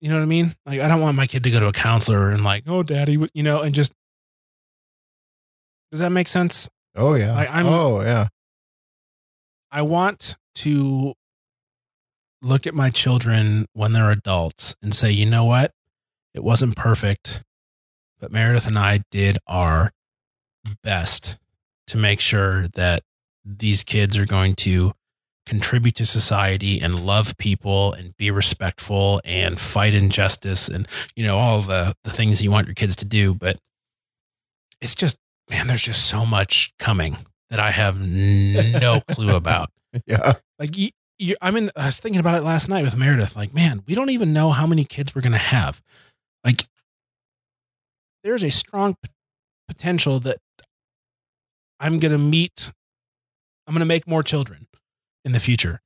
You 0.01 0.11
know 0.11 0.17
what 0.17 0.23
I 0.23 0.27
mean? 0.27 0.55
Like, 0.67 0.81
I 0.81 0.89
don't 0.89 1.01
want 1.01 1.17
my 1.17 1.27
kid 1.27 1.43
to 1.45 1.51
go 1.51 1.61
to 1.61 1.69
a 1.69 1.73
counselor 1.73 2.31
and, 2.31 2.45
like, 2.45 2.65
oh, 2.67 2.83
daddy, 2.83 3.19
you 3.35 3.43
know, 3.43 3.63
and 3.63 3.75
just, 3.75 3.93
does 5.91 6.01
that 6.01 6.11
make 6.11 6.29
sense? 6.29 6.69
Oh 6.95 7.15
yeah. 7.15 7.33
Like, 7.35 7.51
I'm- 7.51 7.67
oh 7.67 8.01
yeah. 8.03 8.29
I 9.71 9.83
want 9.83 10.37
to 10.57 11.15
look 12.43 12.67
at 12.67 12.75
my 12.75 12.91
children 12.91 13.67
when 13.73 13.93
they're 13.93 14.11
adults 14.11 14.77
and 14.83 14.95
say, 14.95 15.11
you 15.11 15.27
know 15.27 15.45
what? 15.45 15.73
It 16.35 16.43
wasn't 16.45 16.77
perfect, 16.77 17.43
but 18.21 18.31
Meredith 18.31 18.67
and 18.67 18.79
I 18.79 19.01
did 19.11 19.39
our 19.47 19.91
best 20.83 21.39
to 21.87 21.97
make 21.97 22.21
sure 22.21 22.69
that 22.69 23.03
these 23.45 23.83
kids 23.85 24.17
are 24.19 24.27
going 24.27 24.55
to 24.55 24.93
contribute 25.47 25.95
to 25.95 26.05
society 26.05 26.81
and 26.81 26.99
love 27.07 27.37
people 27.39 27.93
and 27.93 28.17
be 28.17 28.31
respectful 28.31 29.21
and 29.25 29.61
fight 29.61 29.95
injustice 29.95 30.69
and 30.69 30.89
you 31.15 31.23
know 31.25 31.39
all 31.39 31.61
the 31.61 31.95
the 32.03 32.11
things 32.11 32.43
you 32.43 32.51
want 32.51 32.67
your 32.67 32.75
kids 32.75 32.97
to 32.97 33.05
do 33.05 33.33
but 33.33 33.57
it's 34.81 34.97
just 34.97 35.17
man 35.49 35.69
there's 35.69 35.83
just 35.83 36.05
so 36.07 36.27
much 36.27 36.73
coming 36.81 37.17
that 37.51 37.61
I 37.61 37.71
have 37.71 37.97
no 38.01 39.01
clue 39.09 39.37
about 39.37 39.69
Yeah. 40.05 40.33
like 40.59 40.77
you, 40.77 40.89
you, 41.21 41.37
I'm 41.41 41.57
in. 41.57 41.71
I 41.77 41.87
was 41.87 42.01
thinking 42.01 42.19
about 42.19 42.35
it 42.35 42.43
last 42.43 42.69
night 42.69 42.83
with 42.85 42.97
Meredith. 42.97 43.37
Like, 43.37 43.55
man, 43.55 43.83
we 43.87 43.95
don't 43.95 44.11
even 44.11 44.33
know 44.33 44.51
how 44.51 44.67
many 44.67 44.85
kids 44.85 45.15
we're 45.15 45.23
gonna 45.23 45.39
have. 45.39 45.81
Like, 46.45 46.67
there's 48.25 48.43
a 48.43 48.51
strong 48.51 48.97
p- 49.03 49.11
potential 49.69 50.19
that 50.21 50.39
I'm 51.81 51.99
gonna 51.99 52.19
meet. 52.19 52.73
I'm 53.67 53.75
gonna 53.75 53.85
make 53.85 54.07
more 54.07 54.23
children 54.23 54.67
in 55.25 55.33
the 55.33 55.41
future, 55.41 55.81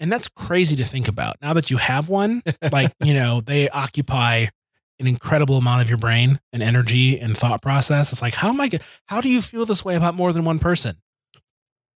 and 0.00 0.10
that's 0.10 0.28
crazy 0.28 0.76
to 0.76 0.84
think 0.84 1.08
about. 1.08 1.36
Now 1.42 1.52
that 1.52 1.70
you 1.70 1.76
have 1.76 2.08
one, 2.08 2.42
like 2.72 2.92
you 3.02 3.14
know, 3.14 3.40
they 3.40 3.68
occupy 3.68 4.46
an 4.98 5.06
incredible 5.06 5.58
amount 5.58 5.82
of 5.82 5.88
your 5.88 5.98
brain 5.98 6.40
and 6.52 6.62
energy 6.62 7.18
and 7.18 7.36
thought 7.36 7.60
process. 7.60 8.12
It's 8.12 8.22
like, 8.22 8.34
how 8.34 8.48
am 8.48 8.60
I? 8.60 8.68
Gonna, 8.68 8.84
how 9.06 9.20
do 9.20 9.28
you 9.28 9.42
feel 9.42 9.66
this 9.66 9.84
way 9.84 9.94
about 9.94 10.14
more 10.14 10.32
than 10.32 10.44
one 10.44 10.58
person? 10.58 10.96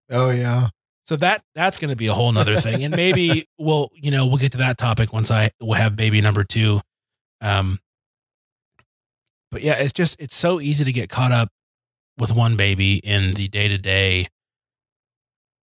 Oh 0.09 0.29
yeah. 0.29 0.69
So 1.03 1.15
that 1.17 1.43
that's 1.55 1.77
going 1.77 1.89
to 1.89 1.95
be 1.95 2.07
a 2.07 2.13
whole 2.13 2.31
nother 2.31 2.55
thing, 2.55 2.83
and 2.83 2.95
maybe 2.95 3.47
we'll 3.57 3.89
you 3.95 4.11
know 4.11 4.27
we'll 4.27 4.37
get 4.37 4.51
to 4.53 4.59
that 4.59 4.77
topic 4.77 5.11
once 5.11 5.31
I 5.31 5.49
will 5.59 5.73
have 5.73 5.95
baby 5.95 6.21
number 6.21 6.43
two. 6.43 6.81
Um, 7.41 7.79
but 9.49 9.61
yeah, 9.63 9.73
it's 9.73 9.93
just 9.93 10.21
it's 10.21 10.35
so 10.35 10.61
easy 10.61 10.85
to 10.85 10.91
get 10.91 11.09
caught 11.09 11.31
up 11.31 11.49
with 12.21 12.33
one 12.33 12.55
baby 12.55 12.97
in 12.97 13.31
the 13.33 13.47
day 13.49 13.67
to 13.67 13.77
day 13.77 14.27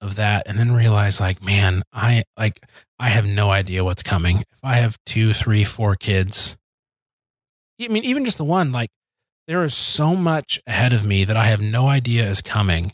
of 0.01 0.15
that, 0.15 0.47
and 0.47 0.57
then 0.57 0.71
realize 0.71 1.19
like, 1.21 1.43
man, 1.43 1.83
I 1.93 2.23
like 2.37 2.59
I 2.99 3.09
have 3.09 3.25
no 3.25 3.51
idea 3.51 3.83
what's 3.83 4.03
coming. 4.03 4.39
If 4.39 4.59
I 4.63 4.73
have 4.75 4.97
two, 5.05 5.33
three, 5.33 5.63
four 5.63 5.95
kids, 5.95 6.57
I 7.81 7.87
mean, 7.87 8.03
even 8.03 8.25
just 8.25 8.37
the 8.37 8.43
one, 8.45 8.71
like 8.71 8.89
there 9.47 9.63
is 9.63 9.73
so 9.73 10.15
much 10.15 10.59
ahead 10.67 10.93
of 10.93 11.05
me 11.05 11.23
that 11.23 11.37
I 11.37 11.45
have 11.45 11.61
no 11.61 11.87
idea 11.87 12.27
is 12.29 12.41
coming. 12.41 12.91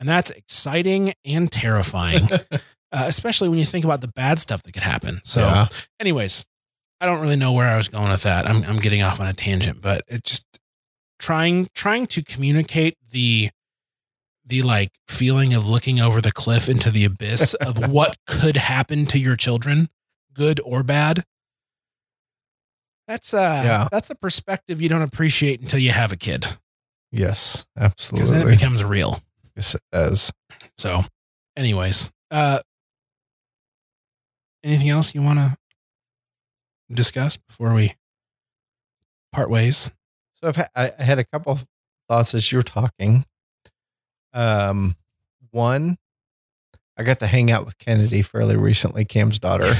And 0.00 0.08
that's 0.08 0.30
exciting 0.30 1.14
and 1.24 1.50
terrifying, 1.50 2.28
uh, 2.52 2.58
especially 2.92 3.48
when 3.48 3.58
you 3.58 3.64
think 3.64 3.84
about 3.84 4.00
the 4.00 4.08
bad 4.08 4.38
stuff 4.38 4.62
that 4.64 4.72
could 4.72 4.82
happen. 4.82 5.20
So, 5.24 5.40
Yeah. 5.40 5.68
anyways, 6.00 6.44
I 7.00 7.06
don't 7.06 7.20
really 7.20 7.36
know 7.36 7.52
where 7.52 7.68
I 7.68 7.76
was 7.76 7.88
going 7.88 8.10
with 8.10 8.22
that. 8.24 8.46
I'm, 8.46 8.62
I'm 8.64 8.76
getting 8.76 9.02
off 9.02 9.20
on 9.20 9.26
a 9.26 9.32
tangent, 9.32 9.80
but 9.80 10.02
it 10.08 10.24
just 10.24 10.44
trying 11.18 11.68
trying 11.74 12.06
to 12.08 12.22
communicate 12.22 12.96
the 13.10 13.50
the 14.46 14.62
like 14.62 14.90
feeling 15.08 15.54
of 15.54 15.66
looking 15.66 16.00
over 16.00 16.20
the 16.20 16.32
cliff 16.32 16.68
into 16.68 16.90
the 16.90 17.04
abyss 17.04 17.54
of 17.60 17.90
what 17.90 18.16
could 18.26 18.56
happen 18.56 19.06
to 19.06 19.18
your 19.18 19.36
children, 19.36 19.88
good 20.34 20.60
or 20.64 20.82
bad. 20.82 21.24
That's 23.06 23.34
uh 23.34 23.62
Yeah. 23.64 23.88
that's 23.90 24.10
a 24.10 24.14
perspective 24.14 24.80
you 24.82 24.88
don't 24.88 25.02
appreciate 25.02 25.60
until 25.60 25.78
you 25.80 25.90
have 25.92 26.12
a 26.12 26.16
kid 26.16 26.46
Yes. 27.12 27.64
Absolutely. 27.78 28.18
Because 28.22 28.30
then 28.32 28.48
it 28.48 28.50
becomes 28.58 28.82
real. 28.82 29.20
yes, 29.54 29.76
it 29.76 29.82
does. 29.92 30.32
So, 30.76 31.04
anyways, 31.56 32.10
uh, 32.32 32.58
anything 34.64 34.88
else 34.88 35.14
you 35.14 35.22
want 35.22 35.38
to 35.38 35.56
discuss 36.92 37.36
before 37.36 37.72
we 37.72 37.94
part 39.32 39.48
ways? 39.48 39.92
So 40.44 40.48
I've 40.48 40.56
ha- 40.56 40.68
I 40.76 40.90
I 40.98 41.02
had 41.02 41.18
a 41.18 41.24
couple 41.24 41.52
of 41.52 41.64
thoughts 42.06 42.34
as 42.34 42.52
you 42.52 42.58
were 42.58 42.62
talking. 42.62 43.24
Um, 44.34 44.94
one, 45.52 45.96
I 46.98 47.02
got 47.02 47.20
to 47.20 47.26
hang 47.26 47.50
out 47.50 47.64
with 47.64 47.78
Kennedy 47.78 48.20
fairly 48.20 48.56
recently, 48.56 49.06
Cam's 49.06 49.38
daughter. 49.38 49.72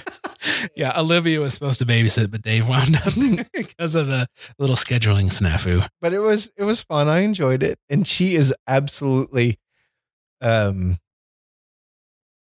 yeah, 0.76 0.98
Olivia 0.98 1.40
was 1.40 1.52
supposed 1.52 1.80
to 1.80 1.84
babysit, 1.84 2.30
but 2.30 2.40
Dave 2.40 2.66
wound 2.66 2.96
up 2.96 3.12
because 3.52 3.94
of 3.94 4.08
a 4.08 4.26
little 4.58 4.76
scheduling 4.76 5.26
snafu. 5.26 5.86
but 6.00 6.14
it 6.14 6.20
was 6.20 6.50
it 6.56 6.64
was 6.64 6.82
fun. 6.82 7.08
I 7.08 7.18
enjoyed 7.18 7.62
it, 7.62 7.78
and 7.90 8.06
she 8.06 8.36
is 8.36 8.54
absolutely. 8.66 9.58
Um, 10.40 10.96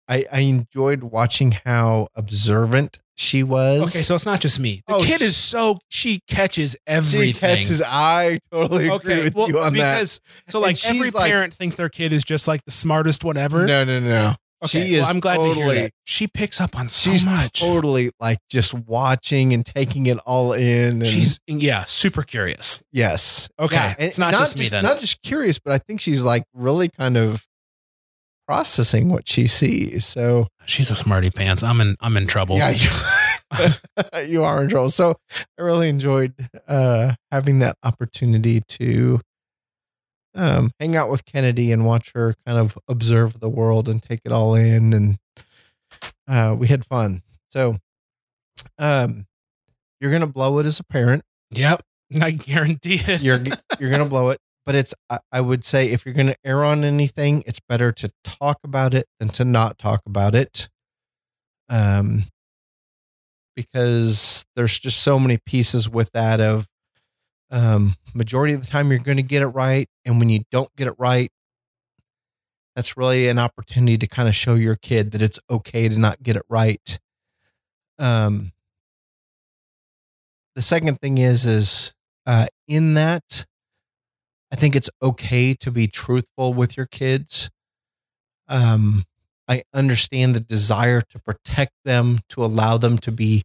I 0.09 0.25
I 0.29 0.39
enjoyed 0.39 1.01
watching 1.01 1.51
how 1.63 2.09
observant 2.13 2.99
she 3.17 3.43
was. 3.43 3.81
Okay, 3.81 3.99
so 4.03 4.15
it's 4.15 4.25
not 4.25 4.39
just 4.39 4.59
me. 4.59 4.81
The 4.87 4.93
Oh, 4.95 5.01
kid 5.01 5.21
is 5.21 5.35
so 5.35 5.79
she 5.89 6.19
catches 6.27 6.71
she 6.71 6.77
everything. 6.87 7.33
catches. 7.57 7.81
I 7.81 8.39
totally 8.51 8.87
agree 8.87 9.21
with 9.23 9.35
you 9.49 9.59
on 9.59 9.73
that. 9.73 9.95
because 9.95 10.21
so 10.47 10.59
like 10.59 10.69
And 10.69 10.77
she's 10.77 10.91
every 10.91 11.09
like- 11.11 11.29
parent 11.31 11.53
thinks 11.53 11.75
their 11.75 11.89
kid 11.89 12.13
is 12.13 12.23
just 12.23 12.47
like 12.47 12.63
the 12.65 12.71
smartest 12.71 13.23
whatever. 13.23 13.65
No, 13.65 13.83
no, 13.83 13.99
no. 13.99 14.35
Okay, 14.65 14.85
she 14.87 14.93
well, 14.93 15.03
is 15.03 15.09
I'm 15.13 15.19
glad 15.19 15.37
to 15.37 15.43
totally, 15.43 15.65
hear 15.75 15.83
that. 15.83 15.91
She 16.05 16.25
picks 16.27 16.59
up 16.59 16.75
on 16.79 16.89
so 16.89 17.11
she's 17.11 17.27
much. 17.27 17.59
totally 17.59 18.09
like 18.19 18.39
just 18.49 18.73
watching 18.73 19.53
and 19.53 19.63
taking 19.63 20.07
it 20.07 20.17
all 20.25 20.53
in. 20.53 20.93
And 20.93 21.05
She's 21.07 21.39
yeah, 21.45 21.83
super 21.83 22.23
curious. 22.23 22.81
yes, 22.91 23.49
Okay, 23.59 23.93
it's 23.99 24.17
not 24.17 24.33
just 24.33 24.57
me 24.57 24.67
then. 24.67 24.83
Not 24.83 24.99
just 24.99 25.21
curious, 25.21 25.59
but 25.59 25.73
I 25.73 25.77
think 25.77 26.01
she's 26.01 26.23
like 26.23 26.43
really 26.55 26.89
kind 26.89 27.17
of 27.17 27.46
processing 28.47 29.09
what 29.09 29.27
she 29.27 29.45
sees. 29.47 30.05
So 30.05 30.47
She's 30.65 30.89
a 30.89 30.95
smarty 30.95 31.29
pants. 31.29 31.63
I'm 31.63 31.81
in 31.81 31.95
I'm 31.99 32.17
in 32.17 32.27
trouble. 32.27 32.57
yeah, 32.57 32.71
you, 32.71 32.89
you 34.27 34.43
are 34.43 34.63
in 34.63 34.69
trouble. 34.69 34.89
So 34.89 35.15
I 35.57 35.61
really 35.61 35.89
enjoyed 35.89 36.33
uh, 36.67 37.13
having 37.31 37.59
that 37.59 37.77
opportunity 37.83 38.61
to 38.67 39.19
um, 40.35 40.71
hang 40.79 40.95
out 40.95 41.09
with 41.09 41.25
Kennedy 41.25 41.71
and 41.71 41.85
watch 41.85 42.11
her 42.13 42.35
kind 42.45 42.59
of 42.59 42.77
observe 42.87 43.39
the 43.39 43.49
world 43.49 43.89
and 43.89 44.01
take 44.01 44.21
it 44.23 44.31
all 44.31 44.53
in, 44.55 44.93
and 44.93 45.17
uh, 46.27 46.55
we 46.57 46.67
had 46.67 46.85
fun. 46.85 47.23
So, 47.49 47.77
um, 48.77 49.25
you're 49.99 50.11
gonna 50.11 50.27
blow 50.27 50.59
it 50.59 50.65
as 50.65 50.79
a 50.79 50.83
parent. 50.83 51.23
Yep. 51.51 51.81
I 52.21 52.31
guarantee 52.31 52.99
it. 53.07 53.23
You're 53.23 53.39
you're 53.79 53.89
gonna 53.89 54.05
blow 54.05 54.29
it, 54.29 54.39
but 54.67 54.75
it's 54.75 54.93
I, 55.09 55.19
I 55.31 55.41
would 55.41 55.63
say 55.63 55.89
if 55.89 56.05
you're 56.05 56.13
gonna 56.13 56.35
err 56.43 56.63
on 56.65 56.83
anything, 56.83 57.41
it's 57.47 57.61
better 57.61 57.93
to 57.93 58.11
talk 58.25 58.59
about 58.65 58.93
it 58.93 59.07
than 59.17 59.29
to 59.29 59.45
not 59.45 59.79
talk 59.79 60.01
about 60.05 60.35
it. 60.35 60.67
Um, 61.69 62.25
because 63.55 64.45
there's 64.55 64.77
just 64.77 65.01
so 65.01 65.17
many 65.17 65.37
pieces 65.37 65.89
with 65.89 66.11
that 66.11 66.39
of 66.39 66.67
um 67.49 67.95
majority 68.13 68.53
of 68.53 68.61
the 68.61 68.67
time 68.67 68.91
you're 68.91 68.99
going 68.99 69.17
to 69.17 69.23
get 69.23 69.41
it 69.41 69.47
right 69.47 69.87
and 70.05 70.19
when 70.19 70.29
you 70.29 70.41
don't 70.51 70.73
get 70.75 70.87
it 70.87 70.93
right 70.99 71.31
that's 72.75 72.97
really 72.97 73.29
an 73.29 73.39
opportunity 73.39 73.97
to 73.97 74.05
kind 74.05 74.27
of 74.27 74.35
show 74.35 74.53
your 74.53 74.75
kid 74.75 75.11
that 75.11 75.21
it's 75.21 75.39
okay 75.49 75.87
to 75.87 75.97
not 75.97 76.21
get 76.21 76.35
it 76.35 76.43
right 76.49 76.99
um 77.99 78.51
the 80.55 80.61
second 80.61 80.99
thing 80.99 81.17
is 81.17 81.47
is 81.47 81.95
uh 82.25 82.47
in 82.67 82.95
that 82.95 83.45
i 84.51 84.55
think 84.55 84.75
it's 84.75 84.89
okay 85.01 85.53
to 85.53 85.71
be 85.71 85.87
truthful 85.87 86.53
with 86.53 86.77
your 86.77 86.85
kids. 86.85 87.49
Um 88.47 89.03
i 89.47 89.63
understand 89.73 90.35
the 90.35 90.39
desire 90.41 91.01
to 91.01 91.19
protect 91.19 91.73
them 91.85 92.19
to 92.29 92.43
allow 92.43 92.77
them 92.77 92.97
to 92.99 93.11
be 93.11 93.43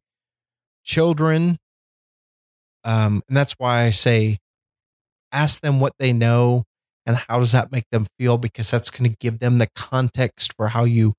children. 0.84 1.58
Um 2.84 3.22
and 3.28 3.36
that's 3.36 3.54
why 3.58 3.82
i 3.84 3.90
say 3.90 4.38
ask 5.32 5.60
them 5.62 5.80
what 5.80 5.94
they 5.98 6.12
know 6.12 6.64
and 7.06 7.16
how 7.16 7.38
does 7.38 7.52
that 7.52 7.72
make 7.72 7.86
them 7.90 8.06
feel 8.18 8.38
because 8.38 8.70
that's 8.70 8.90
going 8.90 9.10
to 9.10 9.16
give 9.20 9.38
them 9.40 9.58
the 9.58 9.68
context 9.74 10.54
for 10.56 10.68
how 10.68 10.84
you 10.84 11.14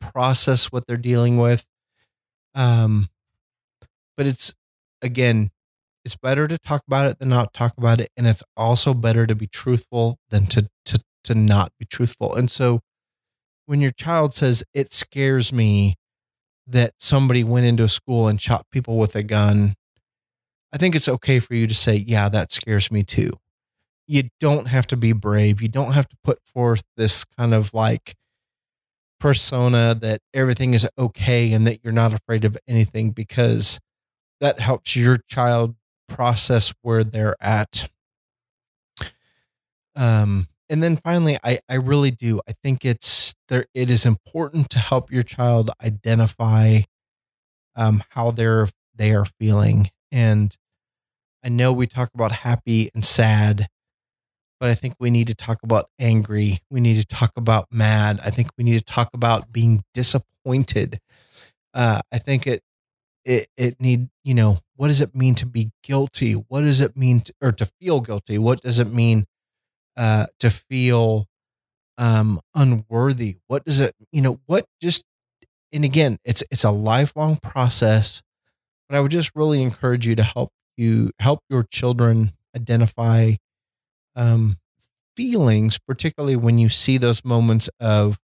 process 0.00 0.66
what 0.72 0.86
they're 0.86 0.96
dealing 0.96 1.38
with. 1.38 1.64
Um 2.54 3.08
but 4.16 4.26
it's 4.26 4.54
again 5.00 5.50
it's 6.04 6.16
better 6.16 6.48
to 6.48 6.58
talk 6.58 6.82
about 6.86 7.06
it 7.06 7.18
than 7.18 7.28
not 7.28 7.52
talk 7.52 7.74
about 7.78 8.00
it 8.00 8.10
and 8.16 8.26
it's 8.26 8.42
also 8.56 8.94
better 8.94 9.26
to 9.26 9.34
be 9.34 9.46
truthful 9.46 10.18
than 10.30 10.46
to 10.46 10.68
to 10.84 11.00
to 11.24 11.34
not 11.34 11.72
be 11.78 11.86
truthful. 11.86 12.34
And 12.34 12.50
so 12.50 12.80
when 13.66 13.80
your 13.80 13.92
child 13.92 14.34
says 14.34 14.64
it 14.74 14.92
scares 14.92 15.52
me 15.52 15.94
that 16.66 16.94
somebody 16.98 17.44
went 17.44 17.66
into 17.66 17.84
a 17.84 17.88
school 17.88 18.28
and 18.28 18.40
shot 18.40 18.66
people 18.70 18.96
with 18.98 19.16
a 19.16 19.22
gun 19.22 19.74
i 20.72 20.78
think 20.78 20.94
it's 20.94 21.08
okay 21.08 21.40
for 21.40 21.54
you 21.54 21.66
to 21.66 21.74
say 21.74 21.94
yeah 21.94 22.28
that 22.28 22.52
scares 22.52 22.90
me 22.90 23.04
too. 23.04 23.30
You 24.08 24.24
don't 24.40 24.66
have 24.66 24.86
to 24.88 24.96
be 24.96 25.12
brave. 25.12 25.62
You 25.62 25.68
don't 25.68 25.92
have 25.92 26.08
to 26.08 26.16
put 26.24 26.38
forth 26.44 26.82
this 26.96 27.24
kind 27.24 27.54
of 27.54 27.72
like 27.72 28.14
persona 29.20 29.94
that 29.94 30.20
everything 30.34 30.74
is 30.74 30.86
okay 30.98 31.52
and 31.52 31.64
that 31.66 31.78
you're 31.84 31.92
not 31.92 32.12
afraid 32.12 32.44
of 32.44 32.58
anything 32.66 33.10
because 33.12 33.78
that 34.40 34.58
helps 34.58 34.96
your 34.96 35.18
child 35.28 35.76
process 36.14 36.72
where 36.82 37.04
they're 37.04 37.36
at. 37.40 37.88
Um, 39.94 40.48
and 40.68 40.82
then 40.82 40.96
finally, 40.96 41.38
I, 41.44 41.58
I 41.68 41.74
really 41.74 42.10
do. 42.10 42.40
I 42.48 42.54
think 42.62 42.84
it's 42.84 43.34
there. 43.48 43.66
It 43.74 43.90
is 43.90 44.06
important 44.06 44.70
to 44.70 44.78
help 44.78 45.12
your 45.12 45.22
child 45.22 45.70
identify 45.84 46.80
um, 47.76 48.02
how 48.10 48.30
they're 48.30 48.68
they 48.94 49.12
are 49.12 49.26
feeling. 49.38 49.90
And 50.10 50.56
I 51.44 51.48
know 51.48 51.72
we 51.72 51.86
talk 51.86 52.10
about 52.14 52.32
happy 52.32 52.90
and 52.94 53.04
sad, 53.04 53.68
but 54.60 54.70
I 54.70 54.74
think 54.74 54.94
we 55.00 55.10
need 55.10 55.26
to 55.26 55.34
talk 55.34 55.62
about 55.62 55.90
angry. 55.98 56.60
We 56.70 56.80
need 56.80 57.00
to 57.00 57.06
talk 57.06 57.32
about 57.36 57.66
mad. 57.72 58.20
I 58.24 58.30
think 58.30 58.50
we 58.56 58.64
need 58.64 58.78
to 58.78 58.84
talk 58.84 59.10
about 59.12 59.52
being 59.52 59.82
disappointed. 59.92 61.00
Uh, 61.74 62.00
I 62.12 62.18
think 62.18 62.46
it 62.46 62.62
it 63.24 63.48
it 63.56 63.80
need 63.80 64.08
you 64.24 64.34
know 64.34 64.58
what 64.76 64.88
does 64.88 65.00
it 65.00 65.14
mean 65.14 65.34
to 65.36 65.46
be 65.46 65.70
guilty? 65.84 66.32
What 66.34 66.62
does 66.62 66.80
it 66.80 66.96
mean 66.96 67.20
to, 67.22 67.34
or 67.40 67.52
to 67.52 67.66
feel 67.80 68.00
guilty? 68.00 68.38
What 68.38 68.62
does 68.62 68.78
it 68.80 68.88
mean 68.92 69.26
uh 69.96 70.26
to 70.40 70.50
feel 70.50 71.26
um 71.98 72.40
unworthy? 72.54 73.36
What 73.48 73.64
does 73.64 73.80
it 73.80 73.94
you 74.12 74.22
know 74.22 74.40
what 74.46 74.66
just 74.82 75.04
and 75.72 75.84
again 75.84 76.18
it's 76.24 76.42
it's 76.50 76.64
a 76.64 76.70
lifelong 76.70 77.36
process 77.42 78.22
but 78.88 78.96
i 78.96 79.00
would 79.00 79.10
just 79.10 79.30
really 79.34 79.62
encourage 79.62 80.06
you 80.06 80.16
to 80.16 80.22
help 80.22 80.50
you 80.76 81.10
help 81.20 81.40
your 81.50 81.64
children 81.64 82.32
identify 82.56 83.32
um 84.16 84.56
feelings 85.16 85.78
particularly 85.78 86.36
when 86.36 86.58
you 86.58 86.68
see 86.68 86.98
those 86.98 87.24
moments 87.24 87.70
of 87.80 88.18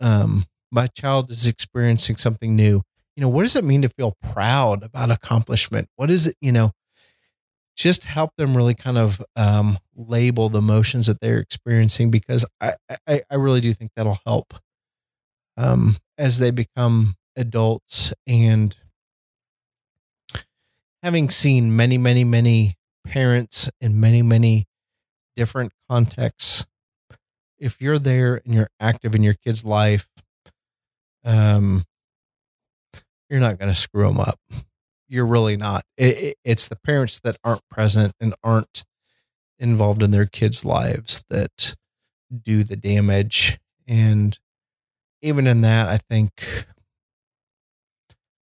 um 0.00 0.44
my 0.70 0.86
child 0.88 1.30
is 1.30 1.46
experiencing 1.46 2.16
something 2.16 2.56
new 2.56 2.82
you 3.16 3.20
know, 3.20 3.28
what 3.28 3.42
does 3.42 3.56
it 3.56 3.64
mean 3.64 3.82
to 3.82 3.88
feel 3.88 4.16
proud 4.22 4.82
about 4.82 5.10
accomplishment? 5.10 5.88
What 5.96 6.10
is 6.10 6.26
it, 6.28 6.36
you 6.40 6.52
know, 6.52 6.72
just 7.76 8.04
help 8.04 8.30
them 8.36 8.56
really 8.56 8.74
kind 8.74 8.98
of 8.98 9.22
um, 9.36 9.78
label 9.96 10.48
the 10.48 10.58
emotions 10.58 11.06
that 11.06 11.20
they're 11.20 11.38
experiencing 11.38 12.10
because 12.10 12.44
I, 12.60 12.74
I, 13.06 13.22
I 13.30 13.34
really 13.34 13.60
do 13.60 13.72
think 13.72 13.92
that'll 13.96 14.20
help 14.24 14.54
um, 15.56 15.96
as 16.18 16.38
they 16.38 16.50
become 16.50 17.16
adults 17.36 18.12
and 18.26 18.76
having 21.02 21.30
seen 21.30 21.74
many, 21.74 21.98
many, 21.98 22.24
many 22.24 22.76
parents 23.04 23.70
in 23.80 24.00
many, 24.00 24.22
many 24.22 24.66
different 25.36 25.72
contexts. 25.88 26.66
If 27.58 27.80
you're 27.80 27.98
there 27.98 28.40
and 28.44 28.54
you're 28.54 28.70
active 28.80 29.14
in 29.14 29.22
your 29.22 29.34
kid's 29.34 29.64
life, 29.64 30.08
um, 31.24 31.84
you're 33.34 33.40
not 33.40 33.58
going 33.58 33.68
to 33.68 33.74
screw 33.74 34.06
them 34.06 34.20
up. 34.20 34.38
You're 35.08 35.26
really 35.26 35.56
not. 35.56 35.82
It, 35.96 36.18
it, 36.18 36.36
it's 36.44 36.68
the 36.68 36.76
parents 36.76 37.18
that 37.24 37.36
aren't 37.42 37.68
present 37.68 38.12
and 38.20 38.32
aren't 38.44 38.84
involved 39.58 40.04
in 40.04 40.12
their 40.12 40.26
kids' 40.26 40.64
lives 40.64 41.24
that 41.30 41.74
do 42.32 42.62
the 42.62 42.76
damage. 42.76 43.58
And 43.88 44.38
even 45.20 45.48
in 45.48 45.62
that, 45.62 45.88
I 45.88 45.98
think 45.98 46.64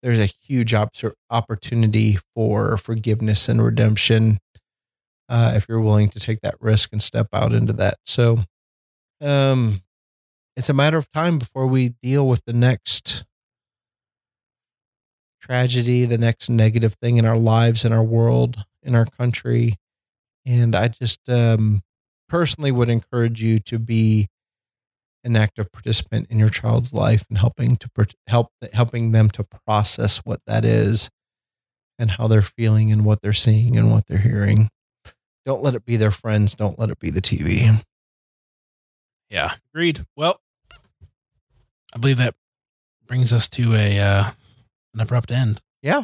there's 0.01 0.21
a 0.21 0.27
huge 0.27 0.73
op- 0.75 0.95
opportunity 1.29 2.17
for 2.37 2.77
forgiveness 2.77 3.49
and 3.49 3.61
redemption 3.61 4.39
uh, 5.29 5.55
if 5.57 5.67
you're 5.69 5.81
willing 5.81 6.09
to 6.11 6.21
take 6.21 6.41
that 6.43 6.55
risk 6.61 6.93
and 6.93 7.03
step 7.03 7.27
out 7.33 7.53
into 7.53 7.73
that. 7.73 7.95
So, 8.07 8.45
um, 9.21 9.83
it's 10.57 10.69
a 10.69 10.75
matter 10.75 10.99
of 10.99 11.11
time 11.11 11.41
before 11.41 11.67
we 11.67 11.97
deal 12.01 12.29
with 12.29 12.45
the 12.45 12.53
next 12.53 13.25
tragedy, 15.49 16.05
the 16.05 16.19
next 16.19 16.51
negative 16.51 16.95
thing 16.95 17.17
in 17.17 17.25
our 17.25 17.39
lives, 17.39 17.85
in 17.85 17.93
our 17.93 18.03
world, 18.03 18.65
in 18.83 18.95
our 18.95 19.07
country. 19.07 19.77
And 20.45 20.77
I 20.77 20.89
just 20.89 21.21
um, 21.29 21.83
personally 22.29 22.71
would 22.71 22.91
encourage 22.91 23.43
you 23.43 23.59
to 23.61 23.79
be 23.79 24.29
an 25.25 25.37
active 25.37 25.73
participant 25.73 26.27
in 26.31 26.39
your 26.39 26.51
child's 26.51 26.93
life 26.93 27.25
and 27.29 27.39
helping 27.39 27.77
to 27.77 27.91
help 28.27 28.53
helping 28.73 29.13
them 29.13 29.29
to 29.31 29.45
process 29.67 30.19
what 30.19 30.41
that 30.47 30.65
is 30.65 31.11
and 31.99 32.13
how 32.13 32.29
they're 32.29 32.43
feeling 32.43 32.93
and 32.93 33.05
what 33.05 33.21
they're 33.23 33.33
seeing 33.33 33.77
and 33.77 33.91
what 33.91 34.07
they're 34.07 34.19
hearing. 34.19 34.69
Don't 35.45 35.63
let 35.63 35.75
it 35.75 35.85
be 35.85 35.97
their 35.97 36.11
friends. 36.11 36.55
Don't 36.55 36.79
let 36.79 36.91
it 36.91 36.99
be 36.99 37.11
the 37.11 37.23
TV. 37.23 37.83
Yeah, 39.31 39.55
agreed. 39.73 40.05
Well, 40.15 40.41
I 41.95 41.99
believe 41.99 42.19
that 42.19 42.35
brings 43.07 43.33
us 43.33 43.49
to 43.49 43.75
a 43.75 43.99
uh, 43.99 44.31
an 44.99 45.03
abrupt 45.03 45.31
end. 45.31 45.61
Yeah. 45.83 46.03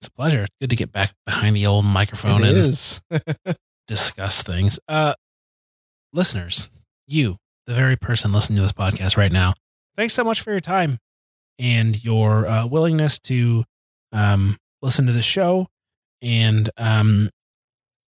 It's 0.00 0.08
a 0.08 0.10
pleasure. 0.10 0.46
Good 0.60 0.70
to 0.70 0.76
get 0.76 0.92
back 0.92 1.12
behind 1.24 1.56
the 1.56 1.66
old 1.66 1.84
microphone 1.86 2.42
It 2.42 2.48
and 2.48 2.56
is. 2.58 3.00
discuss 3.86 4.42
things. 4.42 4.78
Uh 4.88 5.14
listeners, 6.12 6.68
you, 7.06 7.36
the 7.66 7.74
very 7.74 7.96
person 7.96 8.32
listening 8.32 8.56
to 8.56 8.62
this 8.62 8.72
podcast 8.72 9.16
right 9.16 9.32
now, 9.32 9.54
thanks 9.96 10.14
so 10.14 10.24
much 10.24 10.40
for 10.40 10.50
your 10.50 10.60
time 10.60 10.98
and 11.58 12.02
your 12.04 12.46
uh, 12.46 12.66
willingness 12.66 13.18
to 13.20 13.64
um, 14.12 14.56
listen 14.82 15.06
to 15.06 15.12
the 15.12 15.22
show. 15.22 15.66
And 16.22 16.70
um, 16.76 17.30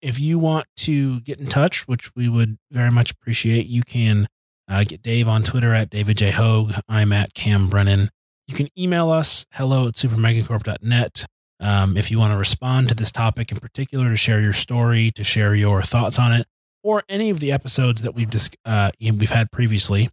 if 0.02 0.18
you 0.20 0.38
want 0.38 0.66
to 0.78 1.20
get 1.20 1.38
in 1.40 1.46
touch, 1.46 1.86
which 1.86 2.14
we 2.14 2.28
would 2.28 2.56
very 2.70 2.90
much 2.90 3.10
appreciate, 3.10 3.66
you 3.66 3.82
can 3.82 4.26
Uh, 4.68 4.84
get 4.84 5.02
Dave 5.02 5.26
on 5.26 5.42
Twitter 5.42 5.74
at 5.74 5.90
David 5.90 6.16
J. 6.18 6.30
Hogue. 6.30 6.72
I'm 6.88 7.12
at 7.12 7.34
Cam 7.34 7.68
Brennan. 7.68 8.08
You 8.50 8.56
can 8.56 8.68
email 8.76 9.10
us 9.10 9.46
hello 9.52 9.86
at 9.86 9.94
supermegacorp.net. 9.94 11.24
Um, 11.60 11.96
if 11.96 12.10
you 12.10 12.18
want 12.18 12.32
to 12.32 12.36
respond 12.36 12.88
to 12.88 12.96
this 12.96 13.12
topic 13.12 13.52
in 13.52 13.60
particular, 13.60 14.08
to 14.08 14.16
share 14.16 14.40
your 14.40 14.52
story, 14.52 15.12
to 15.12 15.22
share 15.22 15.54
your 15.54 15.82
thoughts 15.82 16.18
on 16.18 16.32
it, 16.32 16.48
or 16.82 17.04
any 17.08 17.30
of 17.30 17.38
the 17.38 17.52
episodes 17.52 18.02
that 18.02 18.12
we've 18.12 18.28
dis- 18.28 18.50
uh, 18.64 18.90
we've 19.00 19.30
had 19.30 19.52
previously, 19.52 20.08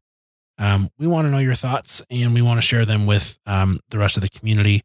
um, 0.59 0.91
we 0.99 1.07
want 1.07 1.25
to 1.25 1.31
know 1.31 1.39
your 1.39 1.55
thoughts 1.55 2.03
and 2.11 2.31
we 2.35 2.43
want 2.43 2.59
to 2.59 2.61
share 2.61 2.85
them 2.85 3.07
with 3.07 3.39
um, 3.47 3.79
the 3.89 3.97
rest 3.97 4.17
of 4.17 4.21
the 4.21 4.29
community. 4.29 4.83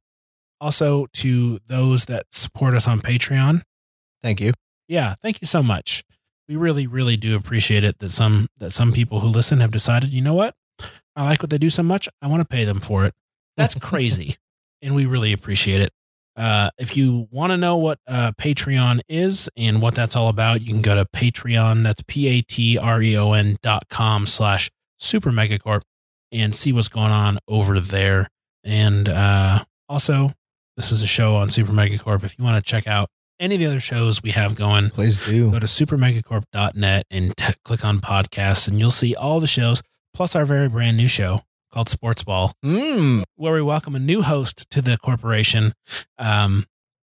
Also, 0.59 1.07
to 1.13 1.59
those 1.67 2.07
that 2.07 2.25
support 2.31 2.73
us 2.73 2.89
on 2.89 3.01
Patreon, 3.01 3.61
Thank 4.23 4.41
you. 4.41 4.55
yeah, 4.89 5.17
thank 5.21 5.43
you 5.43 5.47
so 5.47 5.63
much. 5.63 6.05
We 6.49 6.57
really, 6.57 6.87
really 6.87 7.19
do 7.19 7.37
appreciate 7.37 7.85
it 7.85 7.99
that 7.99 8.13
some 8.13 8.47
that 8.57 8.71
some 8.71 8.93
people 8.93 9.21
who 9.21 9.29
listen 9.29 9.61
have 9.61 9.73
decided, 9.73 10.15
you 10.15 10.23
know 10.23 10.33
what, 10.33 10.55
I 11.15 11.25
like 11.25 11.43
what 11.43 11.51
they 11.51 11.59
do 11.59 11.69
so 11.69 11.83
much, 11.83 12.09
I 12.23 12.29
want 12.29 12.41
to 12.41 12.49
pay 12.49 12.65
them 12.65 12.81
for 12.81 13.05
it. 13.05 13.13
That's 13.57 13.75
crazy, 13.75 14.37
and 14.83 14.95
we 14.95 15.07
really 15.07 15.33
appreciate 15.33 15.81
it. 15.83 15.91
Uh, 16.35 16.71
if 16.79 16.97
you 16.97 17.29
want 17.31 17.51
to 17.53 17.59
know 17.59 17.77
what 17.77 17.99
uh, 18.09 18.33
Patreon 18.41 19.01
is 19.07 19.51
and 19.57 19.83
what 19.83 19.95
that's 19.95 20.17
all 20.17 20.29
about, 20.29 20.63
you 20.63 20.69
can 20.73 20.81
go 20.81 20.95
to 20.95 21.05
Patreon. 21.15 21.83
That's 21.83 22.03
p 22.07 22.27
a 22.29 22.41
t 22.41 22.79
r 22.79 23.03
e 23.03 23.17
o 23.17 23.33
n 23.33 23.57
dot 23.63 23.85
com 23.91 24.27
slash 24.27 24.71
super 24.99 25.31
megacorp 25.31 25.83
and 26.31 26.55
see 26.55 26.73
what's 26.73 26.89
going 26.89 27.11
on 27.13 27.39
over 27.47 27.79
there. 27.81 28.29
And 28.65 29.09
uh, 29.09 29.65
also, 29.89 30.33
this 30.77 30.91
is 30.91 31.03
a 31.03 31.07
show 31.07 31.35
on 31.35 31.51
Super 31.51 31.73
Megacorp. 31.73 32.25
If 32.25 32.39
you 32.39 32.45
want 32.45 32.65
to 32.65 32.69
check 32.69 32.87
out 32.87 33.09
any 33.39 33.57
of 33.57 33.61
the 33.61 33.67
other 33.67 33.81
shows 33.81 34.23
we 34.23 34.31
have 34.31 34.55
going, 34.55 34.89
Please 34.91 35.25
do. 35.27 35.51
go 35.51 35.59
to 35.59 35.67
supermegacorp.net 35.67 37.07
and 37.11 37.37
t- 37.37 37.53
click 37.65 37.85
on 37.85 37.99
podcasts, 37.99 38.69
and 38.69 38.79
you'll 38.81 38.91
see 38.91 39.15
all 39.15 39.41
the 39.41 39.47
shows, 39.47 39.83
plus 40.15 40.35
our 40.35 40.45
very 40.47 40.69
brand 40.69 40.97
new 40.97 41.09
show 41.09 41.43
called 41.73 41.89
Sports 41.89 42.23
Ball, 42.23 42.53
Mm, 42.65 43.25
where 43.37 43.55
we 43.55 43.63
welcome 43.63 43.95
a 43.95 43.99
new 43.99 44.23
host 44.23 44.71
to 44.71 44.83
the 44.83 44.97
corporation. 44.99 45.73
Um, 46.19 46.67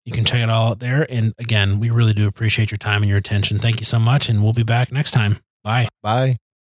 you 0.05 0.13
can 0.13 0.25
check 0.25 0.41
it 0.41 0.49
all 0.49 0.69
out 0.71 0.79
there. 0.79 1.05
And 1.11 1.33
again, 1.37 1.79
we 1.79 1.89
really 1.89 2.13
do 2.13 2.27
appreciate 2.27 2.71
your 2.71 2.77
time 2.77 3.03
and 3.03 3.09
your 3.09 3.17
attention. 3.17 3.59
Thank 3.59 3.79
you 3.79 3.85
so 3.85 3.99
much, 3.99 4.29
and 4.29 4.43
we'll 4.43 4.53
be 4.53 4.63
back 4.63 4.91
next 4.91 5.11
time. 5.11 5.39
Bye. 5.63 5.87
bye. 6.01 6.37